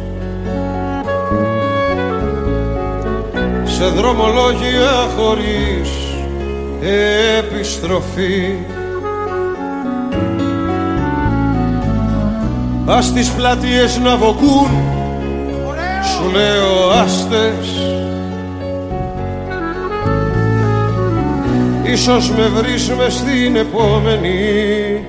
Σε 3.63 3.85
δρομολόγια 3.85 5.07
χωρίς 5.17 5.89
επιστροφή. 7.37 8.55
Ας 12.85 13.13
τις 13.13 13.29
πλατείες 13.29 13.97
να 13.97 14.17
βοκούν 14.17 14.69
Σου 16.03 16.31
λέω 16.31 16.89
άστες 16.89 18.00
Ίσως 21.83 22.31
με 22.31 22.47
βρεις 22.47 22.89
μες 22.89 23.13
στην 23.13 23.55
επόμενη 23.55 25.05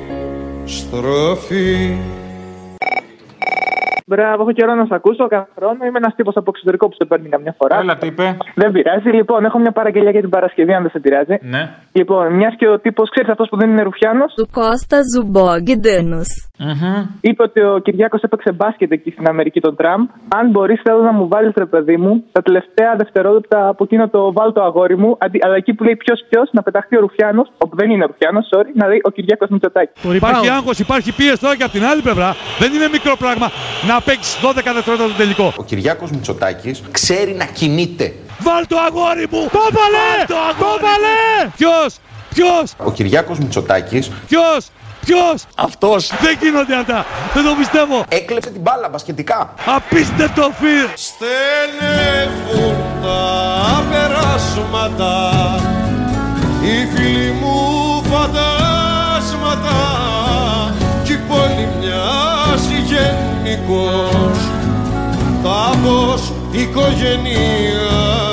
στροφή 0.64 1.96
Μπράβο, 4.12 4.40
έχω 4.42 4.52
καιρό 4.58 4.74
να 4.74 4.86
σα 4.88 4.94
ακούσω. 4.94 5.22
Κάθε 5.34 5.50
χρόνο 5.56 5.80
είμαι 5.86 5.98
ένας 6.02 6.14
τύπος 6.14 6.36
από 6.36 6.48
εξωτερικό 6.54 6.84
που 6.88 6.96
σε 6.98 7.04
παίρνει 7.08 7.28
καμιά 7.34 7.54
φορά. 7.58 7.76
Έλα, 7.82 7.96
τι 7.96 8.06
είπε. 8.06 8.26
Δεν 8.54 8.72
πειράζει. 8.72 9.08
Λοιπόν, 9.18 9.44
έχω 9.44 9.58
μια 9.58 9.72
παραγγελία 9.78 10.10
για 10.10 10.20
την 10.20 10.32
Παρασκευή, 10.36 10.72
αν 10.74 10.82
δεν 10.82 10.90
σε 10.90 11.00
πειράζει. 11.04 11.36
Ναι. 11.54 11.62
Λοιπόν, 11.92 12.24
μιας 12.38 12.54
και 12.58 12.68
ο 12.68 12.78
τύπος, 12.78 13.10
ξέρεις 13.10 13.30
αυτός 13.30 13.48
που 13.50 13.56
δεν 13.60 13.70
είναι 13.70 13.82
Ρουφιάνος. 13.82 14.34
Του 14.34 14.48
Κώστα 14.58 14.98
Ζουμπόγγιντενους. 15.10 16.30
Είπε 17.20 17.42
ότι 17.42 17.60
ο 17.60 17.78
Κυριάκος 17.78 18.22
έπαιξε 18.22 18.52
μπάσκετ 18.52 18.92
εκεί 18.92 19.10
στην 19.10 19.26
Αμερική 19.28 19.60
τον 19.60 19.76
Τραμπ. 19.76 20.02
Αν 20.38 20.50
μπορείς, 20.50 20.80
θέλω 20.84 21.02
να 21.02 21.12
μου 21.12 21.28
βάλεις 21.28 21.52
ρε 21.56 21.66
παιδί 21.66 21.96
μου 21.96 22.24
τα 22.32 22.42
τελευταία 22.42 22.94
δευτερόλεπτα 22.96 23.68
από 23.68 23.84
εκείνο 23.84 24.08
το 24.08 24.32
βάλ 24.32 24.52
το 24.52 24.62
αγόρι 24.62 24.96
μου. 24.96 25.16
Αντί, 25.18 25.38
αλλά 25.44 25.54
εκεί 25.54 25.72
που 25.74 25.84
λέει 25.84 25.96
ποιος 25.96 26.24
ποιος, 26.28 26.48
να 26.52 26.62
πεταχτεί 26.62 26.96
ο 26.96 27.00
Ρουφιάνος, 27.00 27.52
όπου 27.58 27.76
δεν 27.76 27.90
είναι 27.90 28.04
Ρουφιάνος, 28.10 28.44
sorry, 28.52 28.70
να 28.74 28.86
λέει 28.86 29.00
ο 29.02 29.10
Κυριάκος 29.10 29.48
Μητσοτάκη. 29.48 29.92
Υπάρχει 30.16 30.48
άγχος, 30.48 30.78
υπάρχει 30.78 31.14
πίεση 31.14 31.40
τώρα 31.40 31.56
και 31.56 31.62
από 31.62 31.72
την 31.72 31.84
άλλη 31.84 32.02
πλευρά. 32.02 32.30
Δεν 32.58 32.70
είναι 32.74 32.88
μικρό 32.96 33.14
πράγμα 33.18 33.46
να 33.88 33.96
παίξει 34.04 34.36
12 34.42 34.54
δευτερόλεπτα 34.54 35.06
το 35.08 35.12
τελικό. 35.16 35.52
Ο 35.56 35.64
Κυριάκος 35.64 36.10
Μητσοτάκης 36.10 36.82
ξέρει 36.90 37.32
να 37.32 37.44
κινείται. 37.44 38.14
Βάλ 38.38 38.66
το 38.66 38.76
αγόρι 38.78 39.26
μου! 39.30 39.48
Το 39.52 39.58
βάλε! 39.72 40.24
Το 40.58 40.78
βάλε! 40.80 41.50
Ποιος! 41.56 41.96
Ποιος! 42.34 42.72
Ο 42.76 42.92
Κυριάκος 42.92 43.38
Μητσοτάκης 43.38 44.10
Ποιος! 44.28 44.66
Ποιος! 45.04 45.44
Αυτός! 45.56 46.06
Δεν 46.20 46.38
γίνονται 46.40 46.76
αυτά! 46.76 47.06
Δεν 47.34 47.44
το 47.44 47.54
πιστεύω! 47.58 48.04
έκλεψε 48.08 48.50
την 48.50 48.60
μπάλα 48.60 48.88
μπασκετικά. 48.88 49.54
Απίστευτο 49.66 50.52
φιλ! 50.60 50.88
Στενεύουν 50.94 52.76
τα 53.02 53.84
περάσματα 53.90 55.30
Οι 56.62 56.96
φίλοι 56.96 57.30
μου 57.40 58.02
φαντάσματα 58.10 59.76
Κι 61.04 61.12
η 61.12 61.20
πόλη 61.28 61.68
μοιάζει 61.80 62.41
γενικός 63.52 64.38
Τάφος 65.42 66.32
οικογενειακός 66.50 68.31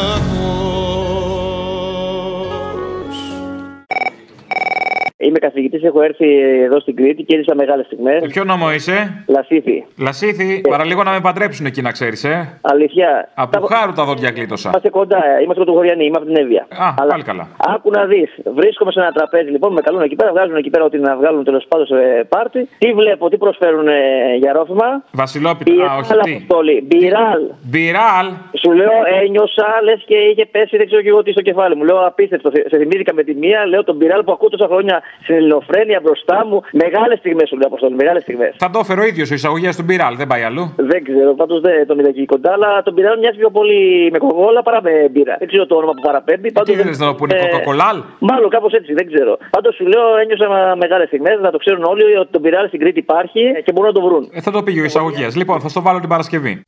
Είμαι 5.21 5.39
καθηγητής, 5.39 5.83
έχω 5.83 6.01
έρθει 6.01 6.39
εδώ 6.61 6.79
στην 6.79 6.95
Κρήτη 6.95 7.23
και 7.23 7.35
έζησα 7.35 7.55
μεγάλες 7.55 7.85
στιγμές. 7.85 8.21
Με 8.21 8.27
ποιο 8.27 8.43
νόμο 8.43 8.71
είσαι; 8.73 9.23
Λασίθι. 9.27 9.85
Λασίθι, 9.97 10.61
παραλίγο 10.69 11.03
να 11.03 11.11
με 11.11 11.19
παντρέψουν 11.19 11.65
εκεί 11.65 11.81
να 11.81 11.91
ξέρεις, 11.91 12.23
ε. 12.23 12.59
Αλήθεια. 12.61 13.29
Από 13.33 13.65
χάρου 13.65 13.93
τα 13.93 14.03
δόντια 14.03 14.31
κλείτωσα. 14.31 14.69
Είμαστε 14.69 14.89
κοντά, 14.89 15.17
ε, 15.17 15.41
είμαστε 15.43 15.63
κοντογοριανοί, 15.63 16.05
είμαι 16.05 16.17
από 16.17 16.25
την 16.25 16.35
Εύβοια. 16.37 16.67
Α, 16.69 16.93
πάλι 17.07 17.23
καλά. 17.23 17.47
Άκου 17.57 17.89
να 17.91 18.05
δεις. 18.05 18.29
Βρίσκομαι 18.55 18.91
σε 18.91 18.99
ένα 18.99 19.11
τραπέζι 19.11 19.49
λοιπόν, 19.49 19.73
με 19.73 19.81
καλούν 19.81 20.01
εκεί 20.01 20.15
πέρα, 20.15 20.31
βγάζουν 20.31 20.55
εκεί 20.55 20.69
πέρα 20.69 20.83
ό,τι 20.83 20.97
να 20.97 21.15
βγάλουν 21.15 21.43
τέλος 21.43 21.65
πάντων 21.67 21.85
σε 21.85 22.25
πάρτι. 22.29 22.69
Τι 22.77 22.93
βλέπω, 22.93 23.29
τι 23.29 23.37
προσφέρουν 23.37 23.87
ε, 23.87 24.35
για 24.37 24.53
ρόφημα; 24.53 25.03
Βασιλόπιτα, 25.11 25.83
α, 25.91 25.97
όχι 25.97 26.07
Μπιράλ, 26.07 26.23
τι; 26.23 26.31
Αποστόλη. 26.31 26.87
Μπιράλ. 26.87 27.41
Μπιράλ. 27.61 28.27
Σου 28.61 28.71
λέω, 28.71 28.91
ένιωσα 29.21 29.67
λες 29.83 30.03
και 30.05 30.15
είχε 30.15 30.45
πέσει, 30.45 30.77
δεν 30.77 30.85
ξέρω 30.85 31.01
και 31.01 31.09
εγώ 31.09 31.23
τι 31.23 31.31
στο 31.31 31.41
κεφάλι 31.41 31.75
μου. 31.75 31.83
Λέω 31.83 32.05
απίστευτο. 32.05 32.49
Σε 32.69 32.77
θυμήθηκα 32.77 33.13
με 33.13 33.23
τη 33.23 33.33
μία, 33.35 33.65
λέω 33.65 33.83
τον 33.83 33.97
πυράλ 33.97 34.23
που 34.23 34.31
ακούω 34.31 34.49
τόσα 34.49 34.67
χρόνια 34.67 35.01
στην 35.23 35.35
ελληνοφρένεια 35.35 35.99
μπροστά 36.03 36.45
μου. 36.47 36.61
Μεγάλες 36.83 37.17
στιγμές 37.19 37.47
σου 37.49 37.55
λέω 37.57 37.67
Αποστόλη, 37.67 37.95
μεγάλες 37.95 38.21
στιγμές. 38.21 38.51
Θα 38.57 38.69
το 38.69 38.79
έφερε 38.79 39.01
ο 39.01 39.05
ίδιος 39.11 39.31
ο 39.31 39.33
εισαγωγέας 39.33 39.75
του 39.75 39.83
Μπιράλ, 39.83 40.13
δεν 40.15 40.27
πάει 40.27 40.43
αλλού. 40.49 40.73
Δεν 40.75 41.03
ξέρω, 41.03 41.33
πάντως 41.33 41.59
δεν 41.61 41.87
τον 41.87 41.99
είδα 41.99 42.09
εκεί 42.09 42.25
κοντά, 42.25 42.51
αλλά 42.51 42.69
το 42.83 42.93
Μπιράλ 42.95 43.19
μοιάζει 43.19 43.37
πιο 43.37 43.49
πολύ 43.49 44.09
με 44.11 44.17
κόκα 44.17 44.39
κόλα 44.39 44.61
παρά 44.63 44.81
με 44.81 44.91
μπύρα. 45.11 45.35
Δεν 45.39 45.47
ξέρω 45.47 45.65
το 45.65 45.75
όνομα 45.75 45.93
που 45.95 46.01
παραπέμπει. 46.01 46.51
Πάντως 46.51 46.75
Τι 46.75 46.81
θες 46.81 46.99
να 46.99 47.07
το 47.07 47.15
πούνε, 47.15 47.33
κοκακολάλ; 47.45 47.97
Μάλλον 48.19 48.49
κάπως 48.49 48.73
έτσι, 48.73 48.93
δεν 48.93 49.05
ξέρω. 49.11 49.37
Πάντως 49.49 49.75
σου 49.75 49.85
λέω, 49.85 50.17
ένιωσα 50.21 50.75
μεγάλες 50.75 51.07
στιγμές, 51.07 51.39
να 51.41 51.51
το 51.51 51.57
ξέρουν 51.57 51.83
όλοι 51.83 52.03
ότι 52.17 52.31
το 52.31 52.41
Μπιράλ 52.41 52.67
στην 52.67 52.79
Κρήτη 52.79 52.99
υπάρχει 52.99 53.41
και 53.63 53.71
μπορούν 53.71 53.91
να 53.93 53.99
το 53.99 54.07
βρουν. 54.07 54.29
Ε, 54.33 54.41
θα 54.41 54.51
το 54.51 54.63
πήγε 54.63 54.81
ο 54.81 54.83
εισαγωγέας. 54.83 55.35
Λοιπόν, 55.35 55.59
θα 55.59 55.69
στο 55.69 55.81
βάλω 55.81 55.99
την 55.99 56.09
Παρασκευή. 56.09 56.63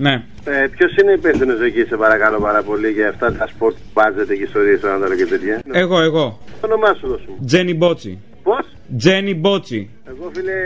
Ναι. 0.00 0.22
Ε, 0.44 0.66
Ποιος 0.76 0.96
είναι 0.96 1.12
υπεύθυνος 1.12 1.60
εκεί, 1.60 1.82
σε 1.84 1.96
παρακαλώ 1.96 2.40
πάρα 2.40 2.62
πολύ, 2.62 2.90
για 2.90 3.08
αυτά 3.08 3.32
τα 3.32 3.46
σποτ 3.46 3.76
budget 3.94 4.26
και 4.32 4.42
ιστορίες 4.42 4.78
στον 4.78 4.90
Ανατολό 4.90 5.14
και 5.16 5.26
τέτοια. 5.26 5.62
Εγώ, 5.72 6.00
εγώ. 6.00 6.38
Το 6.60 6.66
όνομά 6.66 6.94
σου 6.94 7.06
δώσου 7.08 7.30
μου. 7.30 7.44
Τζένι 7.46 7.74
Μπότσι. 7.74 8.18
Πώς; 8.42 8.66
Τζένι 8.98 9.34
Μπότσι. 9.34 9.90
Εγώ 10.10 10.30
φίλε 10.34 10.58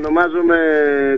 ονομάζομαι 0.00 0.58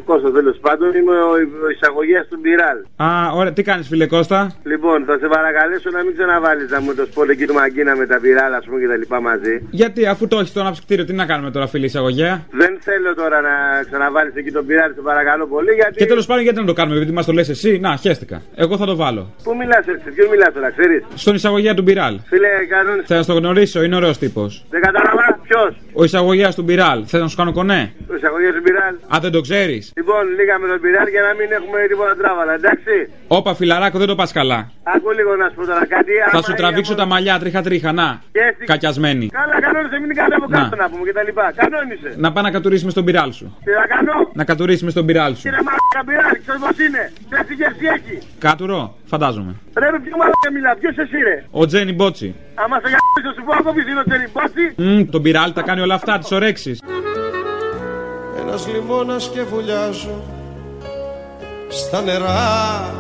Κώστας 0.05 0.33
τέλος 0.33 0.57
πάντων, 0.64 0.89
είμαι 0.99 1.16
ο, 1.30 1.33
ο 1.66 1.68
εισαγωγέας 1.74 2.26
του 2.30 2.39
Μπιράλ. 2.43 2.78
Α, 3.07 3.09
ωραία, 3.39 3.53
τι 3.53 3.62
κάνεις, 3.62 3.87
φίλε 3.89 4.07
Κώστα; 4.07 4.41
Λοιπόν, 4.72 4.99
θα 5.09 5.14
σε 5.22 5.26
παρακαλέσω 5.35 5.89
να 5.97 6.01
μην 6.05 6.12
ξαναβάλεις 6.16 6.70
να 6.70 6.80
μου 6.80 6.95
το 6.95 7.05
σποτ 7.11 7.30
εκεί 7.30 7.47
του 7.47 7.55
Μαγκίνα 7.55 7.97
με 7.97 8.07
τα 8.07 8.18
Μπιράλ, 8.20 8.53
ας 8.61 8.64
πούμε 8.66 8.78
και 8.80 8.89
τα 8.93 8.97
λοιπά 9.03 9.18
μαζί. 9.20 9.55
Γιατί, 9.70 10.01
αφού 10.12 10.22
το 10.28 10.37
έχεις 10.39 10.49
στο 10.49 10.61
αναψυκτήριο, 10.61 11.05
τι 11.05 11.12
να 11.12 11.26
κάνουμε 11.30 11.51
τώρα, 11.51 11.66
φίλε 11.66 11.87
εισαγωγέα; 11.91 12.35
Δεν 12.51 12.72
θέλω 12.80 13.14
τώρα 13.14 13.39
να 13.49 13.55
ξαναβάλεις 13.89 14.35
εκεί 14.41 14.51
τον 14.59 14.64
Μπιράλ, 14.64 14.91
σε 14.95 15.01
παρακαλώ 15.11 15.45
πολύ, 15.47 15.72
γιατί. 15.72 15.95
Και 16.01 16.07
τέλος 16.07 16.26
πάντων, 16.26 16.43
γιατί 16.43 16.59
να 16.61 16.66
το 16.66 16.72
κάνουμε, 16.72 16.97
επειδή 16.97 17.12
μας 17.12 17.26
το 17.26 17.33
λες 17.33 17.49
εσύ; 17.49 17.78
Να, 17.78 17.97
χέστηκα. 17.97 18.43
Εγώ 18.55 18.76
θα 18.76 18.87
το 18.87 18.97
βάλω. 18.97 19.22
Πού 19.45 19.57
μιλάς 19.57 19.85
έτσι, 19.95 20.11
ποιον 20.14 20.28
μιλάς 20.28 20.53
τώρα, 20.55 20.70
ξέρεις; 20.70 21.05
Στον 21.14 21.35
εισαγωγέα 21.35 21.74
του 21.74 21.83
Μπιράλ. 21.83 22.14
Φίλε, 22.30 22.49
κανόνε. 22.68 23.03
Θα 23.07 23.24
το 23.24 23.35
γνωρίσω, 23.35 23.83
είναι 23.83 23.97
ωραίος 23.97 24.18
τύπος. 24.18 24.64
Δεν 24.70 24.80
κατάλαβα 24.80 25.41
ποιος. 25.43 25.70
Ο 25.93 26.05
εισαγωγέας 26.05 26.55
του 26.55 26.62
Μπιράλ. 26.62 27.05
Θες 27.07 27.20
να 27.20 27.28
σου 27.28 27.37
κάνω 27.37 27.53
κονέ; 27.53 27.72
Ο 28.11 28.14
εισαγωγέα 28.18 28.53
του 28.57 28.62
Μπιράλ. 28.64 28.95
Α, 29.14 29.16
δεν 29.25 29.33
το 29.37 29.41
ξέρεις. 29.47 29.83
Λοιπόν, 29.99 30.23
λίγα 30.39 30.55
με 30.62 30.66
τον 30.73 30.79
Μπιράλ 30.83 31.07
για 31.14 31.23
να 31.29 31.33
μην 31.39 31.49
έχουμε 31.59 31.79
τίποτα 31.91 32.14
τράβαλα, 32.20 32.53
εντάξει. 32.61 32.95
Όπα, 33.39 33.51
φιλαράκο, 33.55 33.97
δεν 34.03 34.09
το 34.12 34.14
πας 34.20 34.33
καλά. 34.39 34.61
Άκου 34.95 35.11
λίγο 35.18 35.33
να 35.43 35.47
σου 35.49 35.55
πω 35.59 35.64
τώρα 35.73 35.87
κάτι. 35.95 36.12
Θα 36.18 36.29
άμα 36.33 36.43
σου 36.45 36.51
είναι 36.51 36.61
τραβήξω 36.61 36.93
από- 36.93 37.01
τα 37.03 37.07
μαλλιά 37.12 37.35
τρίχα-τρίχα, 37.43 37.91
να. 38.01 38.09
Και 38.37 38.43
εσύ- 38.49 38.64
Κακιασμένη. 38.73 39.27
Καλά, 39.39 39.57
κανόνισε, 39.66 39.95
μην 40.01 40.05
είναι 40.05 40.14
κάτι 40.23 40.35
από 40.39 40.47
Να. 40.49 40.59
κάτω 40.59 40.77
να 40.83 40.87
πούμε 40.91 41.03
και 41.09 41.14
τα 41.18 41.23
λοιπά. 41.29 41.45
Κανόνισε. 41.61 42.11
Να 42.25 42.29
πάει 42.33 42.45
να 42.49 42.51
κατουρίσει 42.57 42.85
με 42.85 42.91
στον 42.91 43.05
πυράλ 43.05 43.31
σου. 43.39 43.47
Τι 43.64 43.70
θα 43.79 43.85
κάνω; 43.95 44.14
Να 44.41 44.45
κατουρίσει 44.51 44.85
με 44.85 44.91
στον 44.91 45.05
πυράλ 45.07 45.33
σου. 45.37 45.43
Κύριε 45.47 45.62
Μαλάκα 45.66 46.01
Μπιράλ, 46.07 46.35
ξέρεις 46.45 46.61
πώς 46.64 46.77
είναι. 46.87 47.03
Ξέρεις 47.31 47.47
τι 47.49 47.55
γεύση 47.61 47.85
έχει. 47.97 48.14
Κάτουρο, 48.47 48.81
φαντάζομαι. 49.12 49.53
Ρε 49.81 49.89
με 49.95 49.99
ποιο 50.05 50.14
μαλάκα 50.20 50.49
μιλά, 50.57 50.70
ποιος 50.81 50.97
εσύ 51.05 51.18
ρε. 51.29 51.37
Ο 51.51 51.66
Τζένι 51.66 51.93
Μπότσι. 51.93 52.29
Άμα 52.55 52.77
σε 52.83 52.89
γαμπήσω 52.95 53.31
σου 53.37 53.43
πω 53.47 53.53
από 53.61 53.73
πίσω 53.73 53.89
είναι 53.93 54.01
ο 54.01 54.07
Τζέρι 54.09 54.27
Μπάτσι. 54.35 54.64
Μμ, 54.77 55.11
τον 55.11 55.23
πυράλ 55.23 55.53
τα 55.53 55.62
κάνει 55.62 55.81
όλα 55.81 55.95
αυτά, 55.95 56.18
τις 56.18 56.31
ωρέξεις. 56.33 56.77
Ένας 58.41 58.66
λιμώνας 58.66 59.30
και 59.33 59.43
βουλιάζω 59.43 60.22
στα 61.68 62.01
νερά. 62.01 62.95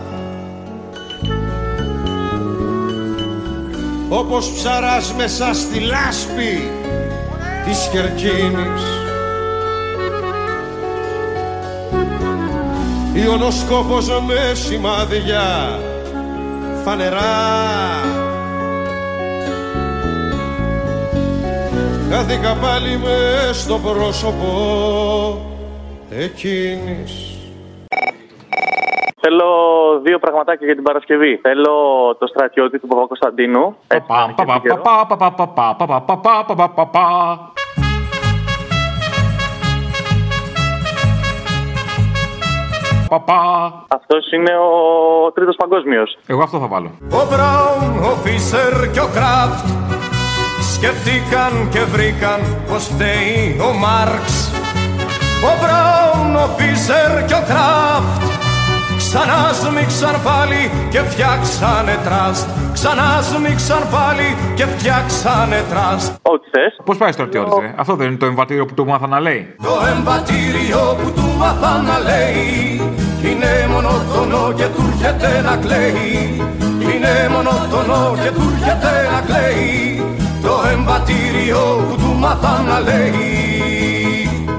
Όπως 4.08 4.52
ψαράς 4.52 5.12
μέσα 5.12 5.54
στη 5.54 5.80
λάσπη 5.80 6.70
της 7.64 7.88
Κερκίνης 7.92 9.02
Ιωνοσκόπος 13.14 14.08
με 14.08 14.54
σημάδια 14.54 15.78
φανερά 16.84 18.21
Χάθηκα 22.14 22.54
πάλι 22.54 22.96
με 22.98 23.52
στο 23.52 23.78
πρόσωπο 23.78 24.48
εκείνης 26.10 27.36
Θέλω 29.20 29.46
δύο 30.02 30.18
πραγματάκια 30.18 30.66
για 30.66 30.74
την 30.74 30.84
Παρασκευή. 30.84 31.38
Θέλω 31.42 31.74
το 32.18 32.26
στρατιώτη 32.26 32.78
του 32.78 32.86
Παπα-Κωνσταντίνου. 32.86 33.76
Έτσι, 33.86 34.06
να 34.08 34.22
έχει 34.22 34.60
καιρό. 34.60 34.82
Αυτός 43.88 44.32
είναι 44.32 44.52
ο 44.56 45.32
τρίτος 45.32 45.56
παγκόσμιος. 45.56 46.18
Εγώ 46.26 46.42
αυτό 46.42 46.58
θα 46.58 46.66
βάλω. 46.66 46.90
Ο 47.00 47.26
Μπράουν, 47.30 48.02
ο 48.12 48.14
Φίσερ 48.16 48.90
και 48.90 49.00
ο 49.00 49.08
Κράφτ 49.14 50.01
Σκεφτήκαν 50.84 51.68
και 51.70 51.80
βρήκαν 51.80 52.40
πως 52.68 52.84
φταίει 52.84 53.56
ο 53.68 53.72
Μάρξ. 53.72 54.50
Ο 55.48 55.52
Μπράουν, 55.60 56.34
ο 56.36 56.46
Φίσερ 56.56 57.24
και 57.24 57.34
ο 57.34 57.42
Κράφτ. 57.50 58.22
Ξανάς 58.96 59.56
σμίξαν 59.56 60.16
πάλι 60.22 60.70
και 60.90 60.98
φτιάξανε 60.98 61.98
τραστ. 62.04 62.48
Ξανάς 62.72 63.26
σμίξαν 63.26 63.82
πάλι 63.94 64.36
και 64.54 64.64
φτιάξανε 64.64 65.64
τραστ. 65.70 66.12
Ό,τι 66.22 66.46
θε. 66.50 66.64
Πώς 66.84 66.96
πάει 66.96 67.12
στρατιώτη, 67.12 67.64
ε; 67.64 67.74
Αυτό 67.76 67.94
δεν 67.94 68.06
είναι 68.06 68.16
το 68.16 68.26
εμβατήριο 68.26 68.64
που 68.66 68.74
του 68.74 68.86
μάθα 68.86 69.06
να 69.06 69.20
λέει. 69.20 69.54
Το 69.62 69.74
εμβατήριο 69.96 70.82
που 71.02 71.10
του 71.16 71.26
μάθα 71.38 71.72
να 71.88 71.98
λέει 72.08 72.80
Είναι 73.28 73.52
μονότονο 73.72 74.52
και 74.58 74.66
του 74.74 74.82
έρχεται 74.92 75.42
να 75.48 75.56
κλαίει. 75.56 76.02
Είναι 76.80 77.14
μονότονο 77.34 78.16
και 78.22 78.30
του 78.30 78.44
έρχεται 78.54 78.92
να 79.12 79.20
κλαίει. 79.28 79.91
Το 79.91 79.91
εμβατήριο 80.86 81.58
που 81.88 81.96
του 81.96 82.18
μάθα 82.18 82.62
να 82.62 82.80
λέει 82.80 83.10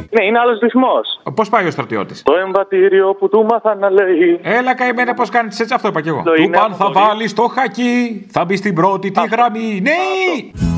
Ναι, 0.09 0.25
είναι 0.25 0.39
άλλος 0.39 0.59
ρυθμός. 0.61 1.05
Πώς 1.35 1.49
πάει 1.49 1.67
ο 1.67 1.71
στρατιώτης; 1.71 2.21
Το 2.23 2.33
εμβατήριο 2.45 3.13
που 3.19 3.29
του 3.29 3.45
μάθα 3.49 3.75
να 3.75 3.89
λέει. 3.89 4.39
Έλα 4.41 4.75
καημένα 4.75 5.13
πώς 5.13 5.29
κάνεις 5.29 5.59
έτσι, 5.59 5.73
αυτό 5.73 5.87
είπα 5.87 6.01
κι 6.01 6.07
εγώ. 6.07 6.21
Το 6.25 6.31
Του 6.31 6.41
είναι 6.41 6.57
παν 6.57 6.73
θα 6.73 6.85
από 6.85 6.93
το- 6.93 6.99
βάλεις 6.99 7.33
το 7.33 7.47
χακί, 7.47 8.25
θα 8.31 8.45
μπει 8.45 8.55
στην 8.55 8.75
πρώτη 8.75 9.11
τη 9.11 9.21
γραμμή. 9.31 9.81
Ναι! 9.81 9.91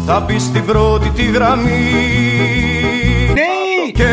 Θα 0.06 0.20
μπει 0.20 0.40
στην 0.40 0.66
πρώτη 0.66 1.10
τη 1.10 1.24
γραμμή 1.24 1.82
Ναι! 3.34 3.92
Και 3.94 4.12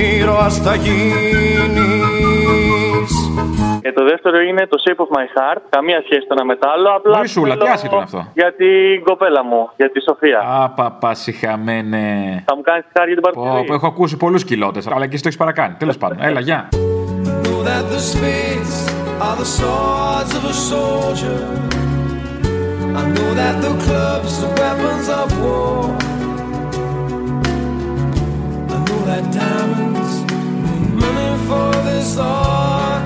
ήρωας 0.00 0.58
θα 0.58 0.74
γίνεις 0.74 2.15
Και 3.82 3.92
το 3.92 4.04
δεύτερο 4.04 4.40
είναι 4.40 4.66
το 4.66 4.76
Shape 4.84 5.00
of 5.04 5.10
My 5.16 5.26
Heart. 5.34 5.60
Καμία 5.68 6.00
σχέση 6.04 6.20
το 6.20 6.34
ένα 6.36 6.44
με 6.44 6.56
το 6.56 6.68
άλλο. 6.74 6.88
Απλά 6.96 7.16
Μωρή 7.16 7.28
σούλα, 7.28 7.54
τι 7.54 7.60
θέλω 7.60 7.72
άσχετο 7.72 7.94
είναι 7.94 8.04
αυτό. 8.04 8.30
Για 8.34 8.54
την 8.54 9.04
κοπέλα 9.04 9.44
μου, 9.44 9.70
για 9.76 9.90
τη 9.90 10.00
Σοφία. 10.00 10.38
Α, 10.38 10.70
παπά, 10.70 11.14
συχαμένε. 11.14 12.04
Θα 12.46 12.56
μου 12.56 12.62
κάνεις 12.62 12.84
τη 12.84 12.90
χάρη 12.98 13.12
για 13.12 13.20
την 13.22 13.32
Πω, 13.32 13.40
Παρασκευή. 13.42 13.66
πω, 13.68 13.74
έχω 13.74 13.86
ακούσει 13.86 14.16
πολλούς 14.16 14.44
κοιλότε, 14.44 14.80
αλλά 14.94 15.06
και 15.06 15.12
εσύ 15.14 15.22
το 15.22 15.28
έχεις 15.28 15.36
παρακάνει. 15.38 15.74
Τέλος 15.78 15.98
πάντων, 15.98 16.18
έλα, 16.20 16.40
γεια. 16.40 16.68
Know 17.42 17.60
that 17.70 17.84
the 17.94 18.00
spades 18.12 18.74
are 19.26 19.36
the 19.42 19.48
swords 19.58 20.32
of 20.38 20.42
a 20.52 20.56
soldier. 20.70 21.40
I 23.00 23.02
know 23.14 23.30
that 23.42 23.56
the 23.66 23.72
clubs 23.84 24.34
are 24.46 24.52
weapons 24.60 25.06
of 25.20 25.28
war. 25.42 25.84
I 28.74 28.78
know 28.86 29.00
that 29.10 29.24
diamonds 29.40 30.12
mean 30.62 30.84
money 31.02 31.30
for 31.48 31.68
this 31.88 32.10
art. 32.18 33.05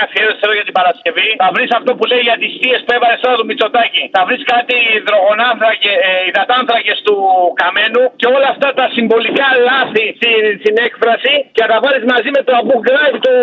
Μια 0.00 0.08
αφιέρωση 0.12 0.40
αριστερό 0.40 0.52
για 0.60 0.66
την 0.70 0.76
Παρασκευή. 0.80 1.28
Θα 1.42 1.48
βρεις 1.54 1.70
αυτό 1.78 1.90
που 1.96 2.04
λέει 2.10 2.22
για 2.28 2.36
τι 2.40 2.48
θείε 2.60 2.76
που 2.84 2.90
έβαλες 2.96 3.18
τώρα 3.24 3.36
του 3.40 3.46
Μητσοτάκη. 3.50 4.02
Θα 4.14 4.20
βρεις 4.26 4.42
κάτι 4.52 4.76
υδρογονάνθρακε, 4.98 5.92
ε, 6.06 6.10
υδατάνθρακες 6.30 6.98
του 7.06 7.16
Καμένου 7.60 8.02
και 8.20 8.28
όλα 8.36 8.48
αυτά 8.54 8.68
τα 8.78 8.86
συμβολικά 8.96 9.46
λάθη 9.68 10.04
στην, 10.18 10.40
στην 10.62 10.74
έκφραση 10.86 11.32
και 11.54 11.60
θα 11.64 11.68
τα 11.72 11.78
βάλεις 11.84 12.04
μαζί 12.12 12.30
με 12.36 12.40
το 12.46 12.52
Abu 12.60 12.76
Ghraib 12.86 13.14
του 13.24 13.34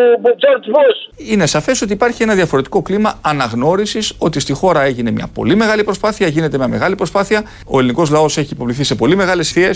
George 0.43 0.67
Bush. 0.75 0.99
Είναι 1.31 1.45
σαφές 1.55 1.77
ότι 1.85 1.93
υπάρχει 1.99 2.19
ένα 2.27 2.35
διαφορετικό 2.41 2.79
κλίμα 2.87 3.11
αναγνώρισης 3.31 4.05
ότι 4.27 4.37
στη 4.45 4.53
χώρα 4.59 4.81
έγινε 4.89 5.09
μια 5.17 5.27
πολύ 5.37 5.55
μεγάλη 5.61 5.83
προσπάθεια, 5.89 6.27
γίνεται 6.35 6.55
μια 6.61 6.69
μεγάλη 6.75 6.95
προσπάθεια. 7.01 7.39
Ο 7.73 7.75
ελληνικός 7.79 8.07
λαός 8.15 8.31
έχει 8.41 8.53
υποβληθεί 8.57 8.83
σε 8.91 8.95
πολύ 9.01 9.15
μεγάλες 9.21 9.47
θείες. 9.55 9.75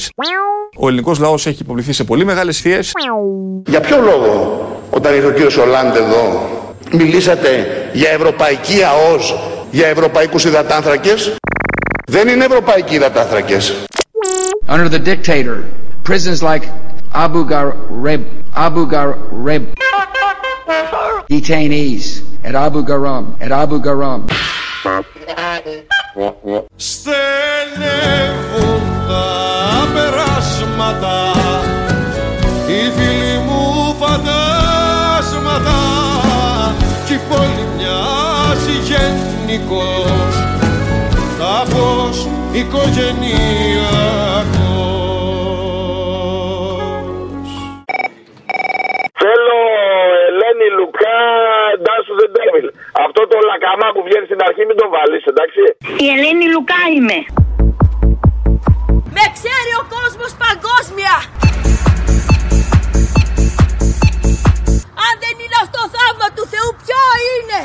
Ο 0.84 0.86
ελληνικός 0.88 1.17
λαός 1.25 1.41
έχει 1.49 1.61
υποβληθεί 1.61 1.93
σε 1.99 2.03
πολύ 2.03 2.25
μεγάλες 2.32 2.55
θείες. 2.61 2.91
Για 3.73 3.82
ποιο 3.82 3.97
λόγο 4.09 4.32
όταν 4.97 5.13
ήρθε 5.15 5.27
ο 5.27 5.32
κύριος 5.32 5.57
Ολάντ 5.57 5.95
εδώ 5.95 6.23
μιλήσατε 6.91 7.67
για 7.93 8.09
ευρωπαϊκή 8.09 8.83
ΑΟΣ, 8.83 9.35
για 9.71 9.87
ευρωπαϊκούς 9.87 10.45
υδατάνθρακες. 10.45 11.35
Δεν 12.07 12.27
είναι 12.27 12.45
ευρωπαϊκοί 12.45 12.95
υδατάνθρακες. 12.95 13.73
Under 14.67 14.89
the 14.89 14.99
dictator, 14.99 15.57
prisons 16.07 16.41
like 16.41 16.65
Abu 17.13 17.45
Ghraib, 17.45 18.23
Abu 18.67 18.81
Ghraib, 18.93 19.63
detainees 21.29 22.05
at 22.47 22.55
Abu 22.55 22.81
Ghraib, 22.83 23.25
at 23.45 23.51
Abu 23.51 23.79
Ghraib. 23.79 24.21
Στενεύουν 26.75 28.81
τα 29.07 29.25
περάσματα 29.93 31.15
οι 32.67 32.91
φίλοι 32.95 33.37
μου 33.47 33.61
φαντάσματα 33.99 35.90
κι 37.12 37.18
η 37.18 37.22
πόλη 37.30 37.66
μοιάζει 37.78 38.76
γενικός 38.89 40.34
τάφος 41.39 42.18
οικογενειακός 42.51 43.09
Θέλω 49.22 49.59
Ελένη 50.28 50.68
Λουκά, 50.78 51.20
Dance 51.86 52.07
to 52.09 52.14
the 52.22 52.28
Devil. 52.38 52.68
Αυτό 53.05 53.22
το 53.32 53.38
λακαμά 53.49 53.88
που 53.93 54.01
βγαίνει 54.07 54.26
στην 54.26 54.39
αρχή 54.47 54.64
μην 54.66 54.78
το 54.82 54.88
βάλεις, 54.95 55.24
εντάξει. 55.32 55.62
Η 56.03 56.07
Ελένη 56.16 56.47
Λουκά 56.53 56.82
είμαι. 56.95 57.18
Με 59.16 59.26
ξέρει 59.38 59.72
ο 59.82 59.84
κόσμος 59.95 60.32
παγκόσμια. 60.43 61.16
Αν 65.06 65.14
δεν 65.24 65.36
είναι 65.43 65.58
αυτό 65.66 65.80
θαύμα 65.95 66.28
του 66.36 66.45
Θεού, 66.54 66.70
ποιο 66.84 67.04
είναι; 67.34 67.60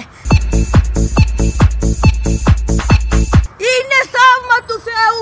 Είναι 3.71 4.01
θαύμα 4.15 4.59
του 4.69 4.77
Θεού. 4.89 5.21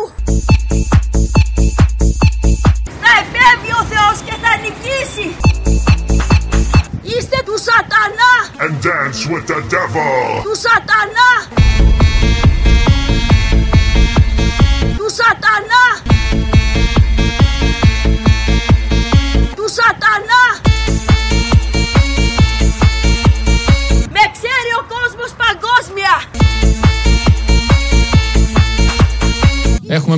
Θα 3.03 3.13
επέμβει 3.23 3.73
ο 3.81 3.83
Θεός 3.93 4.17
και 4.27 4.35
θα 4.43 4.53
νικήσει. 4.63 5.29
Είστε 7.03 7.39
του 7.47 7.57
σατανά. 7.67 8.35
And 8.65 8.75
dance 8.89 9.21
with 9.33 9.47
the 9.53 9.61
devil. 9.75 9.84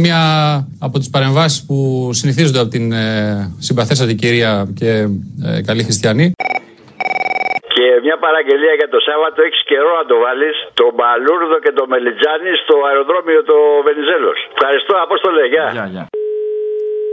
Έχουμε 0.07 0.19
μία 0.19 0.67
από 0.87 0.99
τις 0.99 1.11
παρεμβάσεις 1.11 1.67
που 1.67 1.77
συνηθίζονται 2.13 2.61
από 2.61 2.71
την 2.77 2.93
ε, 2.93 3.55
συμπαθέστατη 3.59 4.15
κυρία 4.15 4.51
και 4.79 4.91
ε, 5.49 5.63
καλή 5.69 5.83
χριστιανή. 5.89 6.27
Και 7.75 7.87
μια 8.07 8.17
παραγγελία 8.25 8.75
για 8.81 8.89
το 8.95 8.99
Σάββατο 9.09 9.43
έχεις 9.47 9.63
καιρό 9.71 9.91
να 10.01 10.07
το 10.11 10.17
βάλεις. 10.25 10.57
Το 10.81 10.87
Μπαλούρδο 10.97 11.57
και 11.65 11.73
το 11.79 11.85
Μελιτζάνι 11.93 12.53
στο 12.63 12.75
αεροδρόμιο 12.89 13.41
το 13.51 13.57
Βενιζέλος. 13.87 14.39
Ευχαριστώ, 14.55 14.95
Απόστολε. 15.07 15.43
Γεια. 15.53 16.09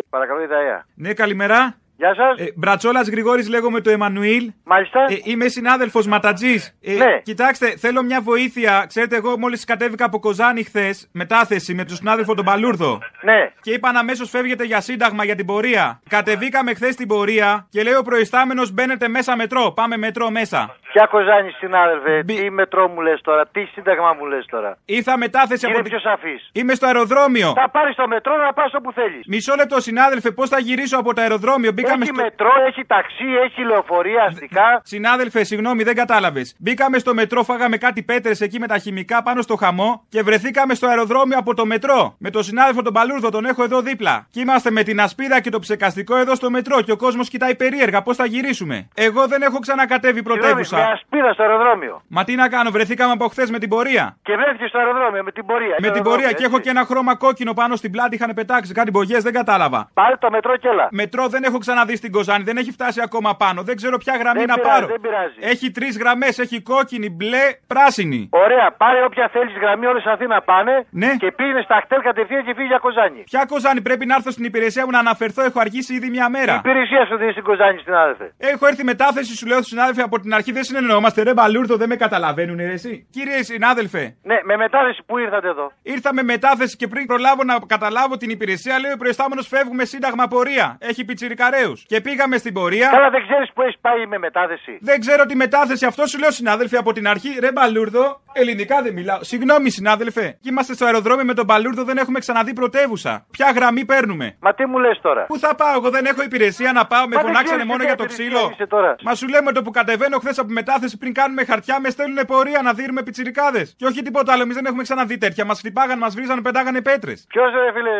Παρακαλώ, 0.09 0.41
Ιδαία. 0.41 0.85
Ναι, 0.95 1.13
καλημέρα. 1.13 1.82
Γεια 2.03 2.15
σας. 2.15 2.47
Ε, 2.47 2.51
Μπρατσόλας 2.55 3.07
Γρηγόρης, 3.09 3.49
λέγομαι 3.49 3.81
το 3.81 3.89
Εμμανουήλ. 3.89 4.51
Μάλιστα. 4.63 4.99
Ε, 5.09 5.15
είμαι 5.23 5.47
συνάδελφος 5.47 6.07
Ματατζής. 6.07 6.77
Ε, 6.81 6.93
Ναι. 6.93 7.19
Κοιτάξτε, 7.23 7.75
θέλω 7.77 8.03
μια 8.03 8.21
βοήθεια. 8.21 8.85
Ξέρετε, 8.87 9.15
εγώ 9.15 9.37
μόλις 9.37 9.65
κατέβηκα 9.65 10.05
από 10.05 10.19
Κοζάνη 10.19 10.63
χθες, 10.63 11.09
μετάθεση 11.11 11.73
με 11.73 11.83
τον 11.85 11.95
συνάδελφο 11.95 12.33
τον 12.33 12.45
Παλούρδο. 12.45 12.99
Ναι. 13.21 13.51
Και 13.61 13.71
είπαν 13.71 13.95
αμέσως 13.95 14.29
φεύγετε 14.29 14.63
για 14.63 14.81
σύνταγμα 14.81 15.23
για 15.25 15.35
την 15.35 15.45
πορεία. 15.45 16.01
Κατεβήκαμε 16.09 16.73
χθες 16.73 16.95
την 16.95 17.07
πορεία 17.07 17.67
και 17.69 17.83
λέει 17.83 17.93
ο 17.93 18.01
προϊστάμενος 18.01 18.71
μπαίνετε 18.71 19.07
μέσα 19.07 19.35
μετρό. 19.35 19.71
Πάμε 19.71 19.97
μετρό 19.97 20.29
μέσα. 20.29 20.75
Ποια 20.93 21.05
κοζάνη, 21.13 21.51
συνάδελφε, 21.61 22.13
τι 22.29 22.49
μετρό 22.49 22.87
μου 22.87 23.01
λες 23.01 23.21
τώρα, 23.21 23.43
τι 23.53 23.61
σύνταγμα 23.73 24.13
μου 24.17 24.25
λες 24.25 24.45
τώρα; 24.49 24.77
Ήρθα 24.85 25.17
μετάθεση 25.17 25.67
Είναι 25.67 25.77
από 25.77 25.89
πιο 25.89 25.99
σαφή. 25.99 26.35
Είμαι 26.51 26.73
στο 26.73 26.85
αεροδρόμιο. 26.85 27.49
Θα 27.61 27.69
πάρεις 27.69 27.95
το 27.95 28.07
μετρό 28.07 28.33
να 28.45 28.53
πας 28.53 28.71
όπου 28.77 28.91
θέλεις. 28.91 29.23
Μισό 29.27 29.55
λεπτό, 29.55 29.81
συνάδελφε, 29.81 30.31
πώς 30.31 30.49
θα 30.49 30.59
γυρίσω 30.59 30.97
από 30.97 31.13
το 31.13 31.21
αεροδρόμιο; 31.21 31.71
Μπήκαμε 31.71 32.03
Έχει 32.03 32.13
στο. 32.13 32.23
μετρό, 32.23 32.51
έχει 32.67 32.85
ταξί, 32.85 33.29
έχει 33.45 33.61
λεωφορεία 33.69 34.23
αστικά. 34.23 34.81
Συνάδελφε, 34.83 35.43
συγγνώμη, 35.43 35.83
δεν 35.83 35.95
κατάλαβες. 35.95 36.55
Μπήκαμε 36.59 36.97
στο 36.97 37.13
μετρό, 37.13 37.43
φάγαμε 37.43 37.77
κάτι 37.77 38.03
πέτρες 38.03 38.41
εκεί 38.41 38.59
με 38.59 38.67
τα 38.67 38.77
χημικά 38.77 39.23
πάνω 39.23 39.41
στο 39.41 39.55
χαμό 39.55 40.05
και 40.09 40.21
βρεθήκαμε 40.21 40.73
στο 40.73 40.87
αεροδρόμιο 40.87 41.37
από 41.37 41.53
το 41.53 41.65
μετρό. 41.65 42.15
Με 42.19 42.29
τον 42.29 42.43
συνάδελφο 42.43 42.81
τον 42.81 42.93
Παλούρδο, 42.93 43.29
τον 43.29 43.45
έχω 43.45 43.63
εδώ 43.63 43.81
δίπλα. 43.81 44.27
Και 44.31 44.39
είμαστε 44.39 44.71
με 44.71 44.83
την 44.83 45.01
ασπίδα 45.01 45.39
και 45.41 45.49
το 45.49 45.59
ψεκαστικό 45.59 46.15
εδώ 46.17 46.35
στο 46.35 46.49
μετρό 46.49 46.81
και 46.81 46.91
ο 46.91 46.97
κόσμος 46.97 47.29
κοιτάει 47.29 47.55
περίεργα 47.55 48.01
πώς 48.01 48.15
θα 48.15 48.25
γυρίσουμε; 48.25 48.87
Εγώ 48.95 49.27
δεν 49.27 49.41
έχω 49.41 49.59
ξανακατέβει 49.59 50.13
Συγγνώμη, 50.13 50.41
πρωτεύουσα. 50.41 50.82
Με 50.85 50.91
ασπίδα 50.95 51.33
στο 51.33 51.43
αεροδρόμιο. 51.43 52.01
Μα 52.07 52.23
τι 52.23 52.33
να 52.35 52.47
κάνω, 52.55 52.69
βρεθήκαμε 52.71 53.11
από 53.11 53.27
χθες 53.27 53.49
με 53.49 53.59
την 53.59 53.69
πορεία. 53.69 54.05
Και 54.27 54.33
βρέθηκες 54.39 54.69
στο 54.69 54.77
αεροδρόμιο 54.77 55.23
με 55.23 55.31
την 55.31 55.45
πορεία. 55.45 55.75
Με 55.79 55.89
την 55.95 56.03
πορεία 56.03 56.31
και 56.31 56.43
έχω 56.45 56.59
και 56.59 56.69
ένα 56.69 56.83
χρώμα 56.89 57.15
κόκκινο 57.15 57.53
πάνω 57.53 57.75
στην 57.75 57.91
πλάτη. 57.91 58.15
Είχαν 58.15 58.31
πετάξει 58.35 58.73
κάτι 58.73 58.91
μπογιές, 58.91 59.23
δεν 59.23 59.33
κατάλαβα. 59.33 59.89
Πάρε 59.93 60.15
το 60.23 60.29
μετρό 60.29 60.57
και 60.57 60.67
έλα. 60.67 60.87
Μετρό 60.91 61.27
δεν 61.27 61.43
έχω 61.43 61.57
ξαναδεί 61.57 61.95
στην 61.95 62.11
Κοζάνη, 62.11 62.43
δεν 62.43 62.57
έχει 62.57 62.71
φτάσει 62.71 62.99
ακόμα 63.03 63.35
πάνω. 63.35 63.59
Δεν 63.63 63.75
ξέρω 63.75 63.97
ποια 63.97 64.15
γραμμή 64.21 64.39
Δεν 64.39 64.47
να 64.47 64.55
πειράζει, 64.55 64.73
πάρω. 64.73 64.87
δεν 64.87 65.01
πειράζει. 65.01 65.35
Έχει 65.39 65.71
τρεις 65.71 65.97
γραμμές, 65.97 66.39
έχει 66.39 66.61
κόκκινη, 66.61 67.09
μπλε, 67.09 67.43
πράσινη. 67.67 68.29
Ωραία, 68.31 68.71
πάρε 68.77 69.03
όποια 69.05 69.29
θέλεις 69.33 69.53
γραμμή, 69.61 69.85
όλες 69.85 70.05
Αθήνα 70.05 70.41
πάνε. 70.41 70.85
Ναι. 70.89 71.11
Και 71.17 71.31
πήγαινε 71.31 71.61
στα 71.61 71.77
χτέλ 71.83 72.01
κατευθείαν 72.01 72.43
και 72.45 72.53
φύγει 72.55 72.67
για 72.67 72.77
Κοζάνη. 72.77 73.21
Ποια 73.31 73.45
Κοζάνη 73.45 73.81
πρέπει 73.81 74.05
να 74.05 74.15
έρθω 74.15 74.31
στην 74.31 74.45
υπηρεσία 74.45 74.83
μου 74.85 74.91
να 74.91 74.99
αναφερθώ, 74.99 75.41
έχω 75.43 75.59
αργήσει 75.59 75.93
ήδη 75.93 76.09
μια 76.09 76.25
Η 76.29 76.31
μέρα. 76.37 76.53
υπηρεσία 76.65 77.01
σου 77.05 77.13
δεν 77.17 77.23
είναι 77.23 77.31
στην 77.31 77.43
Κοζάνη, 77.43 77.77
συνάδελφε. 77.79 78.25
Έχω 78.37 78.63
έρθει 78.67 78.83
μετάθεση, 78.83 79.35
σου 79.37 79.45
λέω 79.47 79.57
στου 79.57 79.67
συνάδελφοι 79.75 80.01
από 80.01 80.19
την 80.19 80.33
αρχή 80.33 80.51
δεν 80.51 80.63
συνεννοούμαστε. 80.77 81.23
Ρε 81.23 81.33
μπαλούρδο, 81.33 81.75
δεν 81.77 81.89
με 81.89 81.95
καταλαβαίνουν, 81.95 82.57
ρε 82.57 82.71
εσύ. 82.79 83.07
Κύριε 83.15 83.43
συνάδελφε, 83.43 84.15
Ναι, 84.23 84.37
με 84.43 84.55
μετάθεση 84.57 85.01
που 85.05 85.17
ήρθατε 85.17 85.47
εδώ; 85.47 85.71
ήρθα 85.83 86.13
με 86.13 86.23
μετάθεση 86.23 86.75
και 86.77 86.87
πριν 86.87 87.05
προλάβω 87.05 87.43
να 87.43 87.55
καταλάβω 87.67 88.17
την 88.17 88.29
υπηρεσία, 88.29 88.79
λέει 88.79 88.91
ο 88.91 88.97
προϊστάμενος 88.97 89.47
φεύγουμε 89.47 89.85
σύνταγμα 89.85 90.27
πορεία. 90.27 90.77
Έχει 90.79 91.05
πιτσιρικαρέους. 91.05 91.83
Και 91.87 92.01
πήγαμε 92.01 92.37
στην 92.37 92.53
πορεία. 92.53 92.89
Καλά, 92.89 93.09
δεν 93.09 93.21
ξέρεις 93.27 93.49
που 93.53 93.61
έχεις 93.61 93.77
πάει 93.81 94.05
με 94.07 94.17
μετάθεση; 94.17 94.77
Δεν 94.81 94.99
ξέρω 94.99 95.25
τη 95.25 95.35
μετάθεση, 95.35 95.85
αυτό 95.85 96.05
σου 96.05 96.17
λέω 96.19 96.31
συνάδελφε 96.31 96.77
από 96.77 96.93
την 96.93 97.07
αρχή. 97.07 97.37
Ρε 97.39 97.51
μπαλούρδο, 97.51 98.21
ελληνικά 98.33 98.81
δεν 98.81 98.93
μιλάω. 98.93 99.23
Συγγνώμη 99.23 99.69
συνάδελφε. 99.69 100.37
Και 100.41 100.49
είμαστε 100.49 100.73
στο 100.73 100.85
αεροδρόμιο 100.85 101.25
με 101.25 101.33
τον 101.33 101.45
μπαλούρδο, 101.45 101.83
δεν 101.83 101.97
έχουμε 101.97 102.19
ξαναδεί 102.19 102.53
πρωτεύουσα. 102.53 103.25
Ποια 103.31 103.51
γραμμή 103.55 103.85
παίρνουμε; 103.85 104.35
Μα 104.39 104.53
τι 104.53 104.65
μου 104.65 104.77
λες 104.79 104.99
τώρα; 105.01 105.25
Πού 105.25 105.37
θα 105.39 105.55
πάω, 105.55 105.73
εγώ 105.75 105.89
δεν 105.89 106.05
έχω 106.05 106.21
υπηρεσία 106.23 106.71
να 106.71 106.85
πάω, 106.85 107.07
με 107.07 107.15
Μα 107.15 107.21
δεν 107.21 107.25
φωνάξανε 107.31 107.45
ξέρεις 107.63 107.65
μόνο 107.65 107.79
τι 107.79 107.85
για 107.85 107.95
το 107.95 108.03
υπηρεσία 108.03 108.25
ξύλο. 108.37 108.49
είσαι 108.53 108.65
τώρα. 108.67 108.95
Μα 109.03 109.15
σου 109.15 109.27
λέμε 109.27 109.51
το 109.51 109.61
που 109.61 109.71
κατεβαίνω 109.71 110.17
χθες 110.17 110.37
από 110.39 110.53
μετάθεση 110.63 110.97
πριν 110.97 111.13
κάνουμε 111.13 111.43
χαρτιά, 111.45 111.75
μες 111.79 111.91
στέλνουν 111.93 112.25
πορεία 112.25 112.61
να 112.61 112.73
δίνουμε 112.73 113.01
πιτσιρικάδες. 113.03 113.73
Και 113.77 113.85
όχι 113.85 114.01
τίποτα 114.01 114.33
άλλο, 114.33 114.41
εμείς 114.41 114.55
δεν 114.55 114.65
έχουμε 114.65 114.83
ξαναδεί 114.83 115.17
τέτοια. 115.17 115.45
Μας 115.45 115.59
χτυπάγαν, 115.59 115.97
μας 115.97 116.13
βρίζανε, 116.15 116.41
πετάγανε 116.41 116.81
πέτρες. 116.81 117.25
Ποιος 117.29 117.47
ρε 117.53 117.71
φίλε, 117.75 117.91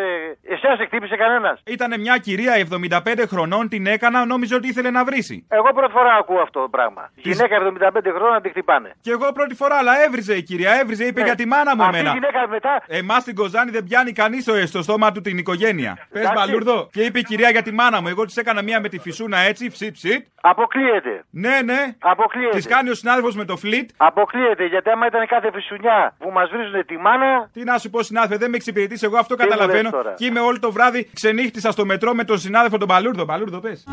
εσένα 0.54 0.76
σε 0.76 0.86
χτύπησε 0.86 1.16
κανένας; 1.16 1.62
Ήταν 1.66 2.00
μια 2.00 2.18
κυρία 2.18 2.54
75 2.56 3.26
χρονών, 3.28 3.70
την 3.70 3.86
έκανα, 3.88 4.26
νόμιζε 4.26 4.56
ότι 4.56 4.68
ήθελε 4.68 4.90
να 4.90 5.04
βρίσει. 5.06 5.46
Εγώ 5.50 5.70
πρώτη 5.74 5.92
φορά 5.92 6.14
ακούω 6.22 6.42
αυτό 6.42 6.60
το 6.62 6.70
πράγμα. 6.70 7.10
Γυναίκα 7.16 7.56
75 7.58 8.12
χρόνια 8.16 8.36
να 8.38 8.42
τη 8.42 8.50
χτυπάνε. 8.50 8.90
Και 9.02 9.12
εγώ 9.12 9.32
πρώτη 9.32 9.56
φορά, 9.56 9.76
αλλά 9.78 10.04
έβριζε 10.06 10.34
η 10.36 10.44
κυρία, 10.44 10.72
έβριζε, 10.82 11.04
είπε 11.06 11.20
Ναι. 11.20 11.26
για 11.26 11.36
τη 11.36 11.46
μάνα 11.48 11.76
μου 11.76 11.84
Αυτή 11.84 11.96
η 11.96 12.00
εμένα. 12.00 12.14
γυναίκα 12.14 12.48
μετά. 12.48 12.82
Εμάς 12.88 13.22
στην 13.22 13.36
Κοζάνη 13.36 13.72
δεν 13.72 13.84
πιάνει 13.84 14.12
κανείς 14.12 14.42
στο, 14.44 14.54
στο 14.68 14.82
στόμα 14.82 15.12
του 15.12 15.22
την 15.22 15.38
οικογένεια. 15.38 15.98
Πες 16.12 16.22
Εντάξει. 16.22 16.38
μπαλούρδο. 16.46 16.90
Και 16.92 17.02
είπε 17.02 17.20
η 17.20 17.24
κυρία 17.24 17.50
για 17.50 17.62
τη 17.62 17.72
μάνα 17.74 18.02
μου. 18.02 18.08
Εγώ 18.08 18.26
της 18.26 18.38
έκανα 18.38 18.62
μία 18.62 18.80
με 18.80 18.90
τη 18.90 19.00
φυσούνα 19.00 19.38
έτσι, 19.38 19.70
ψιτ 19.70 19.94
ψιτ. 19.94 20.26
Αποκλείεται. 20.42 21.24
Ναι, 21.30 21.62
ναι. 21.66 21.80
Αποκλείεται. 22.00 22.53
Τη 22.54 22.68
κάνει 22.68 22.90
ο 22.90 22.94
συνάδελφος 22.94 23.36
με 23.36 23.46
το 23.46 23.58
φλιτ. 23.58 23.90
Αποκλείεται 23.98 24.66
γιατί 24.66 24.90
άμα 24.90 25.06
ήταν 25.06 25.28
κάθε 25.28 25.50
φυσουνιά 25.54 26.16
που 26.20 26.30
μας 26.32 26.50
βρίζουν 26.50 26.86
τη 26.86 26.98
μάνα. 26.98 27.50
Τι 27.54 27.64
να 27.64 27.78
σου 27.78 27.90
πω, 27.90 28.04
συνάδελφε, 28.04 28.38
δεν 28.38 28.50
με 28.50 28.56
εξυπηρετείς. 28.56 29.04
Εγώ 29.04 29.18
αυτό 29.18 29.36
Τι 29.36 29.44
μου 29.44 29.50
καταλαβαίνω. 29.50 29.82
λες 29.82 29.92
τώρα; 29.92 30.14
Και 30.18 30.26
είμαι 30.26 30.40
όλο 30.40 30.60
το 30.60 30.72
βράδυ 30.72 31.10
ξενύχτησα 31.14 31.72
στο 31.72 31.86
μετρό 31.86 32.14
με 32.14 32.24
τον 32.24 32.38
συνάδελφο 32.40 32.78
τον 32.78 32.88
Παλούρδο. 32.88 33.26
Παλούρδο, 33.26 33.60
πες. 33.60 33.84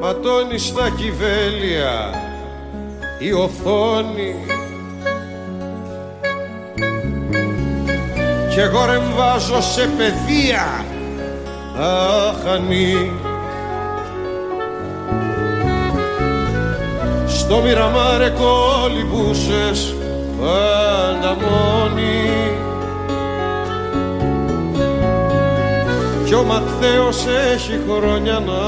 Ματώνει 0.00 0.58
στα 0.58 0.90
κυβέλια 0.90 2.10
η 3.18 3.32
οθόνη 3.32 4.46
κι 8.50 8.60
εγώ 8.60 8.84
ρεμβάζω 8.84 9.60
σε 9.60 9.88
παιδεία 9.96 10.84
αχανή 11.78 13.12
στο 17.44 17.60
μοιραμάρε 17.60 18.30
κολυμπούσες 18.30 19.94
πάντα 20.40 21.36
μόνη. 21.36 22.30
Κι 26.24 26.34
ο 26.34 26.42
Ματθαίος 26.42 27.26
έχει 27.52 27.80
χρόνια 27.88 28.38
να 28.38 28.62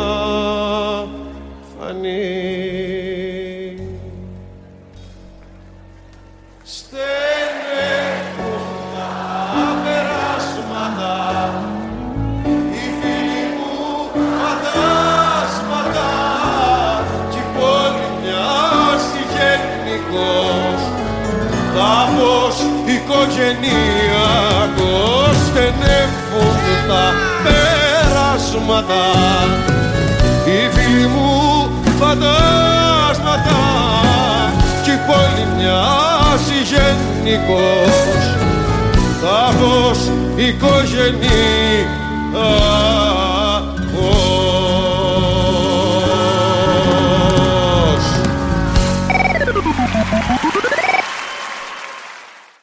φανεί 1.79 2.96
τάφος 23.07 23.15
οικογενειακός 23.27 25.37
στενεύουν 25.47 26.59
τα 26.89 27.05
περάσματα 27.43 29.05
οι 30.45 30.59
φίλοι 30.75 31.07
μου 31.07 31.33
φαντάσματα 31.99 33.61
κι 34.83 34.91
η 34.91 34.93
πόλη 35.07 35.45
μοιάζει 35.57 36.59
γενικός 36.71 38.21
τάφος 39.23 40.01
οικογενειακός 40.37 43.36